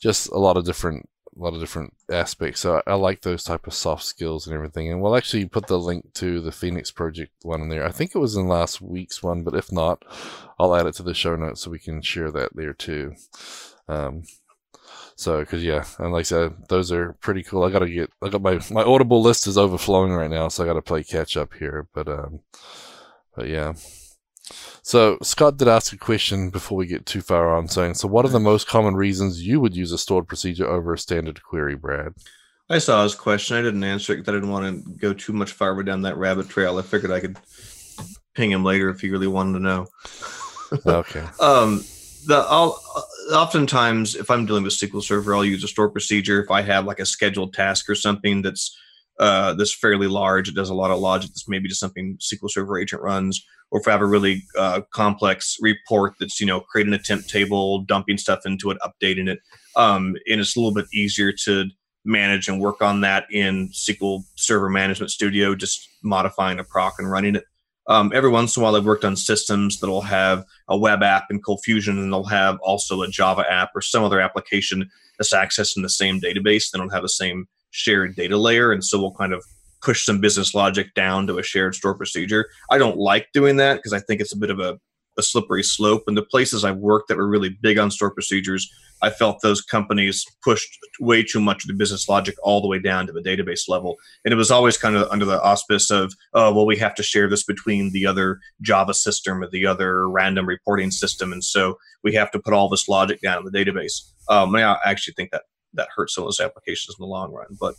just 0.00 0.28
a 0.30 0.38
lot 0.38 0.56
of 0.56 0.64
different 0.64 1.08
a 1.36 1.42
lot 1.42 1.54
of 1.54 1.60
different 1.60 1.94
aspects. 2.10 2.60
So 2.60 2.80
I, 2.86 2.92
I 2.92 2.94
like 2.94 3.22
those 3.22 3.42
type 3.42 3.66
of 3.66 3.74
soft 3.74 4.04
skills 4.04 4.46
and 4.46 4.54
everything. 4.54 4.90
And 4.90 5.00
we'll 5.00 5.16
actually 5.16 5.46
put 5.46 5.66
the 5.66 5.78
link 5.78 6.12
to 6.14 6.40
the 6.40 6.52
Phoenix 6.52 6.90
Project 6.90 7.32
one 7.42 7.60
in 7.62 7.68
there. 7.68 7.84
I 7.84 7.90
think 7.90 8.14
it 8.14 8.18
was 8.18 8.36
in 8.36 8.46
last 8.46 8.80
week's 8.80 9.22
one, 9.22 9.42
but 9.42 9.54
if 9.54 9.72
not, 9.72 10.04
I'll 10.58 10.74
add 10.74 10.86
it 10.86 10.94
to 10.96 11.02
the 11.02 11.14
show 11.14 11.36
notes 11.36 11.62
so 11.62 11.70
we 11.70 11.78
can 11.78 12.02
share 12.02 12.30
that 12.30 12.54
there 12.54 12.74
too. 12.74 13.14
Um, 13.88 14.22
so, 15.16 15.40
because 15.40 15.62
yeah, 15.62 15.84
and 15.98 16.12
like 16.12 16.20
I 16.20 16.22
said, 16.24 16.54
those 16.68 16.90
are 16.90 17.12
pretty 17.14 17.42
cool. 17.42 17.64
I 17.64 17.70
gotta 17.70 17.88
get, 17.88 18.10
I 18.20 18.28
got 18.28 18.42
my 18.42 18.60
my 18.70 18.82
Audible 18.82 19.22
list 19.22 19.46
is 19.46 19.56
overflowing 19.56 20.12
right 20.12 20.30
now, 20.30 20.48
so 20.48 20.64
I 20.64 20.66
gotta 20.66 20.82
play 20.82 21.04
catch 21.04 21.36
up 21.36 21.54
here. 21.54 21.86
But 21.94 22.08
um, 22.08 22.40
but 23.36 23.48
yeah. 23.48 23.74
So 24.82 25.16
Scott 25.22 25.56
did 25.56 25.68
ask 25.68 25.92
a 25.92 25.96
question 25.96 26.50
before 26.50 26.76
we 26.76 26.86
get 26.86 27.06
too 27.06 27.22
far 27.22 27.54
on, 27.56 27.68
saying, 27.68 27.94
"So 27.94 28.08
what 28.08 28.24
are 28.24 28.30
the 28.30 28.40
most 28.40 28.66
common 28.66 28.94
reasons 28.94 29.46
you 29.46 29.60
would 29.60 29.76
use 29.76 29.92
a 29.92 29.98
stored 29.98 30.26
procedure 30.26 30.68
over 30.68 30.92
a 30.92 30.98
standard 30.98 31.42
query, 31.42 31.76
Brad?" 31.76 32.14
I 32.68 32.78
saw 32.78 33.02
his 33.02 33.14
question. 33.14 33.56
I 33.56 33.62
didn't 33.62 33.84
answer 33.84 34.12
it 34.12 34.16
because 34.16 34.30
I 34.30 34.36
didn't 34.36 34.50
want 34.50 34.84
to 34.84 34.90
go 34.94 35.12
too 35.12 35.32
much 35.32 35.52
farther 35.52 35.82
down 35.82 36.02
that 36.02 36.16
rabbit 36.16 36.48
trail. 36.48 36.78
I 36.78 36.82
figured 36.82 37.12
I 37.12 37.20
could 37.20 37.36
ping 38.34 38.50
him 38.50 38.64
later 38.64 38.88
if 38.88 39.00
he 39.00 39.10
really 39.10 39.26
wanted 39.26 39.54
to 39.54 39.60
know. 39.60 39.86
Okay. 40.86 41.24
um 41.40 41.84
the 42.26 42.46
I'll 42.48 42.80
oftentimes 43.32 44.14
if 44.14 44.30
I'm 44.30 44.46
dealing 44.46 44.64
with 44.64 44.72
SQL 44.72 45.02
Server, 45.02 45.34
I'll 45.34 45.44
use 45.44 45.64
a 45.64 45.68
store 45.68 45.90
procedure 45.90 46.42
if 46.42 46.50
I 46.50 46.62
have 46.62 46.84
like 46.84 47.00
a 47.00 47.06
scheduled 47.06 47.54
task 47.54 47.88
or 47.88 47.94
something 47.94 48.42
that's 48.42 48.76
uh, 49.20 49.54
that's 49.54 49.74
fairly 49.74 50.08
large. 50.08 50.48
It 50.48 50.54
does 50.54 50.70
a 50.70 50.74
lot 50.74 50.90
of 50.90 50.98
logic. 50.98 51.30
That's 51.30 51.48
maybe 51.48 51.68
just 51.68 51.80
something 51.80 52.18
SQL 52.20 52.50
Server 52.50 52.78
agent 52.78 53.02
runs, 53.02 53.44
or 53.70 53.80
if 53.80 53.88
I 53.88 53.92
have 53.92 54.00
a 54.00 54.06
really 54.06 54.42
uh, 54.58 54.82
complex 54.92 55.56
report 55.60 56.14
that's 56.18 56.40
you 56.40 56.46
know 56.46 56.60
creating 56.60 56.94
a 56.94 56.98
temp 56.98 57.26
table, 57.26 57.80
dumping 57.82 58.18
stuff 58.18 58.40
into 58.44 58.70
it, 58.70 58.78
updating 58.82 59.28
it, 59.28 59.40
um, 59.76 60.16
and 60.28 60.40
it's 60.40 60.56
a 60.56 60.60
little 60.60 60.74
bit 60.74 60.86
easier 60.92 61.32
to 61.44 61.66
manage 62.04 62.48
and 62.48 62.60
work 62.60 62.82
on 62.82 63.00
that 63.00 63.24
in 63.30 63.68
SQL 63.70 64.22
Server 64.36 64.68
Management 64.68 65.10
Studio, 65.10 65.54
just 65.54 65.88
modifying 66.02 66.58
a 66.58 66.64
proc 66.64 66.94
and 66.98 67.10
running 67.10 67.36
it. 67.36 67.44
Um, 67.86 68.12
every 68.14 68.30
once 68.30 68.56
in 68.56 68.62
a 68.62 68.64
while, 68.64 68.76
I've 68.76 68.86
worked 68.86 69.04
on 69.04 69.16
systems 69.16 69.78
that'll 69.78 70.00
have 70.02 70.44
a 70.68 70.76
web 70.76 71.02
app 71.02 71.26
in 71.30 71.42
Cold 71.42 71.60
Fusion, 71.64 71.98
and 71.98 72.12
they'll 72.12 72.24
have 72.24 72.58
also 72.60 73.02
a 73.02 73.08
Java 73.08 73.44
app 73.50 73.70
or 73.74 73.82
some 73.82 74.02
other 74.02 74.20
application 74.20 74.88
that's 75.18 75.34
accessing 75.34 75.82
the 75.82 75.90
same 75.90 76.20
database. 76.20 76.70
They 76.70 76.78
don't 76.78 76.92
have 76.92 77.02
the 77.02 77.08
same 77.08 77.46
shared 77.70 78.16
data 78.16 78.38
layer, 78.38 78.72
and 78.72 78.82
so 78.82 78.98
we'll 78.98 79.14
kind 79.14 79.32
of 79.32 79.44
push 79.82 80.06
some 80.06 80.20
business 80.20 80.54
logic 80.54 80.94
down 80.94 81.26
to 81.26 81.38
a 81.38 81.42
shared 81.42 81.74
store 81.74 81.94
procedure. 81.94 82.48
I 82.70 82.78
don't 82.78 82.96
like 82.96 83.28
doing 83.32 83.56
that 83.58 83.76
because 83.76 83.92
I 83.92 84.00
think 84.00 84.20
it's 84.20 84.32
a 84.32 84.38
bit 84.38 84.50
of 84.50 84.58
a, 84.58 84.80
a 85.18 85.22
slippery 85.22 85.62
slope. 85.62 86.04
And 86.06 86.16
the 86.16 86.22
places 86.22 86.64
I've 86.64 86.76
worked 86.76 87.08
that 87.08 87.16
were 87.16 87.28
really 87.28 87.56
big 87.60 87.78
on 87.78 87.90
store 87.90 88.10
procedures, 88.10 88.70
I 89.02 89.10
felt 89.10 89.42
those 89.42 89.60
companies 89.60 90.24
pushed 90.42 90.78
way 91.00 91.22
too 91.22 91.40
much 91.40 91.64
of 91.64 91.68
the 91.68 91.74
business 91.74 92.08
logic 92.08 92.36
all 92.42 92.60
the 92.60 92.68
way 92.68 92.78
down 92.78 93.06
to 93.06 93.12
the 93.12 93.20
database 93.20 93.68
level. 93.68 93.96
And 94.24 94.32
it 94.32 94.36
was 94.36 94.50
always 94.50 94.78
kind 94.78 94.96
of 94.96 95.10
under 95.10 95.24
the 95.24 95.42
auspice 95.42 95.90
of, 95.90 96.14
oh, 96.32 96.54
well, 96.54 96.66
we 96.66 96.76
have 96.78 96.94
to 96.94 97.02
share 97.02 97.28
this 97.28 97.44
between 97.44 97.92
the 97.92 98.06
other 98.06 98.40
Java 98.62 98.94
system 98.94 99.42
or 99.42 99.48
the 99.48 99.66
other 99.66 100.08
random 100.08 100.46
reporting 100.46 100.90
system. 100.90 101.32
And 101.32 101.44
so 101.44 101.78
we 102.02 102.14
have 102.14 102.30
to 102.30 102.38
put 102.38 102.54
all 102.54 102.68
this 102.68 102.88
logic 102.88 103.20
down 103.20 103.38
in 103.38 103.50
the 103.50 103.58
database. 103.58 104.10
Um, 104.28 104.54
I 104.56 104.78
actually 104.84 105.14
think 105.14 105.30
that 105.32 105.42
that 105.74 105.88
hurts 105.94 106.14
some 106.14 106.22
of 106.22 106.26
those 106.26 106.40
applications 106.40 106.96
in 106.98 107.02
the 107.02 107.08
long 107.08 107.32
run. 107.32 107.58
But 107.60 107.74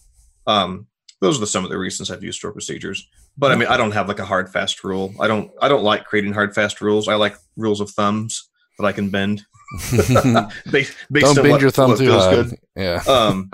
um, 0.47 0.87
those 1.21 1.37
are 1.37 1.41
the, 1.41 1.47
some 1.47 1.63
of 1.63 1.69
the 1.69 1.77
reasons 1.77 2.11
I've 2.11 2.23
used 2.23 2.39
store 2.39 2.51
procedures. 2.51 3.07
But 3.37 3.51
I 3.51 3.55
mean, 3.55 3.67
I 3.67 3.75
don't 3.77 3.91
have 3.91 4.07
like 4.07 4.19
a 4.19 4.25
hard 4.25 4.49
fast 4.49 4.83
rule. 4.83 5.13
I 5.19 5.27
don't. 5.27 5.51
I 5.61 5.67
don't 5.67 5.83
like 5.83 6.05
creating 6.05 6.33
hard 6.33 6.55
fast 6.55 6.79
rules. 6.81 7.07
I 7.07 7.15
like 7.15 7.35
rules 7.57 7.81
of 7.81 7.89
thumbs 7.91 8.49
that 8.79 8.85
I 8.85 8.91
can 8.91 9.09
bend. 9.09 9.43
based, 10.71 10.95
based 11.11 11.25
Don't 11.25 11.29
on 11.29 11.35
bend 11.35 11.51
what- 11.51 11.61
your 11.61 11.71
thumb 11.71 11.97
too 11.97 12.11
hard. 12.11 12.49
good 12.49 12.59
Yeah. 12.75 13.01
um 13.07 13.51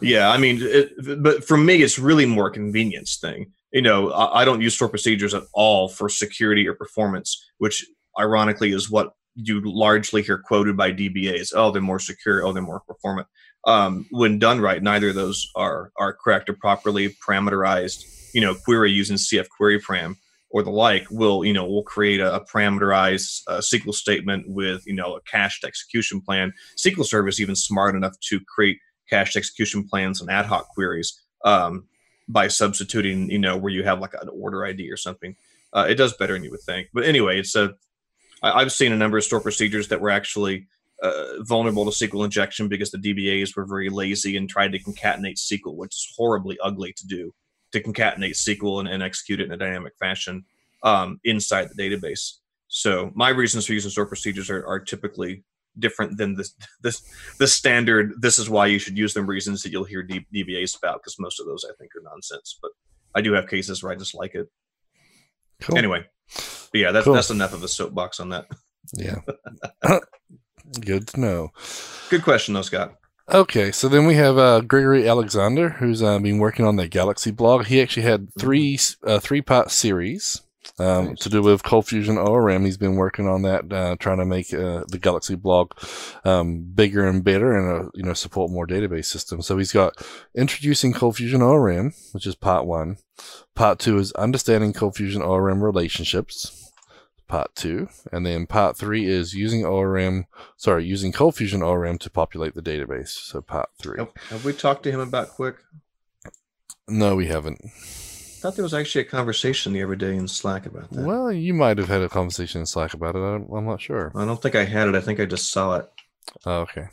yeah 0.00 0.30
i 0.30 0.36
mean 0.36 0.58
it, 0.60 0.92
but 1.22 1.42
for 1.42 1.56
me 1.56 1.82
it's 1.82 1.98
really 1.98 2.26
more 2.26 2.48
a 2.48 2.52
convenience 2.52 3.16
thing 3.16 3.50
you 3.72 3.80
know 3.82 4.10
I, 4.12 4.42
I 4.42 4.44
don't 4.44 4.60
use 4.60 4.74
store 4.74 4.88
procedures 4.90 5.34
at 5.34 5.42
all 5.54 5.88
for 5.88 6.08
security 6.08 6.68
or 6.68 6.74
performance 6.74 7.42
which 7.56 7.84
ironically 8.20 8.72
is 8.72 8.90
what 8.90 9.14
you 9.34 9.60
largely 9.64 10.22
hear 10.22 10.38
quoted 10.38 10.76
by 10.76 10.92
dbas 10.92 11.52
oh 11.56 11.72
they're 11.72 11.82
more 11.82 11.98
secure 11.98 12.44
oh 12.44 12.52
they're 12.52 12.62
more 12.62 12.80
performant 12.86 13.26
um, 13.64 14.06
when 14.10 14.38
done 14.38 14.60
right 14.60 14.82
neither 14.82 15.08
of 15.08 15.14
those 15.16 15.48
are 15.56 15.90
are 15.96 16.12
correct 16.12 16.48
or 16.48 16.52
properly 16.54 17.16
parameterized 17.26 18.04
you 18.32 18.40
know 18.40 18.54
query 18.54 18.90
using 18.90 19.16
cf 19.16 19.48
query 19.48 19.80
param 19.80 20.16
or 20.50 20.62
the 20.62 20.70
like 20.70 21.06
will 21.10 21.44
you 21.44 21.52
know 21.52 21.66
will 21.66 21.82
create 21.82 22.20
a, 22.20 22.34
a 22.34 22.44
parameterized 22.44 23.42
uh, 23.48 23.58
sql 23.58 23.94
statement 23.94 24.44
with 24.48 24.86
you 24.86 24.94
know 24.94 25.16
a 25.16 25.20
cached 25.22 25.64
execution 25.64 26.20
plan 26.20 26.52
sql 26.76 27.04
server 27.04 27.28
is 27.28 27.40
even 27.40 27.56
smart 27.56 27.94
enough 27.94 28.18
to 28.20 28.40
create 28.52 28.78
cached 29.08 29.36
execution 29.36 29.86
plans 29.86 30.20
and 30.20 30.30
ad 30.30 30.46
hoc 30.46 30.68
queries 30.68 31.20
um, 31.44 31.84
by 32.28 32.48
substituting, 32.48 33.30
you 33.30 33.38
know, 33.38 33.56
where 33.56 33.72
you 33.72 33.82
have 33.82 34.00
like 34.00 34.14
an 34.20 34.28
order 34.28 34.64
ID 34.64 34.90
or 34.90 34.96
something. 34.96 35.34
Uh, 35.72 35.86
it 35.88 35.94
does 35.94 36.14
better 36.14 36.34
than 36.34 36.44
you 36.44 36.50
would 36.50 36.60
think. 36.60 36.88
But 36.92 37.04
anyway, 37.04 37.40
it's 37.40 37.54
a. 37.56 37.74
I, 38.42 38.52
I've 38.52 38.72
seen 38.72 38.92
a 38.92 38.96
number 38.96 39.18
of 39.18 39.24
store 39.24 39.40
procedures 39.40 39.88
that 39.88 40.00
were 40.00 40.10
actually 40.10 40.66
uh, 41.02 41.42
vulnerable 41.42 41.90
to 41.90 41.90
SQL 41.90 42.24
injection 42.24 42.68
because 42.68 42.90
the 42.90 42.98
DBAs 42.98 43.56
were 43.56 43.66
very 43.66 43.88
lazy 43.88 44.36
and 44.36 44.48
tried 44.48 44.72
to 44.72 44.78
concatenate 44.78 45.38
SQL, 45.38 45.76
which 45.76 45.94
is 45.94 46.12
horribly 46.16 46.58
ugly 46.62 46.92
to 46.94 47.06
do. 47.06 47.34
To 47.72 47.82
concatenate 47.82 48.30
SQL 48.32 48.80
and, 48.80 48.88
and 48.88 49.02
execute 49.02 49.40
it 49.40 49.44
in 49.46 49.52
a 49.52 49.56
dynamic 49.56 49.92
fashion 50.00 50.44
um, 50.82 51.20
inside 51.24 51.68
the 51.74 51.82
database. 51.82 52.34
So 52.68 53.10
my 53.14 53.28
reasons 53.30 53.66
for 53.66 53.72
using 53.74 53.90
store 53.90 54.06
procedures 54.06 54.48
are, 54.50 54.66
are 54.66 54.80
typically 54.80 55.44
different 55.78 56.16
than 56.16 56.34
this 56.34 56.54
this 56.82 57.02
the 57.38 57.46
standard 57.46 58.12
this 58.20 58.38
is 58.38 58.48
why 58.50 58.66
you 58.66 58.78
should 58.78 58.96
use 58.98 59.14
them 59.14 59.26
reasons 59.26 59.62
that 59.62 59.70
you'll 59.70 59.84
hear 59.84 60.02
dbas 60.04 60.76
about 60.76 60.98
because 61.00 61.16
most 61.20 61.38
of 61.38 61.46
those 61.46 61.64
i 61.64 61.72
think 61.78 61.92
are 61.94 62.02
nonsense 62.02 62.58
but 62.60 62.72
i 63.14 63.20
do 63.20 63.32
have 63.32 63.46
cases 63.46 63.80
where 63.80 63.92
i 63.92 63.94
just 63.94 64.12
like 64.14 64.34
it 64.34 64.48
Cool. 65.60 65.78
anyway 65.78 66.04
yeah 66.74 66.90
that's, 66.90 67.04
Cool. 67.04 67.14
that's 67.14 67.30
enough 67.30 67.52
of 67.52 67.62
a 67.62 67.68
soapbox 67.68 68.18
on 68.18 68.30
that 68.30 68.46
Yeah. 68.96 69.20
Good 70.80 71.06
to 71.08 71.20
know. 71.20 71.50
good 72.10 72.24
question 72.24 72.54
though 72.54 72.62
scott 72.62 72.94
Okay, 73.30 73.72
so 73.72 73.90
then 73.90 74.06
we 74.06 74.14
have 74.14 74.38
uh, 74.38 74.60
Gregory 74.62 75.06
Alexander, 75.06 75.68
who's 75.68 76.02
uh, 76.02 76.18
been 76.18 76.38
working 76.38 76.64
on 76.64 76.76
the 76.76 76.88
Galaxie 76.88 77.30
blog. 77.30 77.66
He 77.66 77.82
actually 77.82 78.04
had 78.04 78.32
three 78.38 78.78
uh, 79.04 79.18
three 79.18 79.42
part 79.42 79.70
series 79.70 80.40
um, 80.78 81.08
Nice. 81.08 81.18
to 81.20 81.28
do 81.28 81.42
with 81.42 81.62
Cold 81.62 81.86
Fusion 81.86 82.16
ORM. 82.16 82.64
He's 82.64 82.78
been 82.78 82.96
working 82.96 83.28
on 83.28 83.42
that, 83.42 83.70
uh, 83.70 83.96
trying 83.98 84.16
to 84.18 84.24
make 84.24 84.54
uh, 84.54 84.84
the 84.88 84.98
Galaxie 84.98 85.34
blog 85.34 85.72
um, 86.24 86.60
bigger 86.74 87.06
and 87.06 87.22
better, 87.22 87.54
and 87.54 87.86
uh, 87.86 87.90
you 87.94 88.02
know 88.02 88.14
support 88.14 88.50
more 88.50 88.66
database 88.66 89.06
systems. 89.06 89.46
So 89.46 89.58
he's 89.58 89.72
got 89.72 90.02
introducing 90.34 90.94
Cold 90.94 91.16
Fusion 91.16 91.42
ORM, 91.42 91.92
which 92.12 92.26
is 92.26 92.34
part 92.34 92.64
one. 92.64 92.96
Part 93.54 93.78
two 93.78 93.98
is 93.98 94.12
understanding 94.12 94.72
Cold 94.72 94.96
Fusion 94.96 95.20
ORM 95.20 95.62
relationships. 95.62 96.67
Part 97.28 97.54
two, 97.54 97.88
and 98.10 98.24
then 98.24 98.46
part 98.46 98.76
three 98.76 99.06
is 99.06 99.34
using 99.34 99.64
ORM 99.64 100.26
sorry, 100.56 100.86
using 100.86 101.12
Cold 101.12 101.36
Fusion 101.36 101.62
ORM 101.62 101.98
to 101.98 102.08
populate 102.10 102.54
the 102.54 102.62
database. 102.62 103.08
So 103.10 103.42
part 103.42 103.68
three. 103.78 103.98
have, 103.98 104.08
have 104.30 104.44
we 104.46 104.52
talked 104.54 104.82
to 104.84 104.90
him 104.90 105.00
about 105.00 105.28
quick 105.28 105.56
No, 106.88 107.14
we 107.16 107.26
haven't. 107.26 107.60
i 107.64 108.40
thought 108.40 108.54
there 108.56 108.62
was 108.62 108.72
actually 108.72 109.02
a 109.02 109.04
conversation 109.04 109.72
the 109.72 109.82
other 109.82 109.96
day 109.96 110.16
in 110.16 110.26
slack 110.28 110.64
about 110.64 110.90
that 110.90 111.04
Well, 111.04 111.30
you 111.30 111.52
might 111.52 111.76
have 111.76 111.88
had 111.88 112.02
a 112.02 112.08
conversation 112.08 112.60
in 112.60 112.66
Slack 112.66 112.94
about 112.94 113.14
it. 113.16 113.18
I'm, 113.18 113.46
I'm 113.52 113.66
not 113.66 113.80
sure. 113.82 114.10
i 114.14 114.24
don't 114.24 114.40
think 114.40 114.54
i 114.54 114.64
had 114.64 114.88
it 114.88 114.94
i 114.94 115.00
think 115.00 115.18
i 115.20 115.24
just 115.26 115.50
saw 115.52 115.76
it 115.76 115.88
Oh, 116.46 116.60
okay. 116.60 116.86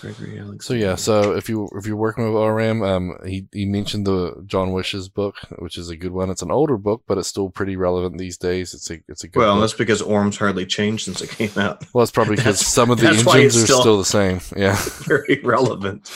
Gregory 0.00 0.38
Alex. 0.38 0.66
So 0.66 0.74
yeah, 0.74 0.94
so 0.94 1.36
if 1.36 1.48
you 1.48 1.68
if 1.74 1.86
you're 1.86 1.96
working 1.96 2.24
with 2.24 2.34
ORM, 2.34 2.82
um, 2.82 3.18
he 3.24 3.46
he 3.52 3.64
mentioned 3.64 4.06
the 4.06 4.42
John 4.46 4.72
Whish's 4.72 5.08
book, 5.08 5.36
which 5.58 5.78
is 5.78 5.90
a 5.90 5.96
good 5.96 6.12
one. 6.12 6.30
It's 6.30 6.42
an 6.42 6.50
older 6.50 6.76
book, 6.76 7.02
but 7.06 7.18
it's 7.18 7.28
still 7.28 7.50
pretty 7.50 7.76
relevant 7.76 8.18
these 8.18 8.36
days. 8.36 8.74
It's 8.74 8.90
a 8.90 8.98
it's 9.08 9.24
a 9.24 9.28
good. 9.28 9.40
well 9.40 9.54
book. 9.54 9.62
that's 9.62 9.74
because 9.74 10.02
orm's 10.02 10.36
hardly 10.36 10.66
changed 10.66 11.04
since 11.04 11.20
it 11.20 11.30
came 11.30 11.56
out 11.56 11.84
well, 11.92 12.02
it's 12.02 12.12
probably 12.12 12.36
because 12.36 12.60
some 12.64 12.90
of 12.90 12.98
the 13.00 13.08
engines 13.08 13.56
are 13.56 13.64
still- 13.64 13.80
still 13.80 13.98
the 13.98 14.04
same. 14.04 14.40
Yeah, 14.56 14.76
very 15.06 15.40
relevant 15.44 16.10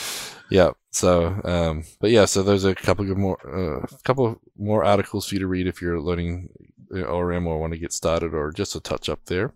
yeah. 0.53 0.71
So, 0.91 1.41
um, 1.43 1.83
but 1.99 2.11
yeah, 2.11 2.25
so 2.25 2.43
there's 2.43 2.65
a 2.65 2.75
couple 2.75 3.09
of 3.09 3.17
more, 3.17 3.37
a 3.43 3.83
uh, 3.83 3.85
couple 4.03 4.39
more 4.57 4.83
articles 4.83 5.27
for 5.27 5.35
you 5.35 5.39
to 5.39 5.47
read 5.47 5.65
if 5.65 5.81
you're 5.81 5.99
learning 5.99 6.49
ORM 6.91 7.47
or 7.47 7.59
want 7.59 7.73
to 7.73 7.79
get 7.79 7.91
started, 7.91 8.33
or 8.35 8.51
just 8.51 8.75
a 8.75 8.79
touch 8.79 9.09
up 9.09 9.25
there. 9.25 9.53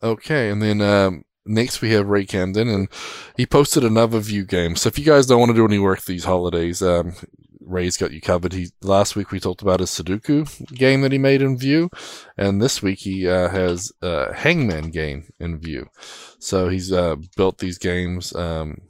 Okay, 0.00 0.50
and 0.50 0.62
then 0.62 0.80
um, 0.80 1.24
next 1.48 1.80
we 1.80 1.90
have 1.92 2.06
Ray 2.06 2.26
Camden, 2.26 2.68
and 2.68 2.88
he 3.36 3.46
posted 3.46 3.84
another 3.84 4.20
Vue 4.20 4.44
game. 4.44 4.76
So 4.76 4.88
if 4.88 4.98
you 4.98 5.04
guys 5.04 5.26
don't 5.26 5.40
want 5.40 5.50
to 5.50 5.56
do 5.56 5.64
any 5.64 5.78
work 5.78 6.04
these 6.04 6.24
holidays, 6.24 6.82
um, 6.82 7.14
Ray's 7.68 7.96
got 7.96 8.12
you 8.12 8.20
covered. 8.20 8.52
He 8.52 8.70
last 8.82 9.14
week 9.14 9.30
we 9.30 9.40
talked 9.40 9.62
about 9.62 9.80
his 9.80 9.90
Sudoku 9.90 10.74
game 10.74 11.02
that 11.02 11.12
he 11.12 11.18
made 11.18 11.42
in 11.42 11.58
Vue, 11.58 11.90
and 12.36 12.60
this 12.60 12.82
week 12.82 13.00
he 13.00 13.28
uh, 13.28 13.50
has 13.50 13.92
a 14.00 14.32
Hangman 14.34 14.90
game 14.90 15.30
in 15.38 15.58
Vue. 15.58 15.88
So 16.38 16.68
he's 16.68 16.92
uh, 16.92 17.16
built 17.36 17.58
these 17.58 17.78
games, 17.78 18.34
um, 18.34 18.80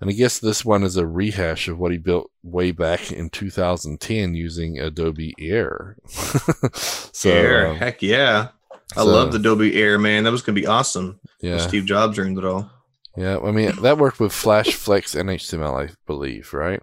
and 0.00 0.10
I 0.10 0.12
guess 0.12 0.38
this 0.38 0.64
one 0.64 0.82
is 0.82 0.96
a 0.96 1.06
rehash 1.06 1.68
of 1.68 1.78
what 1.78 1.90
he 1.90 1.98
built 1.98 2.30
way 2.42 2.70
back 2.70 3.10
in 3.10 3.30
2010 3.30 4.34
using 4.34 4.78
Adobe 4.78 5.34
Air. 5.38 5.96
so, 6.06 7.30
Air, 7.30 7.66
um, 7.68 7.76
heck 7.76 8.02
yeah! 8.02 8.48
I 8.96 9.02
so, 9.02 9.06
love 9.06 9.32
the 9.32 9.38
Adobe 9.38 9.80
Air, 9.80 9.98
man. 9.98 10.24
That 10.24 10.32
was 10.32 10.42
gonna 10.42 10.54
be 10.54 10.66
awesome. 10.66 11.20
Yeah, 11.40 11.58
Steve 11.58 11.84
Jobs 11.84 12.18
ruined 12.18 12.38
it 12.38 12.44
all. 12.44 12.70
Yeah, 13.16 13.38
I 13.38 13.50
mean 13.50 13.72
that 13.82 13.98
worked 13.98 14.20
with 14.20 14.32
Flash, 14.32 14.74
Flex, 14.74 15.14
and 15.14 15.28
HTML, 15.28 15.88
I 15.88 15.92
believe, 16.06 16.52
right? 16.52 16.82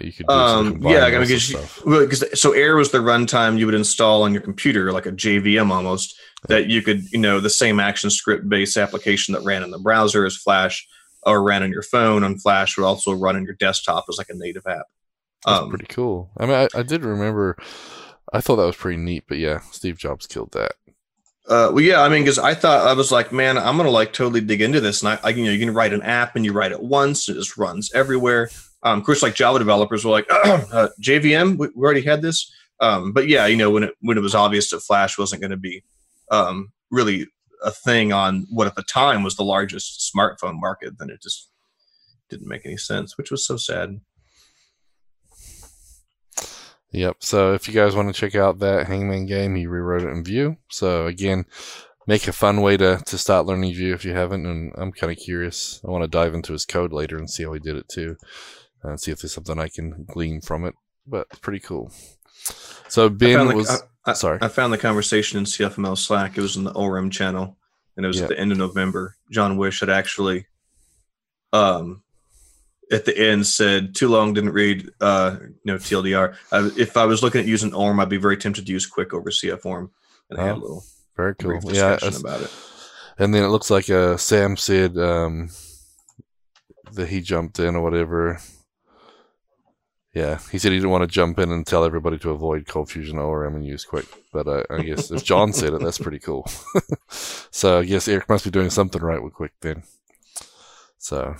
you 0.00 0.12
could 0.12 0.28
um, 0.28 0.78
yeah, 0.82 1.04
I 1.04 1.10
mean, 1.10 1.20
because 1.20 2.40
so 2.40 2.52
Air 2.52 2.76
was 2.76 2.90
the 2.90 2.98
runtime 2.98 3.58
you 3.58 3.66
would 3.66 3.74
install 3.74 4.22
on 4.22 4.32
your 4.32 4.42
computer, 4.42 4.92
like 4.92 5.06
a 5.06 5.12
JVM 5.12 5.70
almost. 5.70 6.18
That 6.48 6.68
you 6.68 6.82
could, 6.82 7.10
you 7.10 7.18
know, 7.18 7.40
the 7.40 7.50
same 7.50 7.80
action 7.80 8.08
script 8.10 8.48
based 8.48 8.76
application 8.76 9.34
that 9.34 9.42
ran 9.42 9.62
in 9.62 9.70
the 9.70 9.78
browser 9.78 10.24
as 10.24 10.36
Flash 10.36 10.86
or 11.24 11.42
ran 11.42 11.62
on 11.62 11.72
your 11.72 11.82
phone 11.82 12.22
on 12.22 12.38
Flash 12.38 12.76
would 12.76 12.84
also 12.84 13.12
run 13.12 13.36
on 13.36 13.44
your 13.44 13.54
desktop 13.54 14.04
as 14.08 14.18
like 14.18 14.28
a 14.28 14.34
native 14.34 14.66
app. 14.66 14.86
That's 15.44 15.62
um, 15.62 15.68
pretty 15.70 15.86
cool. 15.86 16.30
I 16.38 16.46
mean, 16.46 16.54
I, 16.54 16.68
I, 16.78 16.82
did 16.82 17.04
remember. 17.04 17.56
I 18.32 18.40
thought 18.40 18.56
that 18.56 18.66
was 18.66 18.76
pretty 18.76 18.98
neat, 18.98 19.24
but 19.28 19.38
yeah, 19.38 19.60
Steve 19.72 19.98
Jobs 19.98 20.26
killed 20.26 20.52
that. 20.52 20.72
Uh, 21.48 21.70
well, 21.72 21.80
yeah, 21.80 22.02
I 22.02 22.08
mean, 22.08 22.22
because 22.22 22.40
I 22.40 22.54
thought 22.54 22.88
I 22.88 22.92
was 22.92 23.12
like, 23.12 23.32
man, 23.32 23.56
I'm 23.56 23.76
gonna 23.76 23.90
like 23.90 24.12
totally 24.12 24.40
dig 24.40 24.60
into 24.60 24.80
this, 24.80 25.02
and 25.02 25.10
I, 25.10 25.18
I, 25.22 25.28
you 25.30 25.44
know, 25.44 25.52
you 25.52 25.64
can 25.64 25.72
write 25.72 25.92
an 25.92 26.02
app 26.02 26.34
and 26.34 26.44
you 26.44 26.52
write 26.52 26.72
it 26.72 26.82
once, 26.82 27.28
it 27.28 27.34
just 27.34 27.56
runs 27.56 27.92
everywhere. 27.94 28.50
Um, 28.82 28.98
of 28.98 29.04
course, 29.04 29.22
like 29.22 29.34
Java 29.34 29.58
developers 29.58 30.04
were 30.04 30.10
like, 30.10 30.26
uh, 30.30 30.88
JVM, 31.00 31.56
we, 31.56 31.68
we, 31.74 31.84
already 31.84 32.02
had 32.02 32.20
this. 32.20 32.52
Um, 32.80 33.12
but 33.12 33.28
yeah, 33.28 33.46
you 33.46 33.56
know, 33.56 33.70
when 33.70 33.84
it 33.84 33.94
when 34.00 34.18
it 34.18 34.22
was 34.22 34.34
obvious 34.34 34.70
that 34.70 34.80
Flash 34.80 35.18
wasn't 35.18 35.40
going 35.40 35.52
to 35.52 35.56
be 35.56 35.84
um, 36.30 36.72
really 36.90 37.26
a 37.62 37.70
thing 37.70 38.12
on 38.12 38.46
what 38.50 38.66
at 38.66 38.74
the 38.74 38.82
time 38.82 39.22
was 39.22 39.36
the 39.36 39.44
largest 39.44 40.12
smartphone 40.14 40.58
market, 40.60 40.98
then 40.98 41.10
it 41.10 41.22
just 41.22 41.48
didn't 42.28 42.48
make 42.48 42.66
any 42.66 42.76
sense, 42.76 43.16
which 43.16 43.30
was 43.30 43.46
so 43.46 43.56
sad. 43.56 44.00
Yep. 46.96 47.16
So 47.20 47.52
if 47.52 47.68
you 47.68 47.74
guys 47.74 47.94
want 47.94 48.08
to 48.08 48.18
check 48.18 48.34
out 48.34 48.58
that 48.60 48.86
Hangman 48.86 49.26
game, 49.26 49.54
he 49.54 49.66
rewrote 49.66 50.02
it 50.02 50.08
in 50.08 50.24
Vue. 50.24 50.56
So 50.70 51.06
again, 51.06 51.44
make 52.06 52.26
a 52.26 52.32
fun 52.32 52.62
way 52.62 52.78
to, 52.78 53.02
to 53.04 53.18
start 53.18 53.44
learning 53.44 53.74
Vue 53.74 53.92
if 53.92 54.04
you 54.04 54.14
haven't. 54.14 54.46
And 54.46 54.72
I'm 54.76 54.92
kind 54.92 55.12
of 55.12 55.18
curious. 55.18 55.80
I 55.86 55.90
want 55.90 56.04
to 56.04 56.08
dive 56.08 56.32
into 56.32 56.54
his 56.54 56.64
code 56.64 56.94
later 56.94 57.18
and 57.18 57.28
see 57.28 57.44
how 57.44 57.52
he 57.52 57.60
did 57.60 57.76
it 57.76 57.88
too 57.88 58.16
and 58.82 59.00
see 59.00 59.10
if 59.10 59.20
there's 59.20 59.32
something 59.32 59.58
I 59.58 59.68
can 59.68 60.04
glean 60.08 60.40
from 60.40 60.64
it. 60.64 60.74
But 61.06 61.26
it's 61.30 61.40
pretty 61.40 61.60
cool. 61.60 61.92
So 62.88 63.08
Ben 63.08 63.54
was 63.54 63.82
I, 64.06 64.10
I, 64.10 64.12
sorry. 64.14 64.38
I 64.40 64.48
found 64.48 64.72
the 64.72 64.78
conversation 64.78 65.38
in 65.38 65.44
CFML 65.44 65.98
Slack. 65.98 66.36
It 66.36 66.42
was 66.42 66.56
in 66.56 66.64
the 66.64 66.72
ORM 66.72 67.10
channel, 67.10 67.56
and 67.96 68.04
it 68.04 68.08
was 68.08 68.18
yeah. 68.18 68.24
at 68.24 68.28
the 68.30 68.38
end 68.38 68.52
of 68.52 68.58
November. 68.58 69.16
John 69.30 69.56
Whish 69.56 69.80
had 69.80 69.90
actually, 69.90 70.46
um, 71.52 72.02
at 72.92 73.04
the 73.04 73.16
end 73.16 73.46
said, 73.46 73.94
"Too 73.94 74.08
long, 74.08 74.34
didn't 74.34 74.52
read." 74.52 74.90
Uh, 75.00 75.36
no 75.64 75.76
TLDR. 75.76 76.34
I, 76.52 76.70
if 76.76 76.96
I 76.96 77.04
was 77.04 77.22
looking 77.22 77.40
at 77.40 77.46
using 77.46 77.74
ORM, 77.74 78.00
I'd 78.00 78.08
be 78.08 78.16
very 78.16 78.36
tempted 78.36 78.66
to 78.66 78.72
use 78.72 78.86
Quick 78.86 79.12
over 79.12 79.30
CFORM. 79.30 79.90
And 80.30 80.38
oh, 80.38 80.42
had 80.42 80.56
a 80.56 80.60
little 80.60 80.84
very 81.16 81.34
cool. 81.34 81.60
Yeah, 81.72 81.98
about 82.02 82.42
it. 82.42 82.54
And 83.18 83.34
then 83.34 83.44
it 83.44 83.48
looks 83.48 83.70
like 83.70 83.88
uh, 83.88 84.16
Sam 84.16 84.56
said 84.56 84.98
um, 84.98 85.50
that 86.92 87.08
he 87.08 87.20
jumped 87.20 87.58
in 87.58 87.74
or 87.74 87.82
whatever 87.82 88.40
yeah, 90.16 90.38
he 90.50 90.58
said 90.58 90.72
he 90.72 90.78
didn't 90.78 90.92
want 90.92 91.02
to 91.02 91.14
jump 91.14 91.38
in 91.38 91.52
and 91.52 91.66
tell 91.66 91.84
everybody 91.84 92.16
to 92.20 92.30
avoid 92.30 92.66
Cold 92.66 92.90
Fusion 92.90 93.18
ORM 93.18 93.54
and 93.54 93.66
use 93.66 93.84
Quick. 93.84 94.06
But 94.32 94.48
uh, 94.48 94.62
I 94.70 94.80
guess 94.80 95.10
if 95.10 95.22
John 95.22 95.52
said 95.52 95.74
it, 95.74 95.82
that's 95.82 95.98
pretty 95.98 96.20
cool. 96.20 96.48
so 97.10 97.80
I 97.80 97.84
guess 97.84 98.08
Eric 98.08 98.26
must 98.26 98.46
be 98.46 98.50
doing 98.50 98.70
something 98.70 99.02
right 99.02 99.22
with 99.22 99.34
Quick 99.34 99.52
then. 99.60 99.82
So 100.96 101.36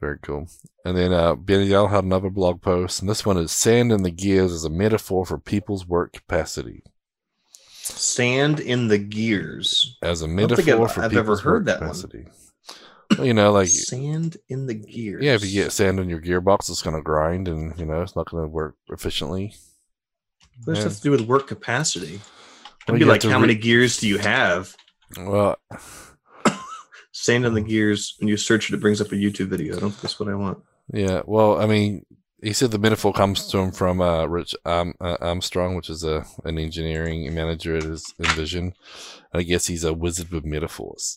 very 0.00 0.18
cool. 0.20 0.48
And 0.84 0.96
then 0.96 1.12
uh, 1.12 1.34
Benny 1.34 1.70
had 1.70 2.04
another 2.04 2.30
blog 2.30 2.60
post, 2.60 3.00
and 3.00 3.08
this 3.08 3.24
one 3.24 3.36
is 3.36 3.52
"Sand 3.52 3.92
in 3.92 4.02
the 4.02 4.10
Gears" 4.10 4.52
as 4.52 4.64
a 4.64 4.70
metaphor 4.70 5.24
for 5.24 5.38
people's 5.38 5.86
work 5.86 6.12
capacity. 6.12 6.82
Sand 7.84 8.60
in 8.60 8.86
the 8.86 8.98
gears 8.98 9.98
as 10.02 10.22
a 10.22 10.28
metaphor 10.28 10.84
I've, 10.84 10.92
for 10.92 11.02
I've 11.02 11.10
people's 11.10 11.44
work 11.44 11.66
capacity. 11.66 12.26
One 13.16 13.26
you 13.26 13.34
know, 13.34 13.52
like 13.52 13.68
sand 13.68 14.36
in 14.48 14.66
the 14.66 14.74
gears. 14.74 15.22
Yeah, 15.22 15.34
if 15.34 15.44
you 15.44 15.64
get 15.64 15.72
sand 15.72 15.98
in 15.98 16.08
your 16.08 16.20
gearbox, 16.20 16.70
it's 16.70 16.82
going 16.82 16.96
to 16.96 17.02
grind, 17.02 17.48
and 17.48 17.78
you 17.78 17.84
know 17.84 18.02
it's 18.02 18.16
not 18.16 18.30
going 18.30 18.44
to 18.44 18.48
work 18.48 18.76
efficiently. 18.88 19.54
What 20.64 20.74
does 20.74 20.84
that 20.84 20.90
have 20.90 20.96
to 20.98 21.02
do 21.02 21.10
with 21.10 21.22
work 21.22 21.46
capacity? 21.46 22.14
It'd 22.14 22.20
well, 22.88 22.98
be 22.98 23.04
like, 23.04 23.22
how 23.22 23.34
re- 23.34 23.40
many 23.40 23.54
gears 23.54 23.98
do 23.98 24.08
you 24.08 24.18
have? 24.18 24.76
Well, 25.18 25.56
sand 27.22 27.46
in 27.46 27.54
the 27.54 27.60
gears. 27.60 28.16
When 28.18 28.28
you 28.28 28.36
search 28.36 28.68
it, 28.68 28.74
it 28.74 28.80
brings 28.80 29.00
up 29.00 29.12
a 29.12 29.14
YouTube 29.14 29.46
video. 29.46 29.76
I 29.76 29.80
don't 29.80 29.90
think 29.90 30.02
that's 30.02 30.18
what 30.18 30.28
I 30.28 30.34
want. 30.34 30.58
Yeah. 30.92 31.22
Well, 31.24 31.60
I 31.60 31.66
mean, 31.66 32.04
he 32.42 32.52
said 32.52 32.72
the 32.72 32.78
metaphor 32.78 33.12
comes 33.12 33.46
to 33.48 33.58
him 33.58 33.70
from 33.70 34.00
uh, 34.00 34.26
Rich 34.26 34.56
um, 34.64 34.94
uh, 35.00 35.16
Armstrong, 35.20 35.76
which 35.76 35.88
is 35.88 36.02
a 36.02 36.26
an 36.44 36.58
engineering 36.58 37.32
manager 37.32 37.76
at 37.76 37.84
his 37.84 38.12
InVision. 38.20 38.72
I 39.32 39.42
guess 39.42 39.66
he's 39.66 39.84
a 39.84 39.94
wizard 39.94 40.30
with 40.30 40.44
metaphors. 40.44 41.16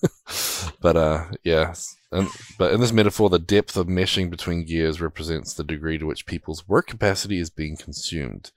but 0.80 0.96
uh, 0.96 1.24
yeah. 1.42 1.74
And, 2.12 2.28
but 2.56 2.72
in 2.72 2.80
this 2.80 2.92
metaphor, 2.92 3.28
the 3.28 3.40
depth 3.40 3.76
of 3.76 3.88
meshing 3.88 4.30
between 4.30 4.64
gears 4.64 5.00
represents 5.00 5.52
the 5.52 5.64
degree 5.64 5.98
to 5.98 6.06
which 6.06 6.26
people's 6.26 6.68
work 6.68 6.86
capacity 6.86 7.38
is 7.38 7.50
being 7.50 7.76
consumed. 7.76 8.52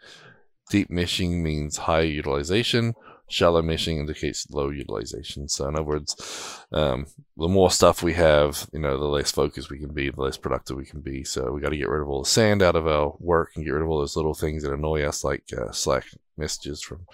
Deep 0.69 0.89
meshing 0.89 1.41
means 1.41 1.77
high 1.77 2.01
utilization. 2.01 2.93
Shallow 3.29 3.61
meshing 3.61 3.99
indicates 3.99 4.49
low 4.49 4.69
utilization. 4.69 5.47
So, 5.47 5.67
in 5.67 5.75
other 5.75 5.83
words, 5.83 6.65
um, 6.71 7.05
the 7.37 7.47
more 7.47 7.71
stuff 7.71 8.03
we 8.03 8.13
have, 8.13 8.67
you 8.73 8.79
know, 8.79 8.97
the 8.97 9.05
less 9.05 9.31
focused 9.31 9.69
we 9.69 9.79
can 9.79 9.93
be, 9.93 10.09
the 10.09 10.21
less 10.21 10.37
productive 10.37 10.77
we 10.77 10.85
can 10.85 11.01
be. 11.01 11.23
So, 11.23 11.51
we 11.51 11.61
got 11.61 11.69
to 11.69 11.77
get 11.77 11.89
rid 11.89 12.01
of 12.01 12.09
all 12.09 12.23
the 12.23 12.29
sand 12.29 12.61
out 12.61 12.75
of 12.75 12.87
our 12.87 13.15
work 13.19 13.51
and 13.55 13.63
get 13.63 13.71
rid 13.71 13.83
of 13.83 13.89
all 13.89 13.99
those 13.99 14.15
little 14.15 14.33
things 14.33 14.63
that 14.63 14.73
annoy 14.73 15.03
us, 15.03 15.23
like 15.23 15.43
uh, 15.57 15.71
Slack 15.71 16.05
messages 16.37 16.81
from 16.81 17.05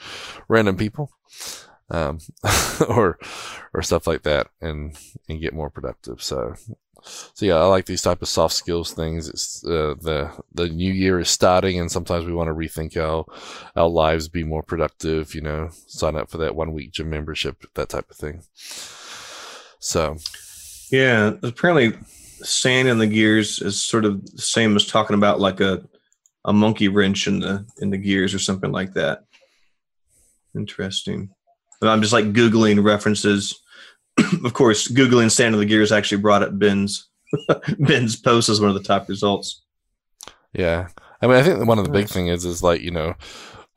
random 0.48 0.78
people 0.78 1.12
um, 1.90 2.20
or 2.88 3.18
or 3.74 3.82
stuff 3.82 4.08
like 4.08 4.24
that, 4.24 4.48
and 4.62 4.98
and 5.30 5.42
get 5.42 5.54
more 5.54 5.70
productive. 5.70 6.22
So 6.22 6.56
so 7.08 7.46
yeah, 7.46 7.56
I 7.56 7.66
like 7.66 7.86
these 7.86 8.02
type 8.02 8.22
of 8.22 8.28
soft 8.28 8.56
skills 8.56 8.94
things. 8.94 9.30
It's 9.30 9.64
uh, 9.64 9.96
the 10.02 10.32
the 10.54 10.70
new 10.70 10.92
year 10.92 11.20
is 11.20 11.30
starting, 11.30 11.80
and 11.80 11.92
sometimes 11.92 12.26
we 12.26 12.34
want 12.34 12.48
to 12.48 12.54
rethink 12.54 12.96
how 12.96 13.26
our 13.76 13.88
lives 13.88 14.28
be 14.28 14.44
more 14.44 14.64
productive. 14.64 15.36
You 15.36 15.42
know, 15.42 15.70
sign 15.88 16.16
up 16.16 16.30
for 16.30 16.38
that 16.40 16.56
one 16.56 16.74
week 16.74 16.92
gym 16.92 17.10
membership, 17.10 17.66
that 17.76 17.90
type 17.90 18.10
of 18.10 18.18
thing. 18.18 18.44
So, 19.80 20.18
yeah, 20.90 21.34
apparently, 21.44 21.94
sand 22.42 22.88
in 22.88 22.98
the 22.98 23.08
gears 23.08 23.60
is 23.60 23.82
sort 23.82 24.06
of 24.06 24.26
the 24.32 24.42
same 24.42 24.76
as 24.76 24.88
talking 24.88 25.16
about 25.16 25.40
like 25.40 25.60
a 25.60 25.84
a 26.44 26.54
monkey 26.54 26.88
wrench 26.88 27.28
in 27.28 27.40
the 27.40 27.66
in 27.80 27.92
the 27.92 27.98
gears 27.98 28.34
or 28.34 28.40
something 28.40 28.72
like 28.72 28.94
that. 28.94 29.26
Interesting. 30.56 31.35
I'm 31.90 32.02
just 32.02 32.14
like 32.14 32.34
Googling 32.34 32.84
references. 32.84 33.60
of 34.44 34.54
course, 34.54 34.88
Googling 34.88 35.32
Sand 35.32 35.56
of 35.56 35.60
the 35.60 35.66
Gears 35.66 35.92
actually 35.92 36.22
brought 36.22 36.44
up 36.44 36.58
Ben's 36.58 37.10
Ben's 37.80 38.16
post 38.16 38.50
as 38.50 38.60
one 38.60 38.70
of 38.70 38.76
the 38.76 38.84
top 38.84 39.10
results. 39.10 39.62
Yeah. 40.54 40.88
I 41.22 41.28
mean, 41.28 41.38
I 41.38 41.44
think 41.44 41.66
one 41.66 41.80
of 41.80 41.86
the 41.86 41.92
big 41.92 42.08
thing 42.08 42.28
is, 42.28 42.46
is 42.46 42.64
like, 42.64 42.82
you 42.82 42.92
know, 42.92 43.16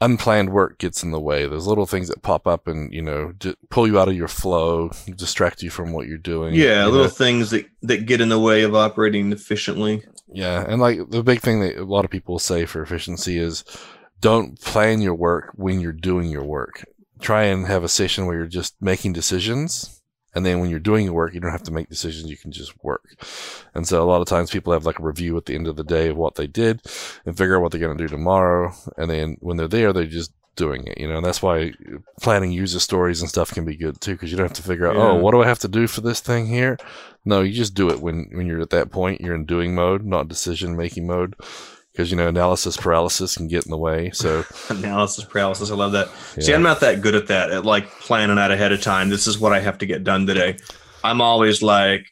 unplanned 0.00 0.50
work 0.50 0.78
gets 0.78 1.02
in 1.02 1.10
the 1.10 1.20
way. 1.20 1.46
There's 1.46 1.66
little 1.66 1.86
things 1.86 2.08
that 2.08 2.22
pop 2.22 2.46
up 2.46 2.66
and, 2.68 2.92
you 2.92 3.02
know, 3.02 3.32
pull 3.70 3.86
you 3.86 3.98
out 3.98 4.08
of 4.08 4.14
your 4.14 4.28
flow, 4.28 4.90
distract 5.16 5.62
you 5.62 5.70
from 5.70 5.92
what 5.92 6.06
you're 6.06 6.18
doing. 6.18 6.54
Yeah. 6.54 6.84
Little 6.86 7.04
know? 7.04 7.08
things 7.08 7.50
that, 7.50 7.66
that 7.82 8.06
get 8.06 8.20
in 8.20 8.28
the 8.28 8.38
way 8.38 8.62
of 8.62 8.74
operating 8.74 9.32
efficiently. 9.32 10.04
Yeah. 10.32 10.64
And 10.68 10.80
like 10.80 11.10
the 11.10 11.22
big 11.22 11.40
thing 11.40 11.60
that 11.60 11.76
a 11.76 11.84
lot 11.84 12.04
of 12.04 12.10
people 12.10 12.38
say 12.38 12.64
for 12.64 12.82
efficiency 12.82 13.38
is 13.38 13.64
don't 14.20 14.60
plan 14.60 15.00
your 15.00 15.14
work 15.14 15.52
when 15.54 15.80
you're 15.80 15.92
doing 15.92 16.28
your 16.28 16.44
work 16.44 16.84
try 17.20 17.44
and 17.44 17.66
have 17.66 17.84
a 17.84 17.88
session 17.88 18.26
where 18.26 18.36
you're 18.36 18.46
just 18.46 18.74
making 18.80 19.12
decisions. 19.12 19.94
And 20.34 20.44
then 20.44 20.60
when 20.60 20.70
you're 20.70 20.78
doing 20.78 21.06
your 21.06 21.14
work, 21.14 21.34
you 21.34 21.40
don't 21.40 21.50
have 21.52 21.62
to 21.64 21.72
make 21.72 21.88
decisions. 21.88 22.30
You 22.30 22.36
can 22.36 22.52
just 22.52 22.72
work. 22.84 23.02
And 23.74 23.88
so 23.88 24.02
a 24.02 24.06
lot 24.06 24.20
of 24.20 24.28
times 24.28 24.50
people 24.50 24.72
have 24.72 24.84
like 24.86 24.98
a 24.98 25.02
review 25.02 25.36
at 25.36 25.46
the 25.46 25.54
end 25.54 25.66
of 25.66 25.76
the 25.76 25.84
day 25.84 26.08
of 26.10 26.16
what 26.16 26.34
they 26.34 26.46
did 26.46 26.82
and 27.24 27.36
figure 27.36 27.56
out 27.56 27.62
what 27.62 27.72
they're 27.72 27.80
going 27.80 27.96
to 27.96 28.04
do 28.04 28.08
tomorrow. 28.08 28.72
And 28.96 29.10
then 29.10 29.36
when 29.40 29.56
they're 29.56 29.66
there, 29.68 29.92
they're 29.92 30.06
just 30.06 30.32
doing 30.54 30.86
it. 30.86 30.98
You 30.98 31.08
know, 31.08 31.16
and 31.16 31.24
that's 31.24 31.40
why 31.42 31.72
planning 32.20 32.52
user 32.52 32.78
stories 32.78 33.20
and 33.20 33.28
stuff 33.30 33.52
can 33.52 33.64
be 33.64 33.74
good 33.76 34.00
too, 34.00 34.12
because 34.12 34.30
you 34.30 34.36
don't 34.36 34.48
have 34.48 34.56
to 34.58 34.62
figure 34.62 34.86
out, 34.86 34.96
oh, 34.96 34.98
Yeah. 34.98 35.10
oh, 35.12 35.16
what 35.16 35.32
do 35.32 35.42
I 35.42 35.48
have 35.48 35.60
to 35.60 35.68
do 35.68 35.86
for 35.86 36.02
this 36.02 36.20
thing 36.20 36.46
here? 36.46 36.76
No, 37.24 37.40
you 37.40 37.52
just 37.52 37.74
do 37.74 37.88
it 37.90 38.00
when 38.00 38.28
when 38.32 38.46
you're 38.46 38.60
at 38.60 38.70
that 38.70 38.90
point. 38.90 39.20
You're 39.22 39.34
in 39.34 39.44
doing 39.46 39.74
mode, 39.74 40.04
not 40.04 40.28
decision 40.28 40.76
making 40.76 41.06
mode, 41.06 41.34
because 41.98 42.12
you 42.12 42.16
know 42.16 42.28
analysis 42.28 42.76
paralysis 42.76 43.36
can 43.36 43.48
get 43.48 43.64
in 43.66 43.72
the 43.72 43.76
way. 43.76 44.08
So 44.12 44.44
Analysis 44.68 45.24
paralysis. 45.24 45.72
I 45.72 45.74
love 45.74 45.90
that. 45.92 46.06
yeah. 46.36 46.44
See, 46.44 46.54
I'm 46.54 46.62
not 46.62 46.78
that 46.78 47.00
good 47.00 47.16
at 47.16 47.26
that, 47.26 47.50
at 47.50 47.64
like 47.64 47.90
planning 47.90 48.38
out 48.38 48.52
ahead 48.52 48.70
of 48.70 48.80
time. 48.80 49.08
This 49.08 49.26
is 49.26 49.40
what 49.40 49.52
I 49.52 49.58
have 49.58 49.78
to 49.78 49.86
get 49.86 50.04
done 50.04 50.24
today. 50.24 50.58
I'm 51.02 51.20
always 51.20 51.60
like, 51.60 52.06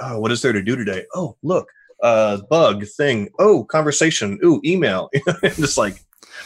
oh, 0.00 0.20
what 0.20 0.30
is 0.30 0.42
there 0.42 0.52
to 0.52 0.62
do 0.62 0.76
today? 0.76 1.06
Oh, 1.12 1.36
look, 1.42 1.68
uh, 2.04 2.38
bug 2.50 2.86
thing. 2.86 3.30
Oh, 3.40 3.64
conversation. 3.64 4.38
Ooh, 4.44 4.60
email. 4.64 5.10
Just 5.42 5.76
like, 5.76 5.96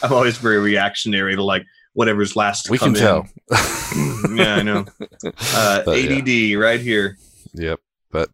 I'm 0.02 0.14
always 0.14 0.38
very 0.38 0.58
reactionary 0.58 1.36
to 1.36 1.44
like 1.44 1.66
whatever's 1.92 2.34
last 2.34 2.64
to 2.64 2.72
we 2.72 2.78
can 2.78 2.94
tell. 2.94 3.28
yeah, 4.34 4.56
I 4.56 4.62
know. 4.62 4.86
Uh, 5.54 5.82
But, 5.84 6.02
yeah. 6.02 6.54
ADD 6.54 6.58
right 6.58 6.80
here. 6.80 7.18
Yep. 7.52 7.78
But 8.10 8.30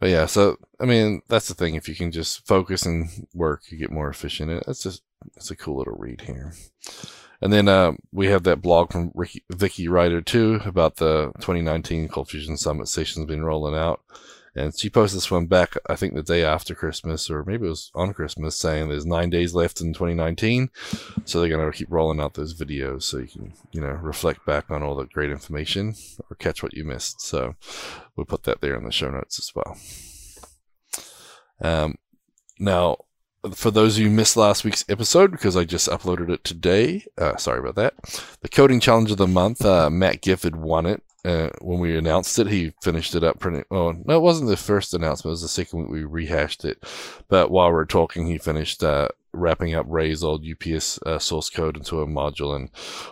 but 0.00 0.08
yeah, 0.10 0.26
so 0.26 0.56
I 0.80 0.84
mean 0.84 1.22
that's 1.28 1.48
the 1.48 1.54
thing. 1.54 1.74
If 1.74 1.88
you 1.88 1.94
can 1.94 2.10
just 2.12 2.46
focus 2.46 2.86
and 2.86 3.08
work, 3.34 3.62
you 3.70 3.78
get 3.78 3.90
more 3.90 4.08
efficient. 4.08 4.50
It- 4.50 4.64
It's 4.68 4.82
just 4.82 5.02
it's 5.36 5.50
a 5.50 5.56
cool 5.56 5.78
little 5.78 5.96
read 5.98 6.22
here. 6.22 6.54
And 7.40 7.52
then 7.52 7.68
uh, 7.68 7.92
we 8.12 8.26
have 8.28 8.42
that 8.44 8.62
blog 8.62 8.90
from 8.92 9.12
Ricky, 9.14 9.44
Vicky 9.50 9.86
Ryder 9.88 10.22
too 10.22 10.60
about 10.64 10.96
the 10.96 11.32
2019 11.40 12.08
Cold 12.08 12.28
Fusion 12.30 12.56
Summit 12.56 12.88
stations 12.88 13.26
been 13.26 13.44
rolling 13.44 13.74
out. 13.76 14.00
And 14.54 14.76
she 14.76 14.90
posted 14.90 15.18
this 15.18 15.30
one 15.30 15.46
back, 15.46 15.76
I 15.88 15.96
think, 15.96 16.14
the 16.14 16.22
day 16.22 16.44
after 16.44 16.74
Christmas, 16.74 17.30
or 17.30 17.44
maybe 17.44 17.66
it 17.66 17.70
was 17.70 17.90
on 17.94 18.12
Christmas, 18.12 18.58
saying 18.58 18.88
there's 18.88 19.06
nine 19.06 19.30
days 19.30 19.54
left 19.54 19.80
in 19.80 19.92
2019. 19.92 20.70
So 21.24 21.40
they're 21.40 21.48
going 21.48 21.70
to 21.70 21.76
keep 21.76 21.90
rolling 21.90 22.20
out 22.20 22.34
those 22.34 22.54
videos 22.54 23.04
so 23.04 23.18
you 23.18 23.26
can, 23.26 23.52
you 23.72 23.80
know, 23.80 23.88
reflect 23.88 24.44
back 24.46 24.70
on 24.70 24.82
all 24.82 24.94
the 24.94 25.04
great 25.04 25.30
information 25.30 25.94
or 26.30 26.36
catch 26.36 26.62
what 26.62 26.74
you 26.74 26.84
missed. 26.84 27.20
So 27.20 27.54
we'll 28.16 28.26
put 28.26 28.44
that 28.44 28.60
there 28.60 28.76
in 28.76 28.84
the 28.84 28.92
show 28.92 29.10
notes 29.10 29.38
as 29.38 29.52
well. 29.54 29.76
Um, 31.60 31.96
now, 32.58 32.98
for 33.54 33.70
those 33.70 33.96
of 33.96 34.02
you 34.02 34.08
who 34.08 34.14
missed 34.14 34.36
last 34.36 34.64
week's 34.64 34.84
episode, 34.88 35.30
because 35.30 35.56
I 35.56 35.64
just 35.64 35.88
uploaded 35.88 36.30
it 36.30 36.44
today, 36.44 37.06
uh, 37.16 37.36
sorry 37.36 37.60
about 37.60 37.76
that. 37.76 37.94
The 38.40 38.48
coding 38.48 38.80
challenge 38.80 39.10
of 39.10 39.16
the 39.16 39.28
month, 39.28 39.64
uh, 39.64 39.90
Matt 39.90 40.22
Gifford 40.22 40.56
won 40.56 40.86
it. 40.86 41.02
Uh, 41.24 41.50
when 41.60 41.80
we 41.80 41.96
announced 41.96 42.38
it, 42.38 42.46
he 42.46 42.72
finished 42.82 43.14
it 43.14 43.24
up 43.24 43.38
pretty. 43.40 43.64
Oh, 43.70 43.92
no, 44.04 44.16
it 44.16 44.22
wasn't 44.22 44.48
the 44.50 44.56
first 44.56 44.94
announcement. 44.94 45.30
It 45.30 45.30
was 45.30 45.42
the 45.42 45.48
second 45.48 45.80
week 45.80 45.90
we 45.90 46.04
rehashed 46.04 46.64
it. 46.64 46.82
But 47.28 47.50
while 47.50 47.68
we 47.70 47.74
are 47.78 47.84
talking, 47.84 48.26
he 48.28 48.38
finished 48.38 48.84
uh, 48.84 49.08
wrapping 49.32 49.74
up 49.74 49.84
Ray's 49.88 50.22
old 50.22 50.44
UPS 50.46 51.00
uh, 51.04 51.18
source 51.18 51.50
code 51.50 51.76
into 51.76 52.00
a 52.00 52.06
module 52.06 52.54
and 52.54 52.70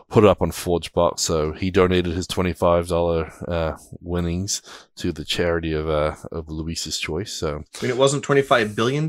put 0.08 0.22
it 0.22 0.30
up 0.30 0.40
on 0.40 0.52
ForgeBox. 0.52 1.18
So 1.18 1.50
he 1.52 1.70
donated 1.72 2.14
his 2.14 2.28
twenty-five 2.28 2.86
dollar 2.86 3.32
uh, 3.48 3.76
winnings 4.00 4.62
to 4.96 5.10
the 5.10 5.24
charity 5.24 5.72
of 5.72 5.88
uh, 5.90 6.14
of 6.30 6.48
Luis's 6.48 6.98
choice. 6.98 7.32
So 7.32 7.64
I 7.78 7.82
mean, 7.82 7.90
it 7.90 7.96
wasn't 7.98 8.24
$25 8.24 8.76
billion? 8.76 9.08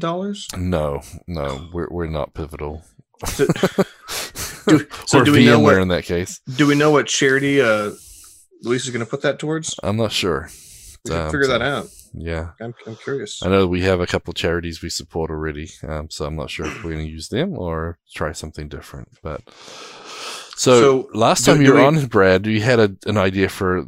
no, 0.57 1.01
no, 1.27 1.69
we're 1.71 1.87
we're 1.91 2.07
not 2.07 2.33
pivotal. 2.33 2.83
Do- 4.67 4.85
so 5.05 5.19
or 5.19 5.23
do 5.23 5.31
we 5.31 5.45
know 5.45 5.59
what- 5.59 5.77
in 5.77 5.87
that 5.89 6.03
case? 6.03 6.39
Do 6.57 6.67
we 6.67 6.75
know 6.75 6.91
what 6.91 7.07
charity 7.07 7.61
uh, 7.61 7.91
Luis 8.63 8.83
is 8.85 8.89
going 8.89 9.05
to 9.05 9.09
put 9.09 9.21
that 9.21 9.39
towards? 9.39 9.75
I'm 9.83 9.97
not 9.97 10.11
sure. 10.11 10.49
We 11.05 11.13
Um, 11.13 11.27
figure 11.31 11.43
so- 11.45 11.51
that 11.51 11.61
out. 11.61 11.87
Yeah, 12.13 12.51
I'm, 12.61 12.73
I'm 12.87 12.95
curious. 12.95 13.43
I 13.43 13.49
know 13.49 13.67
we 13.67 13.81
have 13.81 13.99
a 13.99 14.07
couple 14.07 14.33
charities 14.33 14.81
we 14.81 14.89
support 14.89 15.29
already, 15.29 15.69
um, 15.87 16.09
so 16.09 16.25
I'm 16.25 16.35
not 16.35 16.49
sure 16.49 16.65
if 16.65 16.83
we're 16.83 16.93
going 16.93 17.05
to 17.05 17.11
use 17.11 17.27
them 17.29 17.53
or 17.57 17.99
try 18.15 18.31
something 18.31 18.67
different. 18.69 19.09
But 19.21 19.41
so, 20.55 20.79
So, 21.05 21.09
last 21.13 21.45
do- 21.45 21.51
time 21.53 21.61
you 21.61 21.73
were 21.73 21.79
we- 21.79 21.85
on, 21.85 22.05
Brad, 22.07 22.47
you 22.47 22.61
had 22.61 22.79
a, 22.79 22.95
an 23.05 23.17
idea 23.17 23.49
for 23.49 23.85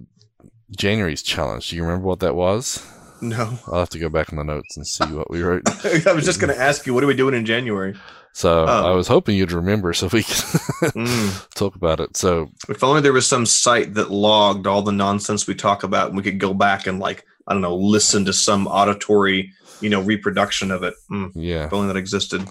January's 0.78 1.24
challenge. 1.24 1.70
Do 1.70 1.78
you 1.78 1.82
remember 1.84 2.06
what 2.06 2.20
that 2.20 2.36
was? 2.36 2.86
No. 3.22 3.58
I'll 3.68 3.80
have 3.80 3.90
to 3.90 4.00
go 4.00 4.10
back 4.10 4.32
in 4.32 4.38
the 4.38 4.44
notes 4.44 4.78
and 4.78 4.86
see 4.88 5.06
what 5.06 5.30
we 5.30 5.42
wrote. 5.42 5.64
I 6.08 6.14
was 6.14 6.26
just 6.26 6.40
going 6.40 6.54
to 6.54 6.60
ask 6.62 6.86
you, 6.86 6.94
what 6.94 7.04
are 7.04 7.08
we 7.08 7.16
doing 7.16 7.34
in 7.36 7.46
January? 7.46 7.96
So 8.34 8.66
Oh. 8.68 8.92
I 8.92 8.92
was 8.94 9.08
hoping 9.08 9.36
you'd 9.36 9.52
remember 9.52 9.92
so 9.94 10.08
we 10.08 10.24
can 10.24 10.36
Mm. 10.36 11.50
talk 11.56 11.76
about 11.76 12.00
it. 12.00 12.16
So 12.16 12.48
If 12.70 12.84
only 12.84 13.02
there 13.02 13.14
was 13.14 13.28
some 13.28 13.46
site 13.46 13.96
that 13.96 14.12
logged 14.12 14.68
all 14.68 14.82
the 14.82 14.92
nonsense 14.92 15.48
we 15.48 15.56
talk 15.56 15.84
about 15.84 16.08
and 16.10 16.18
we 16.18 16.24
could 16.24 16.40
go 16.40 16.54
back 16.54 16.88
and, 16.88 17.00
like, 17.00 17.26
I 17.48 17.54
don't 17.54 17.62
know, 17.62 17.76
listen 17.76 18.26
to 18.26 18.34
some 18.34 18.68
auditory, 18.68 19.52
you 19.82 19.90
know, 19.90 20.02
reproduction 20.02 20.72
of 20.72 20.84
it. 20.84 20.94
Mm. 21.12 21.32
yeah, 21.36 21.66
If 21.66 21.74
only 21.74 21.88
that 21.88 21.98
existed. 21.98 22.48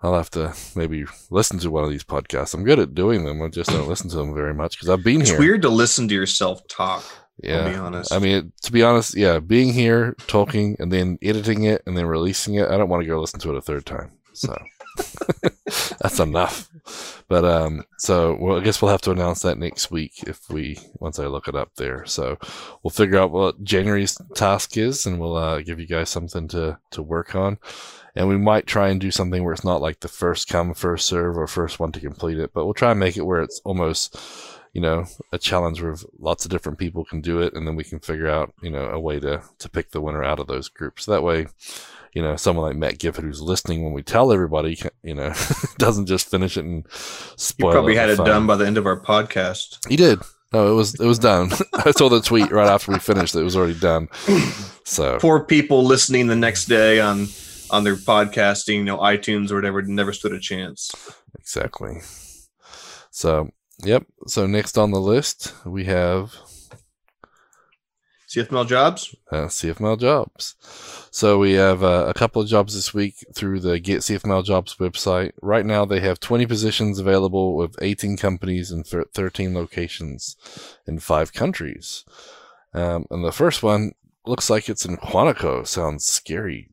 I'll 0.00 0.14
have 0.14 0.30
to 0.30 0.54
maybe 0.76 1.06
listen 1.30 1.58
to 1.58 1.70
one 1.72 1.82
of 1.82 1.90
these 1.90 2.04
podcasts. 2.04 2.54
I'm 2.54 2.62
good 2.62 2.78
at 2.78 2.94
doing 2.94 3.24
them. 3.24 3.42
I 3.42 3.48
just 3.48 3.70
don't 3.70 3.88
listen 3.88 4.08
to 4.10 4.16
them 4.16 4.32
very 4.32 4.54
much 4.54 4.76
because 4.76 4.88
I've 4.88 5.02
been 5.02 5.22
It's 5.22 5.30
here. 5.30 5.38
weird 5.40 5.62
to 5.62 5.68
listen 5.70 6.06
to 6.06 6.14
yourself 6.14 6.60
talk. 6.68 7.02
Yeah. 7.42 7.70
Be 7.70 7.76
honest. 7.76 8.12
I 8.12 8.18
mean, 8.18 8.52
to 8.62 8.72
be 8.72 8.82
honest, 8.82 9.16
yeah, 9.16 9.38
being 9.38 9.72
here, 9.72 10.16
talking, 10.26 10.76
and 10.78 10.92
then 10.92 11.18
editing 11.22 11.64
it, 11.64 11.82
and 11.86 11.96
then 11.96 12.06
releasing 12.06 12.54
it, 12.54 12.68
I 12.68 12.76
don't 12.76 12.88
want 12.88 13.02
to 13.02 13.08
go 13.08 13.20
listen 13.20 13.40
to 13.40 13.50
it 13.50 13.56
a 13.56 13.62
third 13.62 13.86
time. 13.86 14.12
So 14.32 14.56
that's 16.00 16.20
enough. 16.20 16.68
But 17.28 17.44
um, 17.44 17.84
so 17.98 18.36
well, 18.40 18.58
I 18.58 18.64
guess 18.64 18.80
we'll 18.80 18.90
have 18.90 19.02
to 19.02 19.10
announce 19.10 19.42
that 19.42 19.58
next 19.58 19.90
week 19.90 20.22
if 20.26 20.48
we 20.48 20.78
once 20.98 21.18
I 21.18 21.26
look 21.26 21.48
it 21.48 21.54
up 21.54 21.74
there. 21.76 22.06
So 22.06 22.38
we'll 22.82 22.90
figure 22.90 23.18
out 23.18 23.30
what 23.30 23.62
January's 23.62 24.16
task 24.34 24.76
is, 24.76 25.06
and 25.06 25.20
we'll 25.20 25.36
uh, 25.36 25.60
give 25.60 25.78
you 25.78 25.86
guys 25.86 26.08
something 26.08 26.48
to 26.48 26.78
to 26.90 27.02
work 27.02 27.34
on. 27.34 27.58
And 28.16 28.26
we 28.26 28.38
might 28.38 28.66
try 28.66 28.88
and 28.88 29.00
do 29.00 29.10
something 29.10 29.44
where 29.44 29.52
it's 29.52 29.64
not 29.64 29.80
like 29.80 30.00
the 30.00 30.08
first 30.08 30.48
come, 30.48 30.74
first 30.74 31.06
serve, 31.06 31.36
or 31.36 31.46
first 31.46 31.78
one 31.78 31.92
to 31.92 32.00
complete 32.00 32.38
it, 32.38 32.52
but 32.52 32.64
we'll 32.64 32.74
try 32.74 32.90
and 32.90 32.98
make 32.98 33.16
it 33.16 33.26
where 33.26 33.42
it's 33.42 33.60
almost 33.64 34.18
you 34.78 34.82
know, 34.82 35.04
a 35.32 35.38
challenge 35.38 35.82
where 35.82 35.96
lots 36.20 36.44
of 36.44 36.52
different 36.52 36.78
people 36.78 37.04
can 37.04 37.20
do 37.20 37.40
it, 37.42 37.52
and 37.54 37.66
then 37.66 37.74
we 37.74 37.82
can 37.82 37.98
figure 37.98 38.28
out, 38.28 38.54
you 38.62 38.70
know, 38.70 38.86
a 38.90 39.00
way 39.00 39.18
to 39.18 39.42
to 39.58 39.68
pick 39.68 39.90
the 39.90 40.00
winner 40.00 40.22
out 40.22 40.38
of 40.38 40.46
those 40.46 40.68
groups. 40.68 41.04
That 41.06 41.24
way, 41.24 41.48
you 42.14 42.22
know, 42.22 42.36
someone 42.36 42.64
like 42.64 42.76
Matt 42.76 43.00
Gifford 43.00 43.24
who's 43.24 43.42
listening 43.42 43.82
when 43.82 43.92
we 43.92 44.04
tell 44.04 44.30
everybody, 44.30 44.78
you 45.02 45.14
know, 45.14 45.32
doesn't 45.78 46.06
just 46.06 46.30
finish 46.30 46.56
it 46.56 46.64
and 46.64 46.84
You 46.84 46.90
spoil. 47.36 47.72
probably 47.72 47.94
the 47.94 48.00
had 48.00 48.10
it 48.10 48.18
fun. 48.18 48.26
done 48.26 48.46
by 48.46 48.54
the 48.54 48.66
end 48.68 48.78
of 48.78 48.86
our 48.86 49.00
podcast. 49.00 49.84
He 49.88 49.96
did. 49.96 50.20
No, 50.52 50.70
it 50.70 50.74
was 50.76 50.94
it 50.94 51.06
was 51.06 51.18
done. 51.18 51.50
I 51.74 51.90
saw 51.90 52.08
the 52.08 52.20
tweet 52.20 52.52
right 52.52 52.68
after 52.68 52.92
we 52.92 53.00
finished. 53.00 53.34
It 53.34 53.42
was 53.42 53.56
already 53.56 53.80
done. 53.80 54.06
So 54.84 55.18
Poor 55.18 55.40
people 55.42 55.82
listening 55.84 56.28
the 56.28 56.36
next 56.36 56.66
day 56.66 57.00
on 57.00 57.26
on 57.70 57.82
their 57.82 57.96
podcasting, 57.96 58.76
you 58.76 58.84
know, 58.84 58.98
iTunes 58.98 59.50
or 59.50 59.56
whatever, 59.56 59.82
never 59.82 60.12
stood 60.12 60.32
a 60.32 60.38
chance. 60.38 60.92
exactly. 61.40 61.98
So 63.10 63.50
yep. 63.82 64.04
So 64.26 64.46
next 64.46 64.76
on 64.78 64.90
the 64.90 65.00
list 65.00 65.54
we 65.64 65.84
have 65.84 66.34
CFML 68.28 68.68
jobs. 68.68 69.14
uh, 69.32 69.46
CFML 69.46 69.98
jobs. 69.98 70.54
So 71.10 71.38
we 71.38 71.52
have 71.52 71.82
uh, 71.82 72.04
a 72.08 72.14
couple 72.14 72.42
of 72.42 72.48
jobs 72.48 72.74
this 72.74 72.92
week 72.92 73.14
through 73.34 73.60
the 73.60 73.80
Get 73.80 74.00
CFML 74.00 74.44
Jobs 74.44 74.76
website. 74.76 75.32
Right 75.40 75.64
now 75.64 75.86
they 75.86 76.00
have 76.00 76.20
20 76.20 76.44
positions 76.46 76.98
available 76.98 77.56
with 77.56 77.74
18 77.80 78.18
companies 78.18 78.70
in 78.70 78.84
thir- 78.84 79.06
13 79.14 79.54
locations 79.54 80.36
in 80.86 80.98
five 80.98 81.32
countries. 81.32 82.04
Um, 82.74 83.06
and 83.10 83.24
the 83.24 83.32
first 83.32 83.62
one 83.62 83.92
looks 84.26 84.50
like 84.50 84.68
it's 84.68 84.84
in 84.84 84.98
Quantico. 84.98 85.66
Sounds 85.66 86.04
scary. 86.04 86.68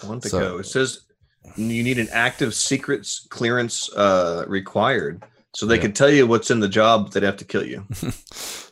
Quantico. 0.00 0.30
So- 0.30 0.58
it 0.58 0.66
says 0.66 1.00
you 1.56 1.82
need 1.82 1.98
an 1.98 2.08
active 2.10 2.54
secrets 2.54 3.26
clearance 3.28 3.92
uh, 3.94 4.44
required. 4.48 5.22
So 5.52 5.66
they 5.66 5.76
Yeah. 5.76 5.82
could 5.82 5.96
tell 5.96 6.10
you 6.10 6.26
what's 6.26 6.50
in 6.50 6.60
the 6.60 6.68
job, 6.68 7.04
but 7.04 7.12
they'd 7.12 7.22
have 7.26 7.36
to 7.38 7.44
kill 7.44 7.66
you. 7.66 7.84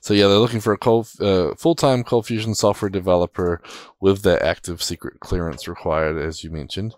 So 0.01 0.15
yeah, 0.15 0.29
they're 0.29 0.39
looking 0.39 0.61
for 0.61 0.73
a 0.73 0.79
cold, 0.79 1.11
uh, 1.21 1.55
full-time 1.57 2.03
Cold 2.03 2.25
Fusion 2.25 2.55
software 2.55 2.89
developer 2.89 3.61
with 4.01 4.23
that 4.23 4.41
active 4.43 4.83
secret 4.83 5.21
clearance 5.21 5.69
required, 5.69 6.17
as 6.17 6.43
you 6.43 6.51
mentioned, 6.51 6.95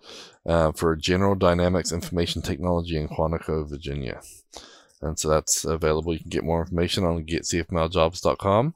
uh, 0.47 0.71
for 0.73 0.95
General 0.95 1.35
Dynamics 1.35 1.91
Information 1.91 2.41
Technology 2.41 2.97
in 2.97 3.09
Quantico, 3.09 3.69
Virginia. 3.69 4.21
And 5.03 5.19
so 5.19 5.29
that's 5.29 5.65
available. 5.65 6.13
You 6.13 6.21
can 6.21 6.29
get 6.29 6.45
more 6.45 6.61
information 6.61 7.03
on 7.05 7.25
getcfmljobs.com. 7.25 8.75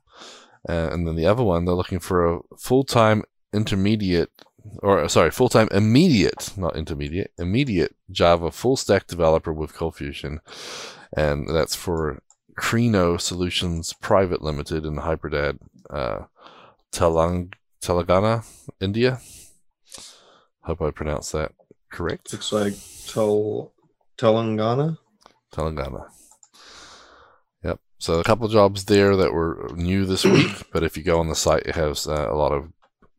Uh, 0.69 0.73
and 0.91 1.07
then 1.07 1.15
the 1.15 1.27
other 1.27 1.45
one, 1.45 1.65
they're 1.65 1.75
looking 1.75 2.01
for 2.01 2.27
a 2.27 2.41
full-time 2.59 3.23
intermediate, 3.53 4.33
or 4.79 5.01
uh, 5.01 5.09
sorry, 5.09 5.31
full-time 5.31 5.69
immediate, 5.71 6.53
not 6.57 6.77
intermediate, 6.77 7.33
immediate 7.39 7.95
Java 8.11 8.51
full-stack 8.51 9.07
developer 9.07 9.53
with 9.53 9.75
Cold 9.75 9.97
Fusion. 9.97 10.41
And 11.17 11.49
that's 11.49 11.75
for 11.75 12.23
Crino 12.59 13.21
Solutions 13.21 13.93
Private 13.93 14.43
Limited 14.43 14.85
in 14.85 14.97
Hyperdad, 14.97 15.59
uh, 15.91 16.25
Telang- 16.93 17.55
Telangana, 17.83 18.45
India. 18.81 19.21
Hope 20.63 20.81
I 20.81 20.91
pronounced 20.91 21.33
that 21.33 21.53
correct. 21.93 22.33
Looks 22.33 22.53
like 22.53 22.75
Tel- 23.07 23.73
Telangana. 24.19 24.99
Telangana. 25.53 26.07
Yep. 27.63 27.81
So 27.99 28.21
a 28.21 28.25
couple 28.25 28.49
jobs 28.49 28.87
there 28.87 29.15
that 29.17 29.33
were 29.33 29.71
new 29.75 30.05
this 30.05 30.25
week, 30.25 30.53
but 30.73 30.83
if 30.83 30.97
you 30.97 31.03
go 31.03 31.21
on 31.21 31.29
the 31.29 31.35
site, 31.35 31.67
it 31.67 31.75
has 31.75 32.07
uh, 32.07 32.29
a 32.31 32.35
lot 32.35 32.53
of 32.53 32.73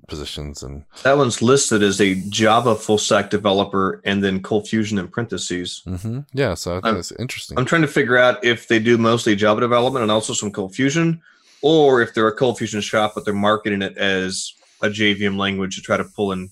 positions 0.07 0.63
and 0.63 0.83
That 1.03 1.17
one's 1.17 1.41
listed 1.41 1.81
as 1.83 1.99
a 2.01 2.15
Java 2.29 2.75
full 2.75 2.97
stack 2.97 3.29
developer 3.29 4.01
and 4.05 4.23
then 4.23 4.41
Cold 4.41 4.67
Fusion 4.67 4.97
in 4.97 5.07
parentheses. 5.07 5.81
hmm 5.85 6.19
yeah. 6.33 6.53
So 6.53 6.71
I 6.71 6.81
think 6.81 6.85
I'm- 6.97 7.01
interesting. 7.19 7.57
I'm 7.57 7.65
trying 7.65 7.81
to 7.83 7.87
figure 7.87 8.17
out 8.17 8.43
if 8.43 8.67
they 8.67 8.79
do 8.79 8.97
mostly 8.97 9.35
Java 9.35 9.61
development 9.61 10.03
and 10.03 10.11
also 10.11 10.33
some 10.33 10.51
Cold 10.51 10.75
Fusion, 10.75 11.21
or 11.61 12.01
if 12.01 12.13
they're 12.13 12.27
a 12.27 12.35
Cold 12.35 12.57
Fusion 12.57 12.81
shop, 12.81 13.13
but 13.15 13.25
they're 13.25 13.33
marketing 13.33 13.81
it 13.81 13.97
as 13.97 14.53
a 14.81 14.87
JVM 14.89 15.37
language 15.37 15.75
to 15.75 15.81
try 15.81 15.97
to 15.97 16.03
pull 16.03 16.31
in 16.31 16.49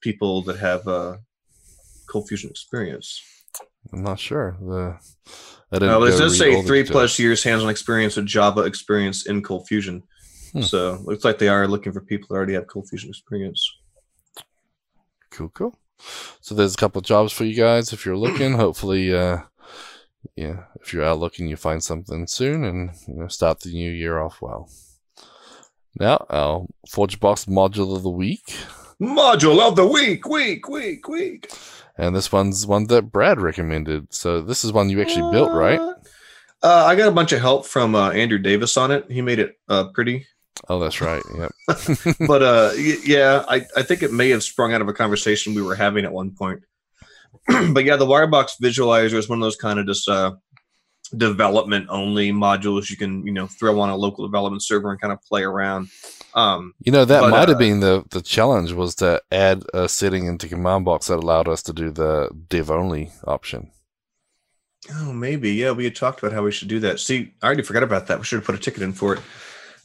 people 0.00 0.42
that 0.42 0.58
have 0.58 0.86
uh, 0.88 1.16
Cold 2.06 2.28
Fusion 2.28 2.50
experience. 2.50 3.20
I'm 3.92 4.02
not 4.02 4.18
sure. 4.18 4.56
The 4.60 4.98
I 5.72 5.78
didn't 5.78 5.98
but 6.00 6.08
it 6.12 6.18
does 6.18 6.38
say 6.38 6.62
three 6.62 6.84
plus 6.84 7.18
years 7.18 7.42
hands-on 7.42 7.68
experience 7.70 8.16
with 8.16 8.26
Java 8.26 8.62
experience 8.62 9.26
in 9.26 9.42
Cold 9.42 9.66
Fusion. 9.68 10.02
Hmm. 10.56 10.62
So 10.62 10.98
looks 11.04 11.24
like 11.24 11.38
they 11.38 11.48
are 11.48 11.68
looking 11.68 11.92
for 11.92 12.00
people 12.00 12.28
that 12.28 12.34
already 12.34 12.54
have 12.54 12.66
Cold 12.66 12.88
Fusion 12.88 13.10
experience. 13.10 13.70
Cool, 15.30 15.50
cool. 15.50 15.78
So 16.40 16.54
there's 16.54 16.74
a 16.74 16.78
couple 16.78 17.00
of 17.00 17.04
jobs 17.04 17.32
for 17.32 17.44
you 17.44 17.54
guys 17.54 17.92
if 17.92 18.06
you're 18.06 18.16
looking. 18.16 18.52
Hopefully, 18.56 19.14
uh, 19.14 19.38
yeah, 20.34 20.64
if 20.80 20.92
you're 20.92 21.04
out 21.04 21.18
looking, 21.18 21.46
you 21.46 21.56
find 21.56 21.82
something 21.82 22.26
soon 22.26 22.64
and 22.64 22.90
you 23.06 23.14
know, 23.14 23.28
start 23.28 23.60
the 23.60 23.72
new 23.72 23.90
year 23.90 24.18
off 24.18 24.40
well. 24.40 24.70
Now, 25.98 26.24
our 26.30 26.66
ForgeBox 26.88 27.46
module 27.48 27.96
of 27.96 28.02
the 28.02 28.10
week, 28.10 28.54
Module 29.00 29.60
of 29.60 29.76
the 29.76 29.86
week, 29.86 30.26
week, 30.26 30.68
week, 30.68 31.06
week. 31.06 31.50
and 31.98 32.16
this 32.16 32.32
one's 32.32 32.66
one 32.66 32.86
that 32.86 33.12
Brad 33.12 33.40
recommended. 33.40 34.12
So 34.12 34.40
this 34.40 34.64
is 34.64 34.72
one 34.72 34.88
you 34.88 35.02
actually 35.02 35.30
built, 35.32 35.52
right? 35.52 35.78
Uh, 36.62 36.84
I 36.86 36.94
got 36.96 37.08
a 37.08 37.12
bunch 37.12 37.32
of 37.32 37.40
help 37.40 37.66
from 37.66 37.94
uh, 37.94 38.10
Andrew 38.10 38.38
Davis 38.38 38.76
on 38.78 38.90
it. 38.90 39.10
He 39.10 39.20
made 39.20 39.38
it 39.38 39.58
uh, 39.68 39.88
pretty. 39.92 40.26
Oh, 40.68 40.78
that's 40.78 41.00
right. 41.00 41.22
Yep. 41.36 41.52
but 42.26 42.42
uh, 42.42 42.72
yeah, 42.76 43.44
I, 43.48 43.66
I 43.76 43.82
think 43.82 44.02
it 44.02 44.12
may 44.12 44.30
have 44.30 44.42
sprung 44.42 44.72
out 44.72 44.80
of 44.80 44.88
a 44.88 44.92
conversation 44.92 45.54
we 45.54 45.62
were 45.62 45.74
having 45.74 46.04
at 46.04 46.12
one 46.12 46.30
point. 46.30 46.62
but 47.72 47.84
yeah, 47.84 47.96
the 47.96 48.06
Wirebox 48.06 48.52
visualizer 48.62 49.14
is 49.14 49.28
one 49.28 49.38
of 49.38 49.42
those 49.42 49.56
kind 49.56 49.78
of 49.78 49.86
just 49.86 50.08
uh, 50.08 50.34
development 51.16 51.86
only 51.88 52.32
modules 52.32 52.90
you 52.90 52.96
can 52.96 53.24
you 53.26 53.32
know 53.32 53.46
throw 53.46 53.78
on 53.80 53.90
a 53.90 53.96
local 53.96 54.26
development 54.26 54.62
server 54.62 54.90
and 54.90 55.00
kind 55.00 55.12
of 55.12 55.22
play 55.22 55.42
around. 55.42 55.88
Um, 56.34 56.74
You 56.80 56.92
know, 56.92 57.04
that 57.04 57.20
But, 57.20 57.30
might 57.30 57.48
have 57.48 57.56
uh, 57.56 57.58
been 57.58 57.80
the, 57.80 58.04
the 58.10 58.20
challenge 58.20 58.72
was 58.72 58.94
to 58.96 59.22
add 59.32 59.64
a 59.72 59.88
setting 59.88 60.26
into 60.26 60.48
command 60.48 60.84
box 60.84 61.06
that 61.06 61.16
allowed 61.16 61.48
us 61.48 61.62
to 61.64 61.72
do 61.72 61.90
the 61.90 62.30
dev 62.48 62.70
only 62.70 63.10
option. 63.26 63.70
oh, 64.92 65.12
maybe 65.12 65.52
yeah, 65.52 65.72
we 65.72 65.84
had 65.84 65.96
talked 65.96 66.20
about 66.22 66.32
how 66.32 66.42
we 66.42 66.52
should 66.52 66.68
do 66.68 66.80
that. 66.80 67.00
See, 67.00 67.32
I 67.42 67.46
already 67.46 67.62
forgot 67.62 67.82
about 67.82 68.06
that. 68.08 68.18
We 68.18 68.24
should 68.24 68.36
have 68.36 68.44
put 68.46 68.54
a 68.54 68.58
ticket 68.58 68.82
in 68.82 68.92
for 68.92 69.14
it. 69.14 69.20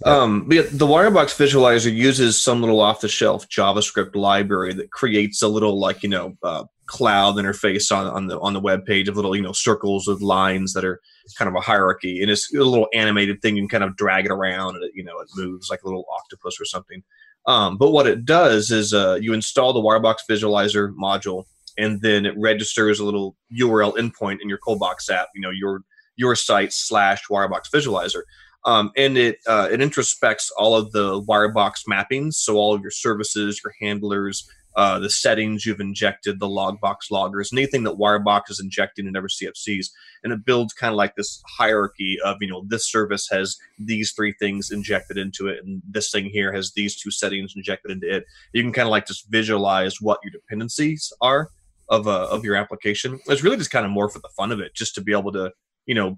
Um, 0.06 0.48
but 0.48 0.72
the 0.72 0.88
Wirebox 0.88 1.36
visualizer 1.38 1.94
uses 1.94 2.42
some 2.42 2.62
little 2.62 2.80
off-the-shelf 2.80 3.48
JavaScript 3.50 4.16
library 4.16 4.74
that 4.74 4.92
creates 4.92 5.42
a 5.42 5.48
little 5.48 5.80
like 5.80 6.02
you 6.02 6.10
know 6.10 6.36
uh, 6.44 6.64
cloud 6.88 7.36
interface 7.36 7.96
on, 7.96 8.08
on 8.08 8.28
the 8.28 8.40
on 8.40 8.54
the 8.54 8.60
web 8.60 8.86
page 8.86 9.08
of 9.08 9.16
little 9.16 9.36
you 9.36 9.42
know 9.42 9.52
circles 9.52 10.08
with 10.08 10.22
lines 10.22 10.74
that 10.74 10.84
are 10.84 11.00
kind 11.38 11.48
of 11.48 11.56
a 11.56 11.62
hierarchy, 11.62 12.22
and 12.22 12.32
it's 12.32 12.54
a 12.54 12.58
little 12.58 12.88
animated 12.94 13.42
thing. 13.42 13.56
You 13.56 13.64
can 13.64 13.80
kind 13.80 13.84
of 13.84 13.96
drag 13.96 14.26
it 14.26 14.32
around, 14.32 14.76
and 14.76 14.84
it, 14.84 14.92
you 14.96 15.04
know 15.04 15.20
it 15.20 15.30
moves 15.36 15.70
like 15.70 15.84
a 15.84 15.88
little 15.88 16.06
octopus 16.12 16.60
or 16.60 16.66
something. 16.66 17.04
Um, 17.46 17.78
but 17.78 17.92
what 17.92 18.08
it 18.08 18.26
does 18.26 18.72
is 18.72 18.94
uh, 18.94 19.18
you 19.22 19.34
install 19.34 19.74
the 19.74 19.82
Wirebox 19.82 20.18
visualizer 20.30 20.94
module, 20.96 21.46
and 21.78 22.02
then 22.02 22.26
it 22.26 22.34
registers 22.38 23.00
a 23.00 23.06
little 23.06 23.36
URL 23.58 23.96
endpoint 23.98 24.40
in 24.42 24.50
your 24.50 24.60
Coldbox 24.60 25.10
app. 25.12 25.30
You 25.36 25.42
know 25.42 25.52
your 25.52 25.82
your 26.16 26.36
site 26.36 26.74
slash 26.74 27.24
Wirebox 27.30 27.70
visualizer 27.74 28.24
um, 28.66 28.92
and 28.96 29.18
it 29.18 29.40
uh, 29.48 29.68
it 29.72 29.80
introspects 29.80 30.50
all 30.58 30.76
of 30.76 30.92
the 30.92 31.22
Wirebox 31.24 31.86
mappings, 31.90 32.36
so 32.36 32.58
all 32.58 32.74
of 32.74 32.82
your 32.82 32.92
services, 32.92 33.62
your 33.64 33.74
handlers, 33.82 34.48
uh, 34.76 35.00
the 35.00 35.10
settings 35.10 35.66
you've 35.66 35.80
injected, 35.80 36.40
the 36.40 36.48
logbox 36.48 37.12
loggers, 37.12 37.52
anything 37.52 37.84
that 37.84 37.98
Wirebox 37.98 38.50
is 38.50 38.60
injecting 38.60 39.08
in 39.08 39.16
every 39.16 39.30
CFCs, 39.30 39.88
and 40.24 40.32
it 40.32 40.46
builds 40.46 40.74
kind 40.74 40.92
of 40.92 40.98
like 40.98 41.16
this 41.16 41.42
hierarchy 41.58 42.18
of 42.24 42.38
you 42.40 42.48
know 42.48 42.64
this 42.68 42.90
service 42.90 43.28
has 43.32 43.58
these 43.80 44.12
three 44.12 44.34
things 44.40 44.72
injected 44.72 45.18
into 45.18 45.48
it, 45.48 45.64
and 45.64 45.82
this 45.90 46.12
thing 46.12 46.26
here 46.26 46.54
has 46.54 46.72
these 46.74 46.96
two 46.96 47.12
settings 47.12 47.54
injected 47.56 47.92
into 47.92 48.16
it. 48.16 48.26
You 48.54 48.62
can 48.64 48.74
kind 48.74 48.88
of 48.88 48.92
like 48.92 49.08
just 49.08 49.30
visualize 49.30 50.00
what 50.00 50.20
your 50.24 50.32
dependencies 50.32 51.12
are 51.20 51.50
of 51.90 52.08
uh, 52.08 52.28
of 52.30 52.46
your 52.46 52.56
application. 52.56 53.20
It's 53.28 53.44
really 53.44 53.58
just 53.58 53.72
kind 53.72 53.86
of 53.86 53.92
more 53.92 54.10
for 54.10 54.20
the 54.20 54.30
fun 54.38 54.52
of 54.52 54.60
it, 54.60 54.76
just 54.76 54.96
to 54.96 55.02
be 55.02 55.12
able 55.12 55.32
to 55.34 55.52
you 55.86 55.96
know 55.96 56.18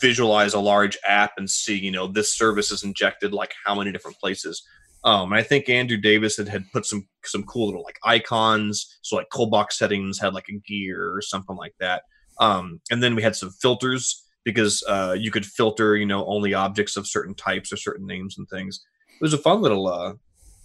visualize 0.00 0.54
a 0.54 0.60
large 0.60 0.96
app 1.06 1.32
and 1.38 1.50
see 1.50 1.76
you 1.76 1.90
know 1.90 2.06
this 2.06 2.36
service 2.36 2.70
is 2.70 2.82
injected 2.82 3.32
like 3.32 3.52
how 3.64 3.74
many 3.74 3.92
different 3.92 4.18
places. 4.18 4.62
Um 5.04 5.32
i 5.32 5.42
think 5.42 5.68
andrew 5.68 5.96
davis 5.96 6.36
had, 6.36 6.48
had 6.48 6.70
put 6.72 6.84
some 6.84 7.06
some 7.24 7.44
cool 7.44 7.66
little 7.66 7.82
like 7.82 7.98
icons. 8.04 8.98
So 9.02 9.16
like 9.16 9.28
cold 9.32 9.50
box 9.50 9.78
settings 9.78 10.18
had 10.18 10.34
like 10.34 10.48
a 10.48 10.58
gear 10.66 11.14
or 11.14 11.22
something 11.22 11.56
like 11.56 11.74
that. 11.80 12.02
Um 12.40 12.80
and 12.90 13.02
then 13.02 13.14
we 13.14 13.22
had 13.22 13.36
some 13.36 13.50
filters 13.50 14.24
because 14.44 14.82
uh 14.88 15.14
you 15.18 15.30
could 15.30 15.46
filter 15.46 15.96
you 15.96 16.06
know 16.06 16.24
only 16.26 16.54
objects 16.54 16.96
of 16.96 17.06
certain 17.06 17.34
types 17.34 17.72
or 17.72 17.76
certain 17.76 18.06
names 18.06 18.38
and 18.38 18.48
things. 18.48 18.80
It 19.08 19.22
was 19.22 19.34
a 19.34 19.38
fun 19.38 19.62
little 19.62 19.86
uh 19.86 20.14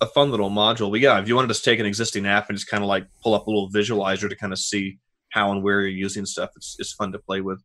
a 0.01 0.07
fun 0.07 0.31
little 0.31 0.49
module. 0.49 0.91
But 0.91 0.99
yeah 0.99 1.19
if 1.19 1.27
you 1.27 1.35
wanted 1.35 1.53
to 1.53 1.61
take 1.61 1.79
an 1.79 1.85
existing 1.85 2.25
app 2.25 2.49
and 2.49 2.57
just 2.57 2.69
kind 2.69 2.83
of 2.83 2.89
like 2.89 3.05
pull 3.21 3.35
up 3.35 3.47
a 3.47 3.49
little 3.49 3.69
visualizer 3.69 4.27
to 4.27 4.35
kind 4.35 4.51
of 4.51 4.59
see 4.59 4.99
how 5.29 5.51
and 5.51 5.63
where 5.63 5.81
you're 5.81 5.89
using 5.89 6.25
stuff 6.25 6.51
it's, 6.55 6.75
it's 6.79 6.93
fun 6.93 7.11
to 7.11 7.19
play 7.19 7.41
with 7.41 7.59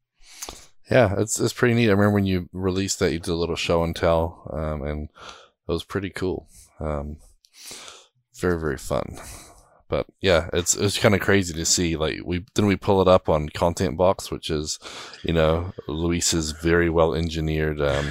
Yeah, 0.91 1.15
it's 1.19 1.39
it's 1.39 1.53
pretty 1.53 1.75
neat. 1.75 1.89
I 1.89 1.93
remember 1.93 2.15
when 2.15 2.27
you 2.27 2.49
released 2.53 2.99
that, 2.99 3.13
you 3.13 3.19
did 3.19 3.29
a 3.31 3.35
little 3.35 3.57
show 3.57 3.85
and 3.85 3.95
tell, 3.95 4.49
um, 4.53 4.83
and 4.83 5.09
it 5.69 5.73
was 5.73 5.85
pretty 5.85 6.11
cool. 6.11 6.49
Um, 6.81 7.19
very 8.35 8.59
very 8.59 8.79
fun. 8.79 9.19
But 9.89 10.07
yeah, 10.21 10.51
it's 10.53 10.77
it's 10.77 10.99
kind 10.99 11.15
of 11.15 11.23
crazy 11.23 11.55
to 11.55 11.65
see. 11.65 11.97
Like 11.97 12.21
we 12.25 12.45
then 12.55 12.67
we 12.67 12.77
pull 12.77 13.01
it 13.01 13.09
up 13.09 13.29
on 13.29 13.49
Content 13.49 13.97
Box, 13.97 14.31
which 14.31 14.51
is, 14.51 14.79
you 15.23 15.33
know, 15.33 15.73
Luis's 15.89 16.51
very 16.53 16.91
well 16.91 17.15
engineered. 17.15 17.81
Um, 17.81 18.11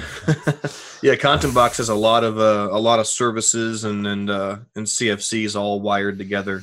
yeah, 1.02 1.14
Content 1.14 1.54
Box 1.54 1.76
has 1.76 1.88
a 1.88 1.94
lot 1.94 2.24
of 2.24 2.38
uh, 2.38 2.68
a 2.72 2.80
lot 2.80 2.98
of 2.98 3.06
services 3.06 3.84
and 3.84 4.06
and 4.08 4.28
uh, 4.28 4.58
and 4.74 4.86
CFCs 4.86 5.54
all 5.58 5.80
wired 5.80 6.18
together. 6.18 6.62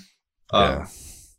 Um, 0.52 0.64
Yeah. 0.64 0.88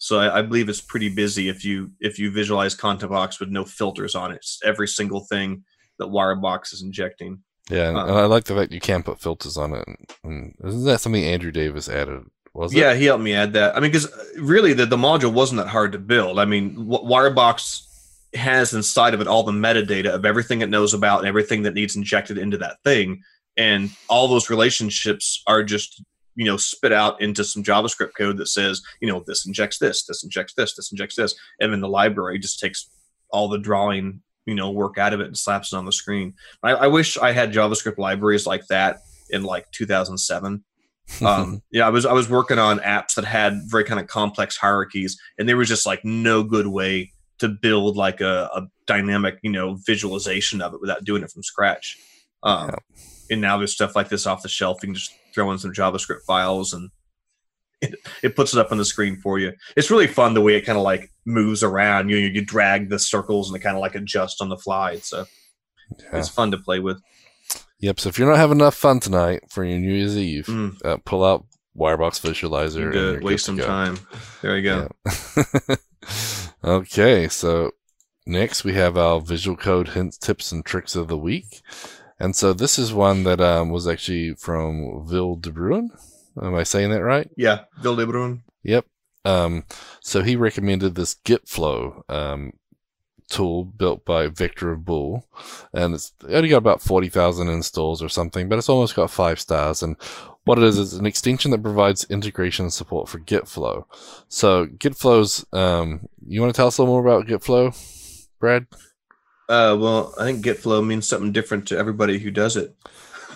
So 0.07 0.21
I, 0.21 0.39
I 0.39 0.43
believe 0.43 0.69
it's 0.69 0.81
pretty 0.81 1.09
busy 1.09 1.49
if 1.49 1.65
you 1.65 1.91
if 2.01 2.19
you 2.21 2.31
visualize 2.31 2.75
Content 2.75 3.11
Box 3.11 3.41
with 3.41 3.49
no 3.49 3.65
filters 3.65 4.15
on 4.15 4.31
it. 4.33 4.37
It's 4.37 4.61
every 4.65 4.87
single 4.87 5.21
thing 5.25 5.65
that 5.99 6.07
Wirebox 6.07 6.73
is 6.75 6.83
injecting. 6.83 7.43
yeah, 7.71 7.89
and, 7.89 7.97
Uh. 7.99 8.05
and 8.07 8.19
I 8.19 8.25
like 8.27 8.45
the 8.45 8.55
fact 8.55 8.73
you 8.73 8.81
can 8.81 9.03
put 9.03 9.21
filters 9.21 9.57
on 9.57 9.73
it. 9.75 9.85
And 10.23 10.55
isn't 10.65 10.85
that 10.85 11.01
something 11.01 11.25
Andrew 11.25 11.51
Davis 11.51 11.89
added? 11.89 12.21
Was 12.55 12.73
it? 12.73 12.79
Yeah, 12.79 12.95
he 12.95 13.07
helped 13.07 13.25
me 13.25 13.35
add 13.35 13.53
that. 13.55 13.77
I 13.77 13.81
mean, 13.81 13.91
because 13.91 14.09
really 14.39 14.73
the, 14.73 14.87
the 14.87 14.97
module 14.97 15.33
wasn't 15.33 15.59
that 15.61 15.69
hard 15.69 15.93
to 15.93 15.99
build. 15.99 16.39
I 16.39 16.45
mean, 16.45 16.75
Wirebox 16.77 17.83
has 18.35 18.73
inside 18.75 19.13
of 19.15 19.21
it 19.21 19.27
all 19.27 19.43
the 19.43 19.53
metadata 19.53 20.11
of 20.15 20.25
everything 20.25 20.61
it 20.61 20.69
knows 20.71 20.95
about 20.95 21.19
and 21.19 21.29
everything 21.29 21.63
that 21.65 21.75
needs 21.75 21.97
injected 21.97 22.39
into 22.39 22.59
that 22.59 22.77
thing. 22.85 23.23
And 23.57 23.91
all 24.09 24.29
those 24.29 24.51
relationships 24.51 25.43
are 25.47 25.63
just, 25.65 26.03
you 26.37 26.45
know, 26.45 26.57
spit 26.57 26.93
out 26.93 27.21
into 27.21 27.43
some 27.45 27.63
JavaScript 27.63 28.13
code 28.17 28.37
that 28.37 28.49
says, 28.49 28.83
you 29.01 29.09
know, 29.09 29.25
this 29.27 29.47
injects 29.47 29.79
this, 29.79 30.05
this 30.05 30.23
injects 30.23 30.55
this, 30.55 30.75
this 30.75 30.93
injects 30.93 31.17
this. 31.17 31.35
And 31.61 31.73
then 31.73 31.81
the 31.81 31.89
library 31.89 32.39
just 32.39 32.61
takes 32.61 32.89
all 33.31 33.49
the 33.49 33.59
drawing, 33.59 34.21
you 34.45 34.55
know, 34.55 34.71
work 34.71 34.99
out 34.99 35.13
of 35.13 35.21
it 35.21 35.27
and 35.27 35.37
slaps 35.37 35.73
it 35.73 35.77
on 35.77 35.87
the 35.87 35.93
screen. 35.93 36.35
I, 36.63 36.73
I 36.73 36.87
wish 36.87 37.19
I 37.19 37.33
had 37.33 37.53
JavaScript 37.53 37.99
libraries 37.99 38.47
like 38.47 38.67
that 38.69 38.99
in 39.31 39.43
like 39.43 39.71
2007 39.73 40.63
um, 41.25 41.63
yeah, 41.71 41.87
I 41.87 41.91
was 41.91 42.05
I 42.05 42.13
was 42.13 42.29
working 42.29 42.59
on 42.59 42.81
apps 42.81 43.15
that 43.15 43.25
had 43.25 43.61
very 43.67 43.85
kind 43.85 44.01
of 44.01 44.07
complex 44.09 44.57
hierarchies, 44.57 45.17
and 45.39 45.49
there 45.49 45.57
was 45.57 45.69
just 45.69 45.87
like 45.87 46.05
no 46.05 46.43
good 46.43 46.67
way 46.67 47.13
to 47.39 47.49
build 47.49 47.97
like 47.97 48.21
a, 48.21 48.51
a 48.55 48.67
dynamic, 48.87 49.39
you 49.43 49.51
know, 49.51 49.79
visualization 49.87 50.61
of 50.61 50.75
it 50.75 50.81
without 50.81 51.05
doing 51.05 51.23
it 51.23 51.31
from 51.31 51.43
scratch. 51.43 51.99
Um, 52.43 52.71
And 53.31 53.41
now 53.41 53.57
there's 53.59 53.73
stuff 53.73 53.95
like 53.95 54.09
this 54.09 54.27
off 54.27 54.43
the 54.43 54.49
shelf. 54.49 54.79
You 54.83 54.89
can 54.89 54.95
just 54.95 55.13
throw 55.37 55.53
in 55.53 55.59
some 55.59 55.73
JavaScript 55.73 56.23
files, 56.27 56.73
and 56.73 56.91
it, 57.81 57.95
it 58.25 58.35
puts 58.35 58.53
it 58.55 58.59
up 58.59 58.73
on 58.73 58.79
the 58.79 58.85
screen 58.85 59.17
for 59.23 59.39
you. 59.39 59.53
It's 59.77 59.91
really 59.91 60.07
fun 60.09 60.35
the 60.35 60.41
way 60.41 60.57
it 60.57 60.63
kind 60.67 60.79
of 60.79 60.83
like 60.83 61.13
moves 61.27 61.63
around. 61.63 62.09
You 62.09 62.17
you 62.17 62.45
drag 62.45 62.89
the 62.89 62.99
circles 62.99 63.49
and 63.49 63.57
it 63.57 63.61
kind 63.63 63.77
of 63.77 63.81
like 63.83 63.95
adjust 63.95 64.41
on 64.43 64.49
the 64.49 64.57
fly. 64.57 64.97
So 64.97 65.27
Yeah. 66.01 66.19
it's 66.19 66.29
fun 66.31 66.51
to 66.51 66.59
play 66.59 66.81
with. 66.81 67.01
Yep. 67.81 68.01
So 68.01 68.09
if 68.09 68.19
you're 68.19 68.29
not 68.29 68.39
having 68.39 68.59
enough 68.59 68.75
fun 68.75 68.99
tonight 68.99 69.43
for 69.51 69.63
your 69.63 69.79
New 69.79 69.93
Year's 69.93 70.17
Eve, 70.17 70.47
Mm. 70.47 70.85
uh, 70.85 70.97
pull 71.05 71.23
out 71.25 71.45
Wirebox 71.77 72.21
Visualizer. 72.23 72.91
Good. 72.91 73.23
Waste 73.23 73.45
some 73.45 73.57
go. 73.59 73.67
time. 73.67 73.99
There 74.41 74.57
you 74.57 74.63
go. 74.63 74.89
Yeah. 75.37 75.77
okay, 76.65 77.29
so 77.29 77.73
next 78.27 78.65
we 78.65 78.73
have 78.73 78.97
our 78.97 79.21
visual 79.21 79.57
code 79.57 79.89
hints, 79.89 80.17
tips, 80.17 80.51
and 80.53 80.65
tricks 80.65 80.97
of 80.97 81.09
the 81.09 81.19
week. 81.19 81.61
And 82.19 82.35
so 82.35 82.53
this 82.53 82.79
is 82.79 82.93
one 82.93 83.25
that 83.25 83.41
um, 83.41 83.71
was 83.71 83.87
actually 83.87 84.35
from 84.35 85.07
Wil 85.07 85.37
de 85.37 85.51
Bruin. 85.51 85.91
Am 86.41 86.55
I 86.55 86.63
saying 86.63 86.91
that 86.91 87.03
right? 87.03 87.31
Yeah, 87.37 87.65
Wil 87.83 87.97
de 87.97 88.07
Bruin. 88.07 88.43
Yep. 88.63 88.87
Um, 89.25 89.65
so 90.01 90.23
he 90.23 90.37
recommended 90.37 90.95
this 90.95 91.15
Git 91.15 91.49
flow 91.49 92.05
um, 92.09 92.53
tool 93.29 93.65
built 93.65 94.05
by 94.05 94.29
Victor 94.29 94.71
of 94.71 94.85
Bool, 94.85 95.27
and 95.73 95.95
it's 95.95 96.13
only 96.29 96.49
got 96.49 96.59
about 96.59 96.81
forty 96.81 97.09
thousand 97.09 97.49
installs 97.49 98.03
or 98.03 98.09
something, 98.09 98.49
but 98.49 98.59
it's 98.59 98.69
almost 98.69 98.95
got 98.95 99.11
five 99.11 99.41
stars. 99.41 99.83
And 99.83 99.97
what 100.45 100.59
it 100.59 100.65
is 100.65 100.79
is 100.79 100.95
an 100.95 101.07
extension 101.07 101.51
that 101.51 101.63
provides 101.63 102.07
integration 102.09 102.71
support 102.71 103.09
for 103.09 103.19
GitFlow. 103.19 103.85
So 104.29 104.67
GitFlow's, 104.67 105.45
um, 105.53 106.09
you 106.25 106.41
want 106.41 106.55
to 106.55 106.57
tell 106.57 106.69
us 106.69 106.79
a 106.79 106.83
little 106.83 106.95
more 106.95 107.05
about 107.05 107.27
GitFlow, 107.27 107.75
Brad? 108.39 108.67
Uh, 109.49 109.77
well, 109.79 110.15
I 110.19 110.25
think 110.25 110.45
GitFlow 110.45 110.85
means 110.85 111.09
something 111.09 111.33
different 111.33 111.69
to 111.69 111.79
everybody 111.79 112.19
who 112.19 112.31
does 112.31 112.57
it. 112.57 112.75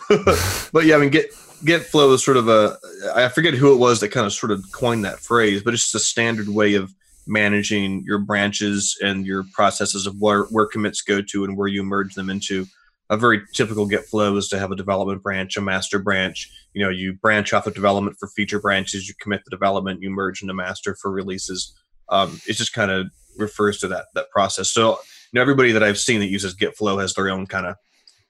but 0.72 0.84
yeah, 0.84 0.96
I 0.96 0.98
mean, 0.98 1.10
Git 1.10 1.30
GitFlow 1.64 2.12
is 2.14 2.24
sort 2.24 2.36
of 2.36 2.48
a 2.48 2.76
I 3.14 3.28
forget 3.28 3.54
who 3.54 3.72
it 3.72 3.78
was 3.78 4.00
that 4.00 4.08
kind 4.08 4.26
of 4.26 4.32
sort 4.32 4.50
of 4.50 4.64
coined 4.72 5.04
that 5.04 5.20
phrase, 5.20 5.62
but 5.62 5.74
it's 5.74 5.84
just 5.84 5.94
a 5.94 6.06
standard 6.06 6.48
way 6.48 6.74
of 6.74 6.92
managing 7.26 8.02
your 8.04 8.18
branches 8.18 8.98
and 9.02 9.24
your 9.24 9.44
processes 9.52 10.06
of 10.06 10.16
where, 10.18 10.44
where 10.44 10.66
commits 10.66 11.00
go 11.00 11.22
to 11.22 11.44
and 11.44 11.56
where 11.56 11.68
you 11.68 11.82
merge 11.82 12.14
them 12.14 12.28
into. 12.28 12.66
A 13.08 13.16
very 13.16 13.42
typical 13.54 13.86
Git 13.86 14.06
flow 14.06 14.36
is 14.36 14.48
to 14.48 14.58
have 14.58 14.70
a 14.70 14.76
development 14.76 15.22
branch, 15.22 15.56
a 15.56 15.60
master 15.60 15.98
branch. 15.98 16.50
You 16.74 16.82
know, 16.84 16.90
you 16.90 17.14
branch 17.14 17.52
off 17.52 17.66
of 17.66 17.74
development 17.74 18.16
for 18.18 18.28
feature 18.28 18.60
branches, 18.60 19.08
you 19.08 19.14
commit 19.20 19.42
the 19.44 19.50
development, 19.50 20.02
you 20.02 20.10
merge 20.10 20.42
into 20.42 20.54
master 20.54 20.96
for 21.00 21.10
releases. 21.10 21.76
Um, 22.08 22.40
it 22.46 22.54
just 22.54 22.72
kind 22.72 22.90
of 22.90 23.08
refers 23.36 23.78
to 23.80 23.88
that 23.88 24.06
that 24.14 24.30
process. 24.30 24.70
So, 24.72 24.98
know, 25.34 25.42
everybody 25.42 25.72
that 25.72 25.82
I've 25.82 25.98
seen 25.98 26.20
that 26.20 26.26
uses 26.26 26.54
Git 26.54 26.76
flow 26.76 26.98
has 26.98 27.14
their 27.14 27.30
own 27.30 27.46
kind 27.46 27.66
of 27.66 27.76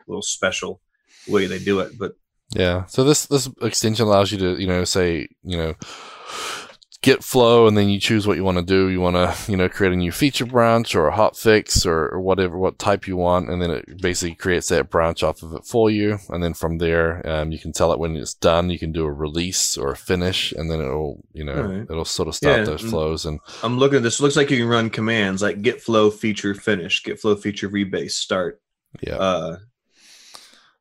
little 0.06 0.22
special 0.22 0.80
way 1.28 1.46
they 1.46 1.58
do 1.58 1.80
it. 1.80 1.98
But 1.98 2.12
yeah, 2.54 2.86
so 2.86 3.04
this 3.04 3.26
this 3.26 3.48
extension 3.62 4.06
allows 4.06 4.32
you 4.32 4.38
to 4.38 4.60
you 4.60 4.66
know 4.66 4.84
say 4.84 5.28
you 5.42 5.56
know 5.56 5.74
Git 7.02 7.24
flow 7.24 7.66
and 7.66 7.78
then 7.78 7.88
you 7.88 7.98
choose 7.98 8.26
what 8.26 8.36
you 8.36 8.44
want 8.44 8.58
to 8.58 8.64
do. 8.64 8.88
You 8.88 9.00
want 9.00 9.16
to, 9.16 9.50
you 9.50 9.56
know, 9.56 9.70
create 9.70 9.94
a 9.94 9.96
new 9.96 10.12
feature 10.12 10.44
branch 10.44 10.94
or 10.94 11.06
a 11.06 11.16
hot 11.16 11.34
fix 11.34 11.86
or, 11.86 12.10
or, 12.10 12.20
whatever, 12.20 12.58
what 12.58 12.78
type 12.78 13.06
you 13.06 13.16
want. 13.16 13.48
And 13.48 13.62
then 13.62 13.70
it 13.70 14.02
basically 14.02 14.34
creates 14.34 14.68
that 14.68 14.90
branch 14.90 15.22
off 15.22 15.42
of 15.42 15.54
it 15.54 15.64
for 15.64 15.90
you. 15.90 16.18
And 16.28 16.42
then 16.42 16.52
from 16.52 16.76
there, 16.76 17.26
um, 17.26 17.52
you 17.52 17.58
can 17.58 17.72
tell 17.72 17.92
it 17.92 17.98
when 17.98 18.16
it's 18.16 18.34
done. 18.34 18.68
You 18.68 18.78
can 18.78 18.92
do 18.92 19.06
a 19.06 19.12
release 19.12 19.78
or 19.78 19.92
a 19.92 19.96
finish 19.96 20.52
and 20.52 20.70
then 20.70 20.80
it'll, 20.80 21.24
you 21.32 21.44
know, 21.44 21.62
right. 21.62 21.86
it'll 21.88 22.04
sort 22.04 22.28
of 22.28 22.34
stop 22.34 22.58
yeah, 22.58 22.64
those 22.64 22.82
flows. 22.82 23.24
And 23.24 23.40
I'm 23.62 23.78
looking 23.78 23.96
at 23.96 24.02
this. 24.02 24.20
It 24.20 24.22
looks 24.22 24.36
like 24.36 24.50
you 24.50 24.58
can 24.58 24.68
run 24.68 24.90
commands 24.90 25.40
like 25.40 25.62
git 25.62 25.80
flow 25.80 26.10
feature 26.10 26.54
finish, 26.54 27.02
git 27.02 27.18
flow 27.18 27.34
feature 27.34 27.70
rebase 27.70 28.12
start. 28.12 28.60
Yeah. 29.00 29.16
Uh, 29.16 29.56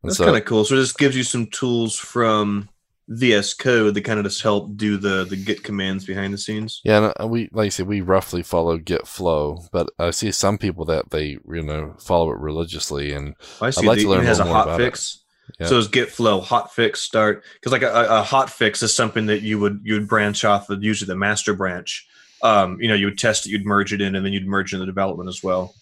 that's 0.03 0.17
so, 0.17 0.25
kind 0.25 0.37
of 0.37 0.45
cool. 0.45 0.65
So 0.65 0.75
this 0.75 0.93
gives 0.93 1.15
you 1.15 1.23
some 1.23 1.47
tools 1.47 1.97
from 1.97 2.69
VS 3.09 3.55
Code 3.55 3.95
that 3.95 4.01
kind 4.01 4.19
of 4.19 4.25
just 4.25 4.43
help 4.43 4.75
do 4.77 4.95
the 4.95 5.25
the 5.25 5.35
Git 5.35 5.63
commands 5.63 6.05
behind 6.05 6.33
the 6.33 6.37
scenes. 6.37 6.79
Yeah, 6.83 7.11
and 7.19 7.29
we 7.29 7.49
like 7.51 7.67
I 7.67 7.69
said, 7.69 7.87
we 7.87 8.01
roughly 8.01 8.43
follow 8.43 8.77
Git 8.77 9.07
flow, 9.07 9.65
but 9.71 9.89
I 9.97 10.11
see 10.11 10.31
some 10.31 10.59
people 10.59 10.85
that 10.85 11.09
they 11.09 11.37
you 11.49 11.63
know 11.63 11.95
follow 11.99 12.31
it 12.31 12.37
religiously, 12.37 13.11
and 13.13 13.35
I 13.61 13.71
see 13.71 13.81
I'd 13.81 13.87
like 13.87 13.99
to 13.99 14.09
learn 14.09 14.23
it 14.23 14.27
has 14.27 14.39
a 14.39 14.45
hot 14.45 14.77
fix. 14.77 15.23
It. 15.59 15.67
So 15.67 15.79
it's 15.79 15.87
Git 15.87 16.09
flow 16.09 16.39
hot 16.39 16.73
fix 16.73 17.01
start 17.01 17.43
because 17.55 17.71
like 17.71 17.81
a, 17.81 17.91
a, 17.91 18.21
hot 18.21 18.51
fix 18.51 18.83
is 18.83 18.95
something 18.95 19.25
that 19.25 19.41
you 19.41 19.59
would 19.59 19.81
you 19.83 19.95
would 19.95 20.07
branch 20.07 20.45
off 20.45 20.69
of 20.69 20.83
usually 20.83 21.07
the 21.07 21.15
master 21.15 21.55
branch. 21.55 22.07
Um, 22.43 22.79
you 22.79 22.87
know, 22.87 22.93
you 22.93 23.07
would 23.07 23.17
test 23.17 23.47
it, 23.47 23.49
you'd 23.49 23.65
merge 23.65 23.91
it 23.91 24.01
in, 24.01 24.15
and 24.15 24.23
then 24.23 24.31
you'd 24.31 24.45
merge 24.45 24.73
in 24.73 24.79
the 24.79 24.85
development 24.85 25.27
as 25.27 25.43
well. 25.43 25.73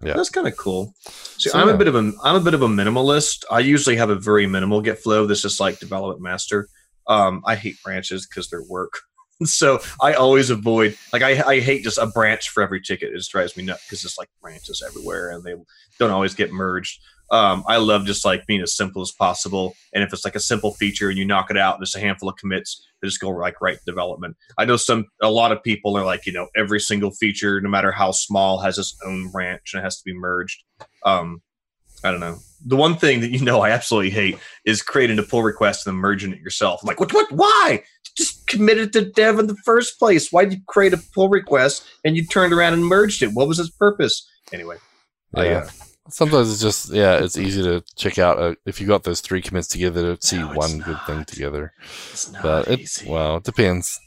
Yeah, 0.00 0.14
that's 0.14 0.30
kind 0.30 0.46
of 0.46 0.56
cool. 0.56 0.94
See, 1.38 1.50
so, 1.50 1.58
I'm 1.58 1.68
yeah. 1.68 1.74
a 1.74 1.76
bit 1.76 1.88
of 1.88 1.94
a 1.94 2.12
I'm 2.22 2.36
a 2.36 2.40
bit 2.40 2.54
of 2.54 2.62
a 2.62 2.68
minimalist. 2.68 3.44
I 3.50 3.60
usually 3.60 3.96
have 3.96 4.10
a 4.10 4.14
very 4.14 4.46
minimal 4.46 4.80
Git 4.80 4.98
flow. 4.98 5.26
This 5.26 5.44
is 5.44 5.60
like 5.60 5.78
development 5.78 6.22
master. 6.22 6.68
Um, 7.06 7.42
I 7.44 7.56
hate 7.56 7.76
branches 7.82 8.26
because 8.26 8.48
they're 8.48 8.64
work. 8.68 8.92
so 9.44 9.80
I 10.00 10.14
always 10.14 10.50
avoid 10.50 10.96
like 11.12 11.22
I, 11.22 11.42
I 11.42 11.60
hate 11.60 11.84
just 11.84 11.98
a 11.98 12.06
branch 12.06 12.48
for 12.48 12.62
every 12.62 12.80
ticket. 12.80 13.12
It 13.12 13.16
just 13.16 13.30
drives 13.30 13.56
me 13.56 13.64
nuts 13.64 13.84
because 13.86 14.04
it's 14.04 14.18
like 14.18 14.30
branches 14.40 14.82
everywhere 14.86 15.30
and 15.30 15.44
they 15.44 15.54
don't 15.98 16.10
always 16.10 16.34
get 16.34 16.52
merged. 16.52 17.00
Um, 17.32 17.64
I 17.66 17.78
love 17.78 18.04
just 18.04 18.26
like 18.26 18.46
being 18.46 18.60
as 18.60 18.76
simple 18.76 19.00
as 19.00 19.10
possible. 19.10 19.74
And 19.94 20.04
if 20.04 20.12
it's 20.12 20.24
like 20.24 20.36
a 20.36 20.40
simple 20.40 20.74
feature 20.74 21.08
and 21.08 21.18
you 21.18 21.24
knock 21.24 21.50
it 21.50 21.56
out, 21.56 21.80
just 21.80 21.96
a 21.96 22.00
handful 22.00 22.28
of 22.28 22.36
commits, 22.36 22.86
they 23.00 23.08
just 23.08 23.20
go 23.20 23.30
like 23.30 23.60
right 23.62 23.78
to 23.78 23.84
development. 23.86 24.36
I 24.58 24.66
know 24.66 24.76
some 24.76 25.06
a 25.22 25.30
lot 25.30 25.50
of 25.50 25.62
people 25.62 25.96
are 25.96 26.04
like, 26.04 26.26
you 26.26 26.32
know, 26.32 26.48
every 26.54 26.78
single 26.78 27.10
feature, 27.10 27.58
no 27.62 27.70
matter 27.70 27.90
how 27.90 28.12
small, 28.12 28.58
has 28.60 28.76
its 28.76 28.94
own 29.04 29.30
branch 29.30 29.72
and 29.72 29.80
it 29.80 29.84
has 29.84 29.96
to 29.96 30.04
be 30.04 30.14
merged. 30.14 30.62
Um, 31.06 31.40
I 32.04 32.10
don't 32.10 32.20
know. 32.20 32.38
The 32.66 32.76
one 32.76 32.96
thing 32.96 33.20
that 33.20 33.30
you 33.30 33.40
know 33.40 33.60
I 33.60 33.70
absolutely 33.70 34.10
hate 34.10 34.38
is 34.66 34.82
creating 34.82 35.18
a 35.18 35.22
pull 35.22 35.42
request 35.42 35.86
and 35.86 35.94
then 35.94 36.00
merging 36.00 36.32
it 36.32 36.40
yourself. 36.40 36.80
I'm 36.82 36.86
like, 36.86 37.00
what? 37.00 37.12
What? 37.12 37.32
Why? 37.32 37.82
Just 38.14 38.46
commit 38.46 38.76
it 38.76 38.92
to 38.92 39.10
dev 39.10 39.38
in 39.38 39.46
the 39.46 39.56
first 39.64 39.98
place. 39.98 40.30
Why 40.30 40.44
did 40.44 40.54
you 40.54 40.60
create 40.68 40.92
a 40.92 41.00
pull 41.14 41.30
request 41.30 41.84
and 42.04 42.14
you 42.14 42.26
turned 42.26 42.52
around 42.52 42.74
and 42.74 42.84
merged 42.84 43.22
it? 43.22 43.32
What 43.32 43.48
was 43.48 43.58
its 43.58 43.70
purpose? 43.70 44.28
Anyway, 44.52 44.76
yeah. 45.34 45.42
I, 45.42 45.48
uh, 45.54 45.68
Sometimes 46.08 46.52
it's 46.52 46.60
just 46.60 46.92
yeah, 46.92 47.18
it's 47.18 47.38
easy 47.38 47.62
to 47.62 47.82
check 47.96 48.18
out 48.18 48.38
uh, 48.38 48.54
if 48.66 48.80
you 48.80 48.86
got 48.86 49.04
those 49.04 49.20
three 49.20 49.40
commits 49.40 49.68
together 49.68 50.16
to 50.16 50.26
see 50.26 50.38
no, 50.38 50.48
one 50.48 50.78
not. 50.78 50.86
good 50.86 50.98
thing 51.06 51.24
together. 51.24 51.72
but 52.42 52.68
it 52.68 53.04
well, 53.06 53.36
it 53.36 53.44
depends 53.44 54.00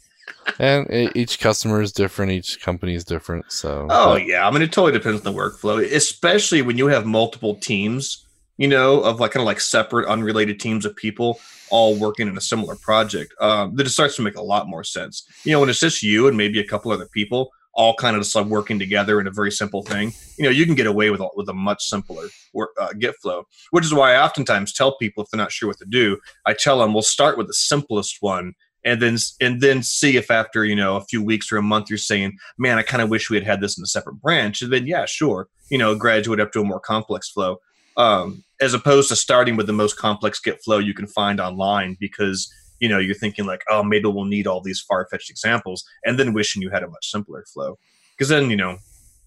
and 0.60 0.88
each 1.16 1.40
customer 1.40 1.82
is 1.82 1.92
different 1.92 2.32
each 2.32 2.62
company 2.62 2.94
is 2.94 3.04
different 3.04 3.52
so 3.52 3.88
oh 3.90 4.14
but. 4.14 4.26
yeah 4.26 4.48
i 4.48 4.52
mean 4.52 4.62
it 4.62 4.72
totally 4.72 4.92
depends 4.92 5.26
on 5.26 5.34
the 5.34 5.40
workflow 5.40 5.84
especially 5.94 6.62
when 6.62 6.78
you 6.78 6.88
have 6.88 7.06
multiple 7.06 7.56
teams 7.56 8.26
you 8.58 8.68
know 8.68 9.02
of 9.02 9.20
like 9.20 9.32
kind 9.32 9.42
of 9.42 9.46
like 9.46 9.60
separate 9.60 10.08
unrelated 10.08 10.60
teams 10.60 10.86
of 10.86 10.96
people 10.96 11.40
all 11.70 11.96
working 11.96 12.28
in 12.28 12.38
a 12.38 12.42
similar 12.42 12.76
project 12.76 13.34
um, 13.42 13.76
that 13.76 13.88
it 13.88 13.90
starts 13.90 14.16
to 14.16 14.22
make 14.22 14.36
a 14.36 14.42
lot 14.42 14.68
more 14.68 14.84
sense 14.84 15.28
you 15.44 15.52
know 15.52 15.60
when 15.60 15.70
it's 15.70 15.80
just 15.80 16.04
you 16.04 16.28
and 16.28 16.38
maybe 16.38 16.60
a 16.60 16.68
couple 16.68 16.92
other 16.92 17.08
people 17.08 17.52
all 17.76 17.94
kind 17.96 18.16
of 18.16 18.26
like 18.34 18.46
working 18.46 18.80
together 18.80 19.20
in 19.20 19.28
a 19.28 19.32
very 19.32 19.52
simple 19.52 19.84
thing. 19.84 20.14
You 20.38 20.46
know 20.46 20.50
you 20.50 20.66
can 20.66 20.76
get 20.76 20.88
away 20.88 21.10
with 21.10 21.22
a, 21.22 21.30
with 21.36 21.50
a 21.50 21.54
much 21.54 21.84
simpler 21.84 22.28
work, 22.54 22.72
uh, 22.80 22.94
git 22.98 23.16
flow 23.22 23.46
which 23.72 23.86
is 23.86 23.94
why 23.94 24.14
i 24.14 24.24
oftentimes 24.24 24.74
tell 24.74 24.98
people 24.98 25.24
if 25.24 25.30
they're 25.30 25.38
not 25.38 25.52
sure 25.52 25.68
what 25.68 25.78
to 25.78 25.86
do 25.86 26.18
i 26.46 26.54
tell 26.54 26.80
them 26.80 26.94
we'll 26.94 27.04
start 27.04 27.38
with 27.38 27.48
the 27.48 27.54
simplest 27.54 28.18
one 28.22 28.54
and 28.84 29.02
then 29.02 29.18
and 29.42 29.62
then 29.62 29.84
see 29.84 30.16
if 30.16 30.32
after 30.32 30.64
you 30.64 30.76
know 30.76 30.96
a 30.96 31.04
few 31.04 31.24
weeks 31.24 31.52
or 31.52 31.58
a 31.58 31.62
month 31.62 31.90
you're 31.90 31.98
saying 31.98 32.38
man 32.58 32.78
i 32.78 32.84
kind 32.84 33.02
of 33.02 33.10
wish 33.10 33.30
we 33.30 33.38
had 33.38 33.46
had 33.46 33.62
this 33.62 33.78
in 33.78 33.84
a 33.84 33.88
separate 33.88 34.22
branch 34.22 34.62
and 34.62 34.72
then 34.72 34.88
yeah 34.88 35.06
sure 35.06 35.48
you 35.70 35.78
know 35.78 35.96
graduate 35.96 36.40
up 36.40 36.52
to 36.52 36.62
a 36.62 36.64
more 36.64 36.80
complex 36.80 37.30
flow 37.30 37.58
um, 37.98 38.44
as 38.60 38.74
opposed 38.74 39.08
to 39.08 39.16
starting 39.16 39.56
with 39.56 39.68
the 39.68 39.74
most 39.74 39.98
complex 39.98 40.40
git 40.40 40.62
flow 40.64 40.78
you 40.78 40.94
can 40.94 41.08
find 41.08 41.40
online 41.40 41.96
because 42.00 42.52
you 42.80 42.90
know 42.90 43.00
you're 43.00 43.16
thinking 43.16 43.46
like 43.46 43.64
oh 43.70 43.84
maybe 43.84 44.08
we'll 44.08 44.26
need 44.26 44.48
all 44.48 44.62
these 44.62 44.82
far-fetched 44.82 45.30
examples 45.30 45.84
and 46.04 46.20
then 46.20 46.34
wishing 46.34 46.62
you 46.62 46.70
had 46.70 46.84
a 46.84 46.88
much 46.88 47.10
simpler 47.10 47.44
flow. 47.54 47.78
Because 48.18 48.30
then 48.30 48.50
you 48.50 48.56
know 48.56 48.78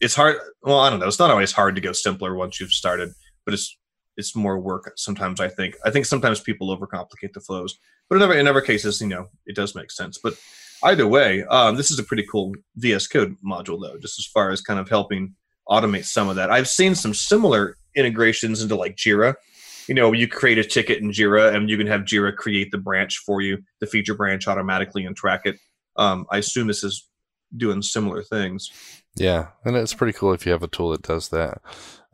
it's 0.01 0.15
hard 0.15 0.37
well 0.63 0.79
i 0.81 0.91
don't 0.91 1.01
know 1.01 1.09
it's 1.09 1.19
not 1.19 1.31
always 1.31 1.53
hard 1.53 1.75
to 1.75 1.81
go 1.81 1.93
simpler 1.93 2.35
once 2.35 2.61
you've 2.61 2.73
started 2.73 3.11
but 3.45 3.53
it's 3.55 3.77
it's 4.17 4.35
more 4.35 4.59
work 4.59 4.93
sometimes 4.97 5.41
i 5.41 5.49
think. 5.49 5.77
I 5.85 5.91
think 5.91 6.07
sometimes 6.07 6.41
people 6.41 6.77
overcomplicate 6.77 7.33
the 7.33 7.41
flows 7.41 7.79
but 8.09 8.17
in 8.17 8.23
other, 8.23 8.35
in 8.35 8.47
other 8.49 8.61
cases 8.61 9.01
you 9.01 9.09
know 9.09 9.29
it 9.47 9.57
does 9.57 9.75
make 9.75 9.91
sense. 9.91 10.19
But 10.23 10.35
either 10.85 11.07
way 11.07 11.45
um, 11.45 11.77
this 11.77 11.91
is 11.91 11.99
a 11.99 12.05
pretty 12.05 12.25
cool 12.31 12.53
vs 12.77 13.09
code 13.09 13.37
module 13.45 13.81
though 13.81 13.99
just 13.99 14.19
as 14.19 14.27
far 14.27 14.51
as 14.51 14.61
kind 14.61 14.81
of 14.81 14.89
helping 14.89 15.35
automate 15.69 16.05
some 16.05 16.29
of 16.29 16.37
that. 16.37 16.51
I've 16.51 16.69
seen 16.69 16.95
some 16.95 17.13
similar 17.13 17.77
integrations 17.95 18.63
into 18.63 18.75
like 18.77 18.97
jira 18.97 19.35
you 19.89 19.95
know 19.95 20.13
you 20.13 20.29
create 20.29 20.59
a 20.59 20.65
ticket 20.65 20.99
in 20.99 21.11
jira 21.11 21.55
and 21.55 21.69
you 21.71 21.77
can 21.77 21.87
have 21.87 22.03
jira 22.03 22.35
create 22.35 22.71
the 22.71 22.79
branch 22.79 23.19
for 23.19 23.41
you 23.41 23.59
the 23.81 23.87
feature 23.87 24.15
branch 24.15 24.47
automatically 24.47 25.05
and 25.05 25.17
track 25.17 25.43
it 25.45 25.57
um, 25.97 26.27
i 26.31 26.39
assume 26.39 26.67
this 26.67 26.85
is 26.85 27.09
doing 27.57 27.81
similar 27.81 28.23
things 28.23 28.71
yeah 29.17 29.49
and 29.65 29.77
it's 29.77 29.95
pretty 29.95 30.17
cool 30.17 30.33
if 30.33 30.45
you 30.45 30.53
have 30.53 30.63
a 30.63 30.69
tool 30.69 30.91
that 30.91 31.03
does 31.03 31.31
that 31.31 31.61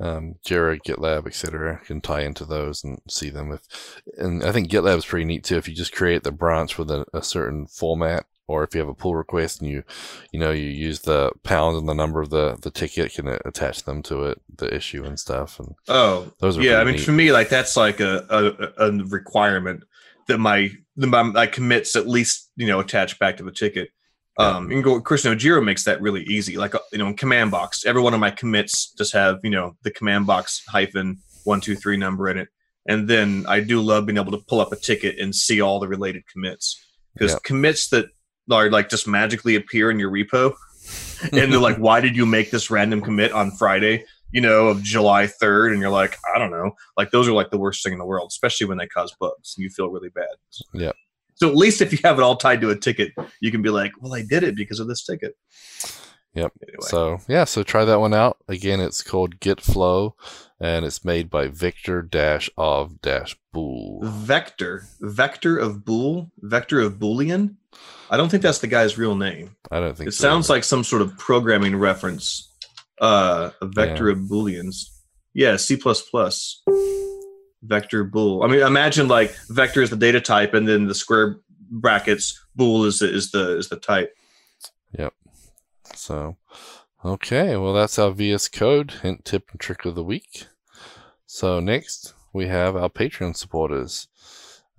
um, 0.00 0.36
Jira, 0.44 0.80
GitLab, 0.80 1.26
etc. 1.26 1.80
can 1.84 2.00
tie 2.00 2.22
into 2.22 2.44
those 2.44 2.82
and 2.82 3.00
see 3.08 3.30
them. 3.30 3.52
If 3.52 4.02
and 4.18 4.42
I 4.42 4.52
think 4.52 4.70
GitLab 4.70 4.98
is 4.98 5.04
pretty 5.04 5.24
neat 5.24 5.44
too. 5.44 5.56
If 5.56 5.68
you 5.68 5.74
just 5.74 5.94
create 5.94 6.24
the 6.24 6.32
branch 6.32 6.78
with 6.78 6.90
a, 6.90 7.06
a, 7.14 7.22
certain 7.22 7.66
format, 7.66 8.26
or 8.46 8.62
if 8.62 8.74
you 8.74 8.80
have 8.80 8.88
a 8.88 8.94
pull 8.94 9.14
request 9.14 9.60
and 9.60 9.70
you, 9.70 9.82
you 10.32 10.38
know, 10.38 10.50
you 10.50 10.68
use 10.68 11.00
the 11.00 11.30
pound 11.42 11.76
and 11.76 11.88
the 11.88 11.94
number 11.94 12.20
of 12.20 12.30
the 12.30 12.58
the 12.60 12.70
ticket, 12.70 13.14
can 13.14 13.28
attach 13.44 13.84
them 13.84 14.02
to 14.04 14.24
it, 14.24 14.40
the 14.56 14.72
issue 14.74 15.04
and 15.04 15.18
stuff. 15.18 15.58
And 15.58 15.74
oh, 15.88 16.32
those 16.40 16.58
are 16.58 16.62
yeah. 16.62 16.78
I 16.78 16.84
mean, 16.84 16.96
neat. 16.96 17.04
for 17.04 17.12
me, 17.12 17.32
like 17.32 17.48
that's 17.48 17.76
like 17.76 18.00
a, 18.00 18.26
a, 18.78 18.88
a 18.88 18.92
requirement 19.04 19.84
that 20.28 20.38
my 20.38 20.70
my, 20.96 21.22
my 21.22 21.46
commits 21.46 21.96
at 21.96 22.06
least 22.06 22.50
you 22.56 22.66
know 22.66 22.80
attach 22.80 23.18
back 23.18 23.36
to 23.38 23.44
the 23.44 23.52
ticket. 23.52 23.90
Um, 24.36 24.68
you 24.68 24.76
can 24.76 24.82
go. 24.82 25.00
Chris 25.00 25.24
Jira 25.24 25.64
makes 25.64 25.84
that 25.84 26.00
really 26.00 26.22
easy. 26.24 26.56
Like 26.56 26.74
uh, 26.74 26.80
you 26.92 26.98
know, 26.98 27.06
in 27.06 27.16
command 27.16 27.50
box, 27.50 27.86
every 27.86 28.02
one 28.02 28.14
of 28.14 28.20
my 28.20 28.30
commits 28.30 28.92
just 28.92 29.12
have 29.12 29.38
you 29.42 29.50
know 29.50 29.76
the 29.82 29.90
command 29.90 30.26
box 30.26 30.62
hyphen 30.68 31.18
one 31.44 31.60
two 31.60 31.76
three 31.76 31.96
number 31.96 32.28
in 32.28 32.38
it, 32.38 32.48
and 32.86 33.08
then 33.08 33.44
I 33.48 33.60
do 33.60 33.80
love 33.80 34.06
being 34.06 34.18
able 34.18 34.32
to 34.32 34.44
pull 34.46 34.60
up 34.60 34.72
a 34.72 34.76
ticket 34.76 35.18
and 35.18 35.34
see 35.34 35.60
all 35.60 35.78
the 35.78 35.88
related 35.88 36.26
commits 36.26 36.84
because 37.14 37.32
yep. 37.32 37.42
commits 37.44 37.88
that 37.88 38.06
are 38.50 38.70
like 38.70 38.88
just 38.88 39.06
magically 39.06 39.54
appear 39.54 39.90
in 39.90 39.98
your 39.98 40.10
repo, 40.10 40.54
and 41.22 41.52
they're 41.52 41.58
like, 41.58 41.76
why 41.78 42.00
did 42.00 42.16
you 42.16 42.26
make 42.26 42.50
this 42.50 42.70
random 42.70 43.00
commit 43.00 43.32
on 43.32 43.50
Friday? 43.52 44.04
You 44.32 44.40
know, 44.40 44.68
of 44.68 44.82
July 44.82 45.28
third, 45.28 45.72
and 45.72 45.80
you're 45.80 45.90
like, 45.90 46.18
I 46.34 46.38
don't 46.38 46.50
know. 46.50 46.72
Like 46.96 47.10
those 47.10 47.28
are 47.28 47.32
like 47.32 47.50
the 47.50 47.58
worst 47.58 47.82
thing 47.84 47.92
in 47.92 47.98
the 47.98 48.06
world, 48.06 48.28
especially 48.30 48.66
when 48.66 48.78
they 48.78 48.86
cause 48.86 49.14
bugs 49.20 49.54
and 49.56 49.62
you 49.62 49.70
feel 49.70 49.88
really 49.88 50.08
bad. 50.08 50.26
Yeah. 50.72 50.92
So 51.36 51.48
at 51.48 51.56
least 51.56 51.80
if 51.80 51.92
you 51.92 51.98
have 52.04 52.18
it 52.18 52.22
all 52.22 52.36
tied 52.36 52.60
to 52.60 52.70
a 52.70 52.76
ticket, 52.76 53.12
you 53.40 53.50
can 53.50 53.62
be 53.62 53.70
like, 53.70 53.92
well, 54.00 54.14
I 54.14 54.22
did 54.22 54.42
it 54.42 54.56
because 54.56 54.80
of 54.80 54.88
this 54.88 55.04
ticket. 55.04 55.34
Yep. 56.34 56.52
Anyway. 56.62 56.78
So 56.80 57.18
yeah, 57.28 57.44
so 57.44 57.62
try 57.62 57.84
that 57.84 58.00
one 58.00 58.14
out. 58.14 58.38
Again, 58.48 58.80
it's 58.80 59.02
called 59.02 59.40
Git 59.40 59.60
Flow, 59.60 60.16
and 60.60 60.84
it's 60.84 61.04
made 61.04 61.30
by 61.30 61.48
Victor 61.48 62.02
Dash 62.02 62.50
of 62.58 63.00
Dash 63.00 63.36
Bool. 63.52 64.00
Vector, 64.02 64.84
Vector 65.00 65.56
of 65.58 65.84
Bool, 65.84 66.30
Vector 66.40 66.80
of 66.80 66.94
Boolean. 66.94 67.54
I 68.10 68.16
don't 68.16 68.28
think 68.28 68.42
that's 68.42 68.58
the 68.58 68.66
guy's 68.66 68.98
real 68.98 69.14
name. 69.14 69.54
I 69.70 69.80
don't 69.80 69.96
think 69.96 70.08
It 70.08 70.12
so 70.12 70.22
sounds 70.22 70.46
either. 70.46 70.56
like 70.56 70.64
some 70.64 70.84
sort 70.84 71.02
of 71.02 71.16
programming 71.18 71.76
reference. 71.76 72.50
Uh, 73.00 73.50
a 73.60 73.66
vector 73.66 74.08
of 74.08 74.18
booleans. 74.18 74.88
Yeah, 75.34 75.56
C 75.56 75.76
plus 75.76 76.00
plus. 76.02 76.62
Vector 77.62 78.04
bool. 78.04 78.42
I 78.42 78.46
mean, 78.46 78.60
imagine 78.60 79.08
like 79.08 79.34
vector 79.48 79.82
is 79.82 79.90
the 79.90 79.96
data 79.96 80.20
type, 80.20 80.54
and 80.54 80.68
then 80.68 80.86
the 80.86 80.94
square 80.94 81.36
brackets 81.70 82.40
bool 82.54 82.84
is 82.84 82.98
the 82.98 83.12
is 83.12 83.30
the 83.30 83.56
is 83.56 83.68
the 83.68 83.76
type. 83.76 84.14
So, 85.96 86.36
okay, 87.04 87.56
well, 87.56 87.72
that's 87.72 87.98
our 87.98 88.10
VS 88.10 88.48
Code 88.48 88.90
hint, 89.02 89.24
tip, 89.24 89.48
and 89.50 89.60
trick 89.60 89.84
of 89.84 89.94
the 89.94 90.04
week. 90.04 90.46
So, 91.26 91.60
next 91.60 92.14
we 92.32 92.48
have 92.48 92.76
our 92.76 92.88
Patreon 92.90 93.36
supporters. 93.36 94.08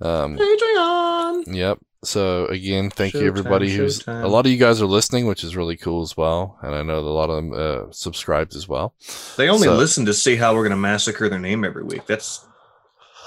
Um, 0.01 0.37
Patreon. 0.37 1.55
yep. 1.55 1.79
So, 2.03 2.45
again, 2.47 2.91
thank 2.91 3.15
you 3.15 3.25
everybody 3.25 3.73
who's 3.75 4.07
a 4.07 4.27
lot 4.27 4.45
of 4.45 4.51
you 4.51 4.59
guys 4.59 4.79
are 4.79 4.85
listening, 4.85 5.25
which 5.25 5.43
is 5.43 5.55
really 5.55 5.75
cool 5.75 6.03
as 6.03 6.15
well. 6.15 6.59
And 6.61 6.75
I 6.75 6.83
know 6.83 7.03
that 7.03 7.09
a 7.09 7.11
lot 7.11 7.29
of 7.31 7.35
them 7.37 7.53
uh, 7.53 7.91
subscribed 7.91 8.55
as 8.55 8.67
well. 8.67 8.93
They 9.37 9.49
only 9.49 9.63
So- 9.65 9.75
listen 9.75 10.05
to 10.05 10.13
see 10.13 10.35
how 10.35 10.53
we're 10.53 10.61
going 10.63 10.69
to 10.71 10.75
massacre 10.77 11.29
their 11.29 11.39
name 11.39 11.63
every 11.65 11.83
week. 11.83 12.05
That's 12.05 12.45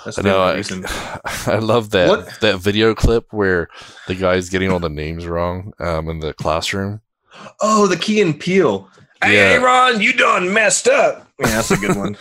that's 0.04 0.16
I 0.16 0.22
know. 0.22 0.40
I, 0.40 0.54
reason. 0.54 0.84
I 1.46 1.58
love 1.58 1.90
that 1.90 2.08
What- 2.08 2.40
that 2.40 2.60
video 2.60 2.94
clip 2.94 3.26
where 3.32 3.68
the 4.06 4.14
guy's 4.14 4.48
getting 4.48 4.70
all 4.70 4.78
the 4.78 4.88
names 4.88 5.26
wrong 5.26 5.72
um, 5.80 6.08
in 6.08 6.20
the 6.20 6.32
classroom. 6.34 7.00
Oh, 7.60 7.86
the 7.86 7.96
Key 7.96 8.20
and 8.20 8.38
Peele. 8.38 8.88
Hey, 9.22 9.58
Ron, 9.58 10.00
you 10.00 10.12
done 10.12 10.52
messed 10.52 10.86
up. 10.86 11.28
Yeah, 11.40 11.46
that's 11.48 11.70
a 11.70 11.76
good 11.76 11.96
one. 11.96 12.16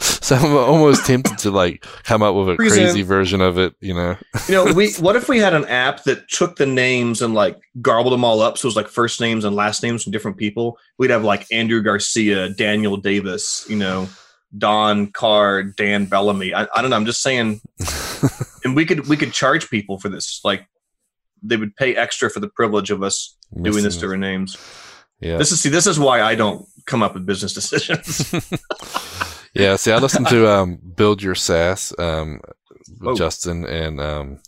so 0.00 0.36
I'm 0.36 0.56
almost 0.56 1.06
tempted 1.06 1.38
to 1.38 1.50
like 1.50 1.84
come 2.02 2.22
up 2.22 2.34
with 2.34 2.50
a 2.50 2.56
Present. 2.56 2.82
crazy 2.82 3.02
version 3.02 3.40
of 3.40 3.58
it, 3.58 3.74
you 3.80 3.94
know. 3.94 4.16
You 4.48 4.54
know, 4.54 4.72
we 4.72 4.92
what 4.94 5.14
if 5.14 5.28
we 5.28 5.38
had 5.38 5.54
an 5.54 5.64
app 5.66 6.04
that 6.04 6.28
took 6.28 6.56
the 6.56 6.66
names 6.66 7.22
and 7.22 7.34
like 7.34 7.60
garbled 7.80 8.12
them 8.12 8.24
all 8.24 8.40
up? 8.40 8.58
So 8.58 8.66
it 8.66 8.70
was 8.70 8.76
like 8.76 8.88
first 8.88 9.20
names 9.20 9.44
and 9.44 9.54
last 9.54 9.82
names 9.82 10.02
from 10.02 10.12
different 10.12 10.36
people. 10.36 10.78
We'd 10.98 11.10
have 11.10 11.22
like 11.24 11.46
Andrew 11.52 11.82
Garcia, 11.82 12.48
Daniel 12.50 12.96
Davis, 12.96 13.64
you 13.68 13.76
know, 13.76 14.08
Don 14.58 15.08
Carr, 15.08 15.62
Dan 15.62 16.06
Bellamy. 16.06 16.52
I, 16.52 16.66
I 16.74 16.82
don't 16.82 16.90
know. 16.90 16.96
I'm 16.96 17.06
just 17.06 17.22
saying, 17.22 17.60
and 18.64 18.74
we 18.74 18.84
could 18.86 19.08
we 19.08 19.16
could 19.16 19.32
charge 19.32 19.70
people 19.70 19.98
for 19.98 20.08
this. 20.08 20.40
Like 20.44 20.66
they 21.44 21.56
would 21.56 21.76
pay 21.76 21.94
extra 21.94 22.30
for 22.30 22.40
the 22.40 22.48
privilege 22.48 22.90
of 22.90 23.02
us 23.02 23.36
doing 23.62 23.84
this 23.84 23.96
to 23.98 24.06
our 24.06 24.16
names. 24.16 24.56
Yeah. 25.20 25.36
This 25.36 25.52
is 25.52 25.60
see, 25.60 25.68
this 25.68 25.86
is 25.86 25.98
why 25.98 26.22
I 26.22 26.34
don't 26.34 26.66
come 26.86 27.02
up 27.02 27.14
with 27.14 27.24
business 27.26 27.52
decisions. 27.54 28.32
yeah. 29.54 29.76
See, 29.76 29.92
I 29.92 29.98
listened 29.98 30.28
to 30.28 30.50
um, 30.50 30.78
Build 30.96 31.22
Your 31.22 31.34
SaaS 31.34 31.94
um, 31.98 32.40
with 33.00 33.08
Oh. 33.08 33.14
Justin 33.14 33.64
and 33.64 34.00
um, 34.00 34.40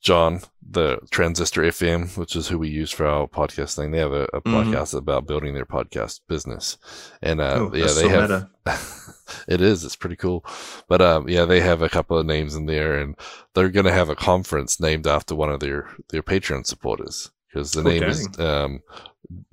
John, 0.00 0.40
the 0.68 0.98
Transistor 1.10 1.62
FM, 1.62 2.16
which 2.16 2.34
is 2.36 2.48
who 2.48 2.58
we 2.58 2.68
use 2.68 2.90
for 2.90 3.06
our 3.06 3.26
podcast 3.28 3.76
thing. 3.76 3.90
They 3.90 3.98
have 3.98 4.12
a, 4.12 4.24
a 4.32 4.40
Mhm. 4.40 4.52
podcast 4.72 4.96
about 4.96 5.26
building 5.26 5.54
their 5.54 5.66
podcast 5.66 6.20
business, 6.28 6.78
and 7.22 7.40
uh, 7.40 7.54
Oh, 7.58 7.70
yeah, 7.74 7.84
they 7.86 7.88
so 7.88 8.08
have. 8.08 8.48
it 9.48 9.60
is. 9.60 9.84
It's 9.84 9.96
pretty 9.96 10.16
cool. 10.16 10.44
But 10.88 11.02
um, 11.02 11.28
yeah, 11.28 11.44
they 11.44 11.60
have 11.60 11.82
a 11.82 11.88
couple 11.90 12.16
of 12.18 12.26
names 12.26 12.54
in 12.54 12.66
there, 12.66 12.96
and 12.98 13.14
they're 13.54 13.68
going 13.68 13.86
to 13.86 13.92
have 13.92 14.08
a 14.08 14.14
conference 14.16 14.80
named 14.80 15.06
after 15.06 15.34
one 15.34 15.50
of 15.50 15.60
their 15.60 15.88
their 16.08 16.22
Patreon 16.22 16.66
supporters 16.66 17.30
because 17.48 17.72
the 17.72 17.82
name 17.82 18.02
Okay. 18.02 18.10
is 18.10 18.28
um, 18.38 18.82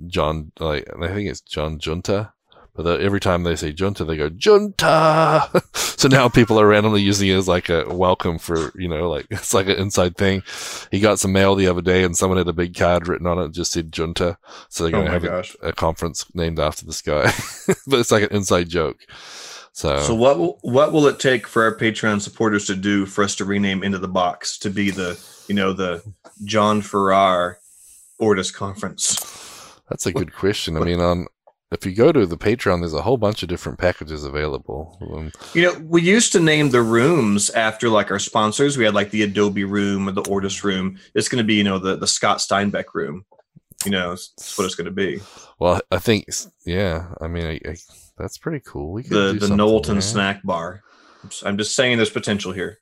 John. 0.08 0.52
Like 0.60 0.88
I 1.02 1.08
think 1.10 1.30
it's 1.30 1.42
John 1.42 1.78
Junta. 1.80 2.34
But 2.74 2.84
the, 2.84 2.92
every 3.02 3.20
time 3.20 3.44
they 3.44 3.56
say 3.56 3.74
Junta, 3.74 4.06
they 4.06 4.16
go 4.16 4.30
Junta. 4.30 5.50
so 5.74 6.08
now 6.08 6.30
people 6.30 6.60
are 6.60 6.68
randomly 6.68 7.02
using 7.02 7.28
it 7.28 7.34
as 7.34 7.48
like 7.48 7.70
a 7.70 7.86
welcome 7.94 8.38
for 8.40 8.72
you 8.76 8.88
know, 8.88 9.10
like 9.10 9.28
it's 9.32 9.54
like 9.54 9.68
an 9.68 9.78
inside 9.78 10.16
thing. 10.16 10.44
He 10.90 11.00
got 11.00 11.20
some 11.20 11.34
mail 11.34 11.56
the 11.56 11.68
other 11.68 11.82
day, 11.82 12.04
and 12.04 12.16
someone 12.16 12.38
had 12.38 12.48
a 12.48 12.54
big 12.54 12.76
card 12.76 13.08
written 13.08 13.28
on 13.28 13.40
it 13.40 13.44
that 13.44 13.54
just 13.54 13.74
said 13.74 13.92
Junta. 13.92 14.38
So 14.70 14.84
they're 14.84 14.96
Oh 14.96 15.04
going 15.04 15.22
to 15.22 15.28
my 15.30 15.36
have 15.36 15.56
a, 15.62 15.68
a 15.68 15.74
conference 15.74 16.26
named 16.34 16.60
after 16.60 16.86
this 16.86 17.02
guy. 17.02 17.24
but 17.88 18.00
it's 18.00 18.12
like 18.12 18.24
an 18.24 18.36
inside 18.36 18.70
joke. 18.70 19.00
So, 19.74 20.00
So 20.00 20.16
what 20.16 20.38
will, 20.38 20.60
what 20.64 20.92
will 20.92 21.08
it 21.08 21.20
take 21.20 21.48
for 21.48 21.64
our 21.64 21.76
Patreon 21.76 22.22
supporters 22.22 22.66
to 22.68 22.76
do 22.76 23.06
for 23.06 23.24
us 23.24 23.36
to 23.36 23.46
rename 23.46 23.84
Into 23.84 23.98
the 23.98 24.08
Box 24.08 24.58
to 24.60 24.70
be 24.70 24.92
the 24.92 25.20
you 25.48 25.56
know 25.56 25.74
the 25.74 26.04
John 26.44 26.82
Farrar 26.82 27.60
Ortus 28.22 28.54
Conference? 28.54 29.16
that's 29.90 30.06
a 30.06 30.14
good 30.14 30.34
question. 30.34 30.78
I 30.78 30.80
mean, 30.82 31.02
on 31.02 31.28
if 31.72 31.86
you 31.86 31.94
go 31.94 32.12
to 32.12 32.26
the 32.26 32.38
Patreon, 32.38 32.82
there's 32.82 32.94
a 32.94 33.02
whole 33.02 33.18
bunch 33.18 33.44
of 33.44 33.50
different 33.50 33.80
packages 33.80 34.24
available. 34.26 34.98
Um, 35.14 35.32
You 35.54 35.64
know, 35.64 35.80
we 35.86 36.02
used 36.02 36.32
to 36.34 36.40
name 36.40 36.70
the 36.70 36.82
rooms 36.82 37.50
after 37.52 37.90
like 37.90 38.12
our 38.12 38.20
sponsors. 38.20 38.78
We 38.78 38.84
had 38.86 38.94
like 38.94 39.12
the 39.12 39.24
Adobe 39.24 39.64
room 39.64 40.08
or 40.10 40.12
the 40.12 40.24
Ortus 40.24 40.64
room. 40.64 41.00
It's 41.16 41.30
going 41.30 41.42
to 41.44 41.48
be 41.48 41.56
you 41.56 41.64
know 41.64 41.80
the 41.80 41.96
the 41.96 42.08
Scott 42.08 42.40
Steinbeck 42.40 42.94
room. 42.94 43.26
You 43.86 43.92
know, 43.92 44.12
that's 44.12 44.58
what 44.58 44.66
it's 44.66 44.76
going 44.76 44.86
to 44.86 44.92
be. 44.92 45.20
well, 45.58 45.82
I 45.90 45.98
think, 45.98 46.28
yeah. 46.66 47.08
I 47.20 47.28
mean, 47.28 47.46
I, 47.46 47.60
I, 47.68 47.76
that's 48.16 48.38
pretty 48.38 48.60
cool. 48.64 48.92
We 48.92 49.02
could 49.02 49.12
The 49.12 49.34
do 49.34 49.40
the 49.48 49.56
Knowlton. 49.56 50.02
Snack 50.04 50.44
Bar. 50.44 50.84
I'm 51.44 51.58
just 51.58 51.76
saying, 51.76 51.98
there's 51.98 52.12
potential 52.12 52.52
here. 52.52 52.78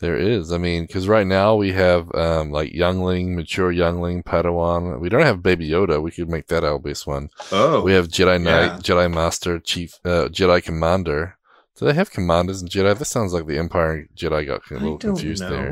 There 0.00 0.16
is. 0.16 0.50
I 0.52 0.58
mean, 0.58 0.84
because 0.86 1.06
right 1.08 1.26
now 1.26 1.54
we 1.56 1.72
have 1.72 2.12
um, 2.14 2.50
like 2.50 2.72
Youngling, 2.72 3.36
mature 3.36 3.70
Youngling, 3.70 4.22
Padawan. 4.24 4.98
We 4.98 5.08
don't 5.10 5.22
have 5.26 5.42
Baby 5.42 5.68
Yoda. 5.68 6.02
We 6.02 6.10
could 6.10 6.28
make 6.30 6.46
that 6.48 6.64
our 6.64 6.78
base 6.78 7.06
one. 7.06 7.28
Oh, 7.52 7.82
We 7.82 7.92
have 7.92 8.08
Jedi 8.08 8.40
Knight, 8.42 8.64
yeah. 8.66 8.76
Jedi 8.78 9.12
Master, 9.12 9.58
Chief, 9.58 9.98
uh, 10.04 10.28
Jedi 10.28 10.62
Commander. 10.62 11.36
Do 11.76 11.84
they 11.86 11.94
have 11.94 12.10
commanders 12.10 12.60
and 12.62 12.70
Jedi? 12.70 12.98
This 12.98 13.08
sounds 13.10 13.32
like 13.34 13.46
the 13.46 13.58
Empire 13.58 13.92
and 13.92 14.08
Jedi 14.16 14.46
got 14.46 14.62
a 14.70 14.74
little 14.74 14.96
don't 14.98 15.14
confused 15.16 15.42
know. 15.42 15.50
there. 15.50 15.68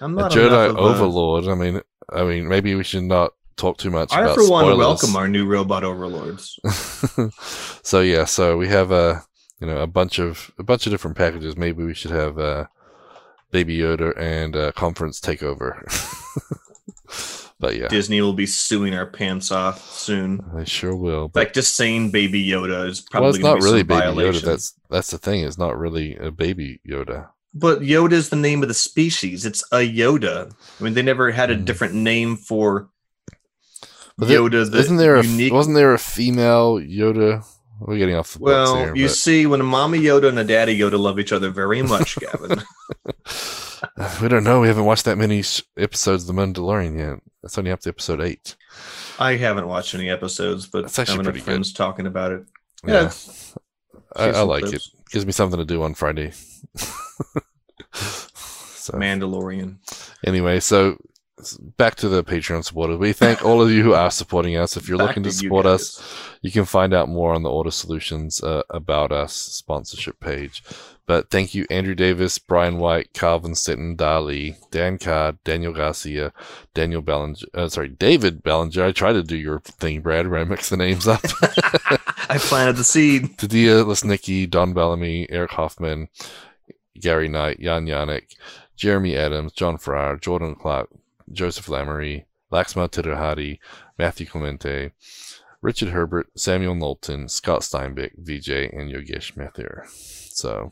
I'm 0.00 0.14
not 0.14 0.32
A 0.34 0.36
not 0.36 0.50
Jedi 0.50 0.70
enough 0.70 0.70
of 0.70 0.76
a- 0.76 0.80
Overlord. 1.04 1.48
I 1.48 1.54
mean, 1.54 1.80
I 2.10 2.24
mean, 2.24 2.48
maybe 2.48 2.74
we 2.74 2.84
should 2.84 3.04
not 3.04 3.32
talk 3.56 3.76
too 3.76 3.90
much 3.90 4.12
I 4.14 4.22
about 4.22 4.36
for 4.36 4.48
one 4.50 4.64
spoilers. 4.64 4.78
welcome 4.78 5.16
our 5.16 5.28
new 5.28 5.44
robot 5.46 5.84
overlords. 5.84 6.58
so 7.82 8.00
yeah, 8.00 8.24
so 8.24 8.56
we 8.56 8.68
have 8.68 8.90
a 8.92 9.22
you 9.60 9.66
know 9.66 9.78
a 9.78 9.86
bunch 9.86 10.18
of 10.18 10.50
a 10.58 10.62
bunch 10.62 10.86
of 10.86 10.92
different 10.92 11.16
packages. 11.18 11.56
Maybe 11.56 11.84
we 11.84 11.94
should 11.94 12.10
have 12.12 12.38
uh, 12.38 12.66
Baby 13.50 13.78
Yoda 13.78 14.12
and 14.18 14.54
uh, 14.56 14.72
conference 14.72 15.20
takeover. 15.20 15.82
but 17.60 17.76
yeah, 17.76 17.88
Disney 17.88 18.20
will 18.20 18.34
be 18.34 18.46
suing 18.46 18.94
our 18.94 19.06
pants 19.06 19.50
off 19.50 19.90
soon. 19.90 20.44
they 20.54 20.64
sure 20.64 20.94
will. 20.94 21.28
But 21.28 21.40
Like 21.46 21.52
just 21.54 21.74
saying 21.74 22.10
Baby 22.10 22.46
Yoda 22.46 22.88
is 22.88 23.00
probably 23.00 23.26
well, 23.28 23.36
it's 23.36 23.42
not 23.44 23.58
be 23.60 23.64
really 23.64 23.82
Baby 23.82 24.00
violation. 24.00 24.42
Yoda. 24.42 24.44
That's 24.44 24.74
that's 24.90 25.10
the 25.10 25.18
thing. 25.18 25.44
It's 25.44 25.58
not 25.58 25.78
really 25.78 26.16
a 26.16 26.30
Baby 26.30 26.80
Yoda. 26.88 27.28
But 27.54 27.80
Yoda 27.80 28.12
is 28.12 28.28
the 28.28 28.36
name 28.36 28.62
of 28.62 28.68
the 28.68 28.74
species. 28.74 29.46
It's 29.46 29.62
a 29.72 29.76
Yoda. 29.78 30.52
I 30.78 30.84
mean, 30.84 30.92
they 30.94 31.02
never 31.02 31.30
had 31.30 31.50
a 31.50 31.56
Hmm. 31.56 31.64
different 31.64 31.94
name 31.94 32.36
for 32.36 32.90
But 34.18 34.28
there- 34.28 34.40
Yoda. 34.40 34.70
The 34.70 34.78
Isn't 34.78 34.98
there 34.98 35.16
a 35.16 35.24
unique? 35.24 35.52
wasn't 35.52 35.74
there 35.76 35.94
a 35.94 35.98
female 35.98 36.74
Yoda? 36.74 37.44
We're 37.80 37.98
getting 37.98 38.16
off 38.16 38.32
the 38.34 38.40
well, 38.40 38.76
here. 38.76 38.94
you 38.94 39.06
but- 39.06 39.14
see, 39.14 39.46
when 39.46 39.60
a 39.60 39.64
Mommy 39.64 40.00
Yoda 40.00 40.28
and 40.28 40.38
a 40.38 40.44
Daddy 40.44 40.78
Yoda 40.78 40.98
love 40.98 41.18
each 41.18 41.32
other 41.32 41.50
very 41.50 41.82
much, 41.82 42.16
Gavin. 42.20 42.62
we 44.20 44.28
don't 44.28 44.44
know. 44.44 44.60
We 44.60 44.68
haven't 44.68 44.84
watched 44.84 45.04
that 45.04 45.16
many 45.18 45.42
episodes 45.76 46.28
of 46.28 46.34
The 46.34 46.42
Mandalorian 46.42 46.98
yet. 46.98 47.20
That's 47.42 47.56
only 47.56 47.70
up 47.70 47.80
to 47.80 47.88
episode 47.90 48.20
eight. 48.20 48.56
I 49.20 49.36
haven't 49.36 49.66
watched 49.68 49.94
any 49.94 50.10
episodes, 50.10 50.66
but 50.66 50.82
That's 50.82 50.98
actually 50.98 51.12
having 51.18 51.24
pretty 51.26 51.40
friends 51.40 51.72
talking 51.72 52.06
about 52.06 52.32
it. 52.32 52.44
Yeah, 52.86 53.02
Yeah, 53.02 53.10
I, 54.16 54.28
I 54.30 54.40
like 54.42 54.64
clips. 54.64 54.86
it. 54.88 55.10
Gives 55.10 55.26
me 55.26 55.32
something 55.32 55.58
to 55.58 55.64
do 55.64 55.82
on 55.82 55.94
Friday. 55.94 56.32
so 57.92 58.92
Mandalorian. 58.94 59.76
anyway, 60.26 60.60
so 60.60 60.96
back 61.76 61.94
to 61.96 62.08
the 62.08 62.24
Patreon 62.24 62.64
supporters. 62.64 62.98
We 62.98 63.12
thank 63.12 63.44
all 63.44 63.60
of 63.62 63.70
you 63.70 63.82
who 63.82 63.94
are 63.94 64.10
supporting 64.10 64.56
us. 64.56 64.76
If 64.76 64.88
you're 64.88 64.98
Back 64.98 65.08
looking 65.08 65.22
to 65.24 65.30
to 65.30 65.34
support 65.34 65.64
guys. 65.64 65.74
us, 65.74 66.28
you 66.42 66.50
can 66.50 66.64
find 66.64 66.92
out 66.94 67.08
more 67.08 67.34
on 67.34 67.42
the 67.42 67.48
Ortus 67.50 67.74
Solutions 67.74 68.42
uh, 68.42 68.62
About 68.70 69.12
Us 69.12 69.32
sponsorship 69.32 70.20
page. 70.20 70.62
But 71.06 71.30
thank 71.30 71.54
you, 71.54 71.64
Andrew 71.70 71.94
Davis, 71.94 72.38
Brian 72.38 72.78
White, 72.78 73.14
Calvin 73.14 73.52
Sitton, 73.52 73.96
Dali, 73.96 74.56
Dan 74.70 74.98
Card, 74.98 75.38
Daniel 75.42 75.72
Garcia, 75.72 76.34
Daniel 76.74 77.00
Bellinger, 77.00 77.46
uh, 77.54 77.68
sorry, 77.68 77.88
David 77.88 78.42
Bellinger. 78.42 78.84
I 78.84 78.92
tried 78.92 79.14
to 79.14 79.22
do 79.22 79.36
your 79.36 79.60
thing, 79.60 80.02
Brad, 80.02 80.28
where 80.28 80.40
I 80.40 80.44
mix 80.44 80.68
the 80.68 80.76
names 80.76 81.08
up. 81.08 81.22
I 82.28 82.36
planted 82.38 82.76
the 82.76 82.84
seed. 82.84 83.38
Tadia 83.38 83.84
Lesnicki, 83.86 84.48
Don 84.48 84.74
Bellamy, 84.74 85.26
Eric 85.30 85.52
Hoffman, 85.52 86.08
Gary 87.00 87.28
Knight, 87.28 87.58
Jan 87.60 87.86
Yannick, 87.86 88.34
Jeremy 88.76 89.16
Adams, 89.16 89.52
John 89.52 89.78
Farrar, 89.78 90.18
Jordan 90.18 90.54
Clark, 90.54 90.90
Joseph 91.32 91.66
Lamory, 91.66 92.24
Laxma 92.52 92.88
Tirahadi, 92.88 93.58
Matthew 93.98 94.26
Clemente, 94.26 94.92
Richard 95.60 95.88
Herbert, 95.88 96.28
Samuel 96.36 96.74
Knowlton, 96.74 97.28
Scott 97.28 97.62
Steinbeck, 97.62 98.12
VJ, 98.16 98.72
and 98.72 98.92
Yogesh 98.92 99.36
Mathur. 99.36 99.86
So 99.88 100.70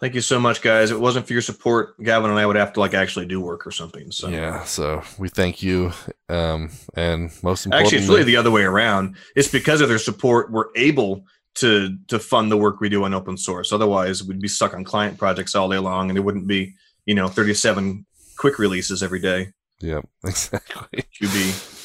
Thank 0.00 0.14
you 0.14 0.22
so 0.22 0.40
much, 0.40 0.62
guys. 0.62 0.90
If 0.90 0.96
it 0.96 1.00
wasn't 1.00 1.26
for 1.26 1.34
your 1.34 1.42
support, 1.42 2.02
Gavin 2.02 2.30
and 2.30 2.38
I 2.38 2.46
would 2.46 2.56
have 2.56 2.72
to 2.72 2.80
like 2.80 2.94
actually 2.94 3.26
do 3.26 3.38
work 3.38 3.66
or 3.66 3.70
something. 3.70 4.10
So 4.10 4.28
yeah, 4.28 4.64
so 4.64 5.02
we 5.18 5.28
thank 5.28 5.62
you, 5.62 5.92
um, 6.30 6.70
and 6.94 7.30
most 7.42 7.66
importantly, 7.66 7.84
actually, 7.84 7.98
it's 7.98 8.08
really 8.08 8.22
the 8.24 8.36
other 8.36 8.50
way 8.50 8.62
around. 8.62 9.16
It's 9.36 9.48
because 9.48 9.82
of 9.82 9.90
their 9.90 9.98
support 9.98 10.50
we're 10.50 10.74
able 10.74 11.26
to 11.56 11.98
to 12.08 12.18
fund 12.18 12.50
the 12.50 12.56
work 12.56 12.80
we 12.80 12.88
do 12.88 13.04
on 13.04 13.12
open 13.12 13.36
source. 13.36 13.72
Otherwise, 13.72 14.24
we'd 14.24 14.40
be 14.40 14.48
stuck 14.48 14.72
on 14.72 14.84
client 14.84 15.18
projects 15.18 15.54
all 15.54 15.68
day 15.68 15.78
long, 15.78 16.08
and 16.08 16.16
there 16.16 16.22
wouldn't 16.22 16.46
be 16.46 16.74
you 17.04 17.14
know 17.14 17.28
37 17.28 18.06
quick 18.38 18.58
releases 18.58 19.02
every 19.02 19.20
day. 19.20 19.52
Yeah, 19.80 20.00
exactly. 20.24 21.04
QB. 21.20 21.76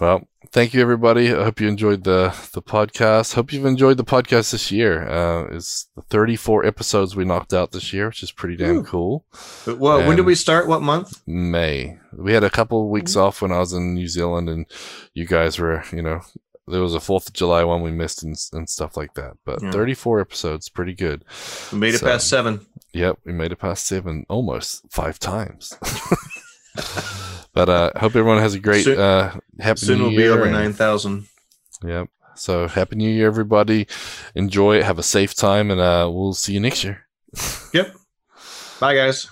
Well, 0.00 0.26
thank 0.52 0.72
you 0.72 0.80
everybody. 0.80 1.30
I 1.34 1.44
hope 1.44 1.60
you 1.60 1.68
enjoyed 1.68 2.04
the 2.04 2.28
the 2.54 2.62
podcast. 2.62 3.34
Hope 3.34 3.52
you've 3.52 3.66
enjoyed 3.66 3.98
the 3.98 4.04
podcast 4.04 4.52
this 4.52 4.70
year. 4.72 5.06
Uh, 5.06 5.54
it's 5.54 5.88
the 5.94 6.00
34 6.02 6.64
episodes 6.64 7.14
we 7.14 7.24
knocked 7.26 7.52
out 7.52 7.72
this 7.72 7.92
year, 7.92 8.06
which 8.06 8.22
is 8.22 8.32
pretty 8.32 8.56
damn 8.56 8.78
Ooh. 8.78 8.84
cool. 8.84 9.26
But, 9.66 9.78
well, 9.78 9.98
when 10.06 10.16
did 10.16 10.24
we 10.24 10.34
start? 10.34 10.66
What 10.68 10.80
month? 10.80 11.20
May. 11.26 11.98
We 12.16 12.32
had 12.32 12.44
a 12.44 12.50
couple 12.50 12.82
of 12.82 12.88
weeks 12.88 13.12
Mm-hmm. 13.12 13.20
off 13.20 13.42
when 13.42 13.52
I 13.52 13.58
was 13.58 13.74
in 13.74 13.94
New 13.94 14.08
Zealand, 14.08 14.48
and 14.48 14.64
you 15.12 15.26
guys 15.26 15.58
were, 15.58 15.84
you 15.92 16.00
know, 16.02 16.20
there 16.66 16.80
was 16.80 16.94
a 16.94 17.00
Fourth 17.00 17.28
of 17.28 17.34
July 17.34 17.64
one 17.64 17.82
we 17.82 17.90
missed 17.90 18.22
and, 18.22 18.34
and 18.54 18.70
stuff 18.70 18.96
like 18.96 19.12
that. 19.14 19.32
But 19.44 19.62
Yeah. 19.62 19.70
34 19.72 20.20
episodes, 20.20 20.68
pretty 20.70 20.94
good. 20.94 21.24
We 21.72 21.78
made 21.78 21.94
it 21.94 21.98
So- 21.98 22.06
past 22.06 22.28
seven. 22.28 22.64
Yep, 22.94 23.18
we 23.26 23.32
made 23.32 23.52
it 23.52 23.56
past 23.56 23.86
seven 23.86 24.24
almost 24.30 24.82
five 24.90 25.18
times. 25.18 25.74
but 27.52 27.68
uh 27.68 27.90
hope 27.96 28.16
everyone 28.16 28.38
has 28.38 28.54
a 28.54 28.60
great 28.60 28.84
Soon- 28.84 28.98
uh 28.98 29.36
happy 29.58 29.80
Soon 29.80 29.98
new 29.98 30.04
we'll 30.04 30.16
be 30.16 30.22
year. 30.22 30.32
over 30.32 30.44
and- 30.44 30.52
nine 30.52 30.72
thousand. 30.72 31.26
Yep. 31.84 32.08
So 32.36 32.68
happy 32.68 32.96
new 32.96 33.10
year 33.10 33.26
everybody. 33.26 33.86
Enjoy 34.34 34.76
it, 34.76 34.84
have 34.84 34.98
a 34.98 35.02
safe 35.02 35.34
time 35.34 35.70
and 35.70 35.80
uh 35.80 36.08
we'll 36.12 36.32
see 36.34 36.54
you 36.54 36.60
next 36.60 36.84
year. 36.84 37.06
Yep. 37.74 37.94
Bye, 38.80 38.94
guys. 38.94 39.28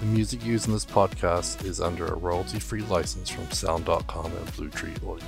The 0.00 0.06
music 0.06 0.42
used 0.42 0.68
in 0.68 0.72
this 0.72 0.86
podcast 0.86 1.66
is 1.66 1.82
under 1.82 2.06
a 2.06 2.14
royalty 2.14 2.58
free 2.58 2.80
license 2.80 3.28
from 3.28 3.50
Sound.com 3.50 4.32
and 4.34 4.56
Blue 4.56 4.70
Tree 4.70 4.94
Audio. 5.06 5.26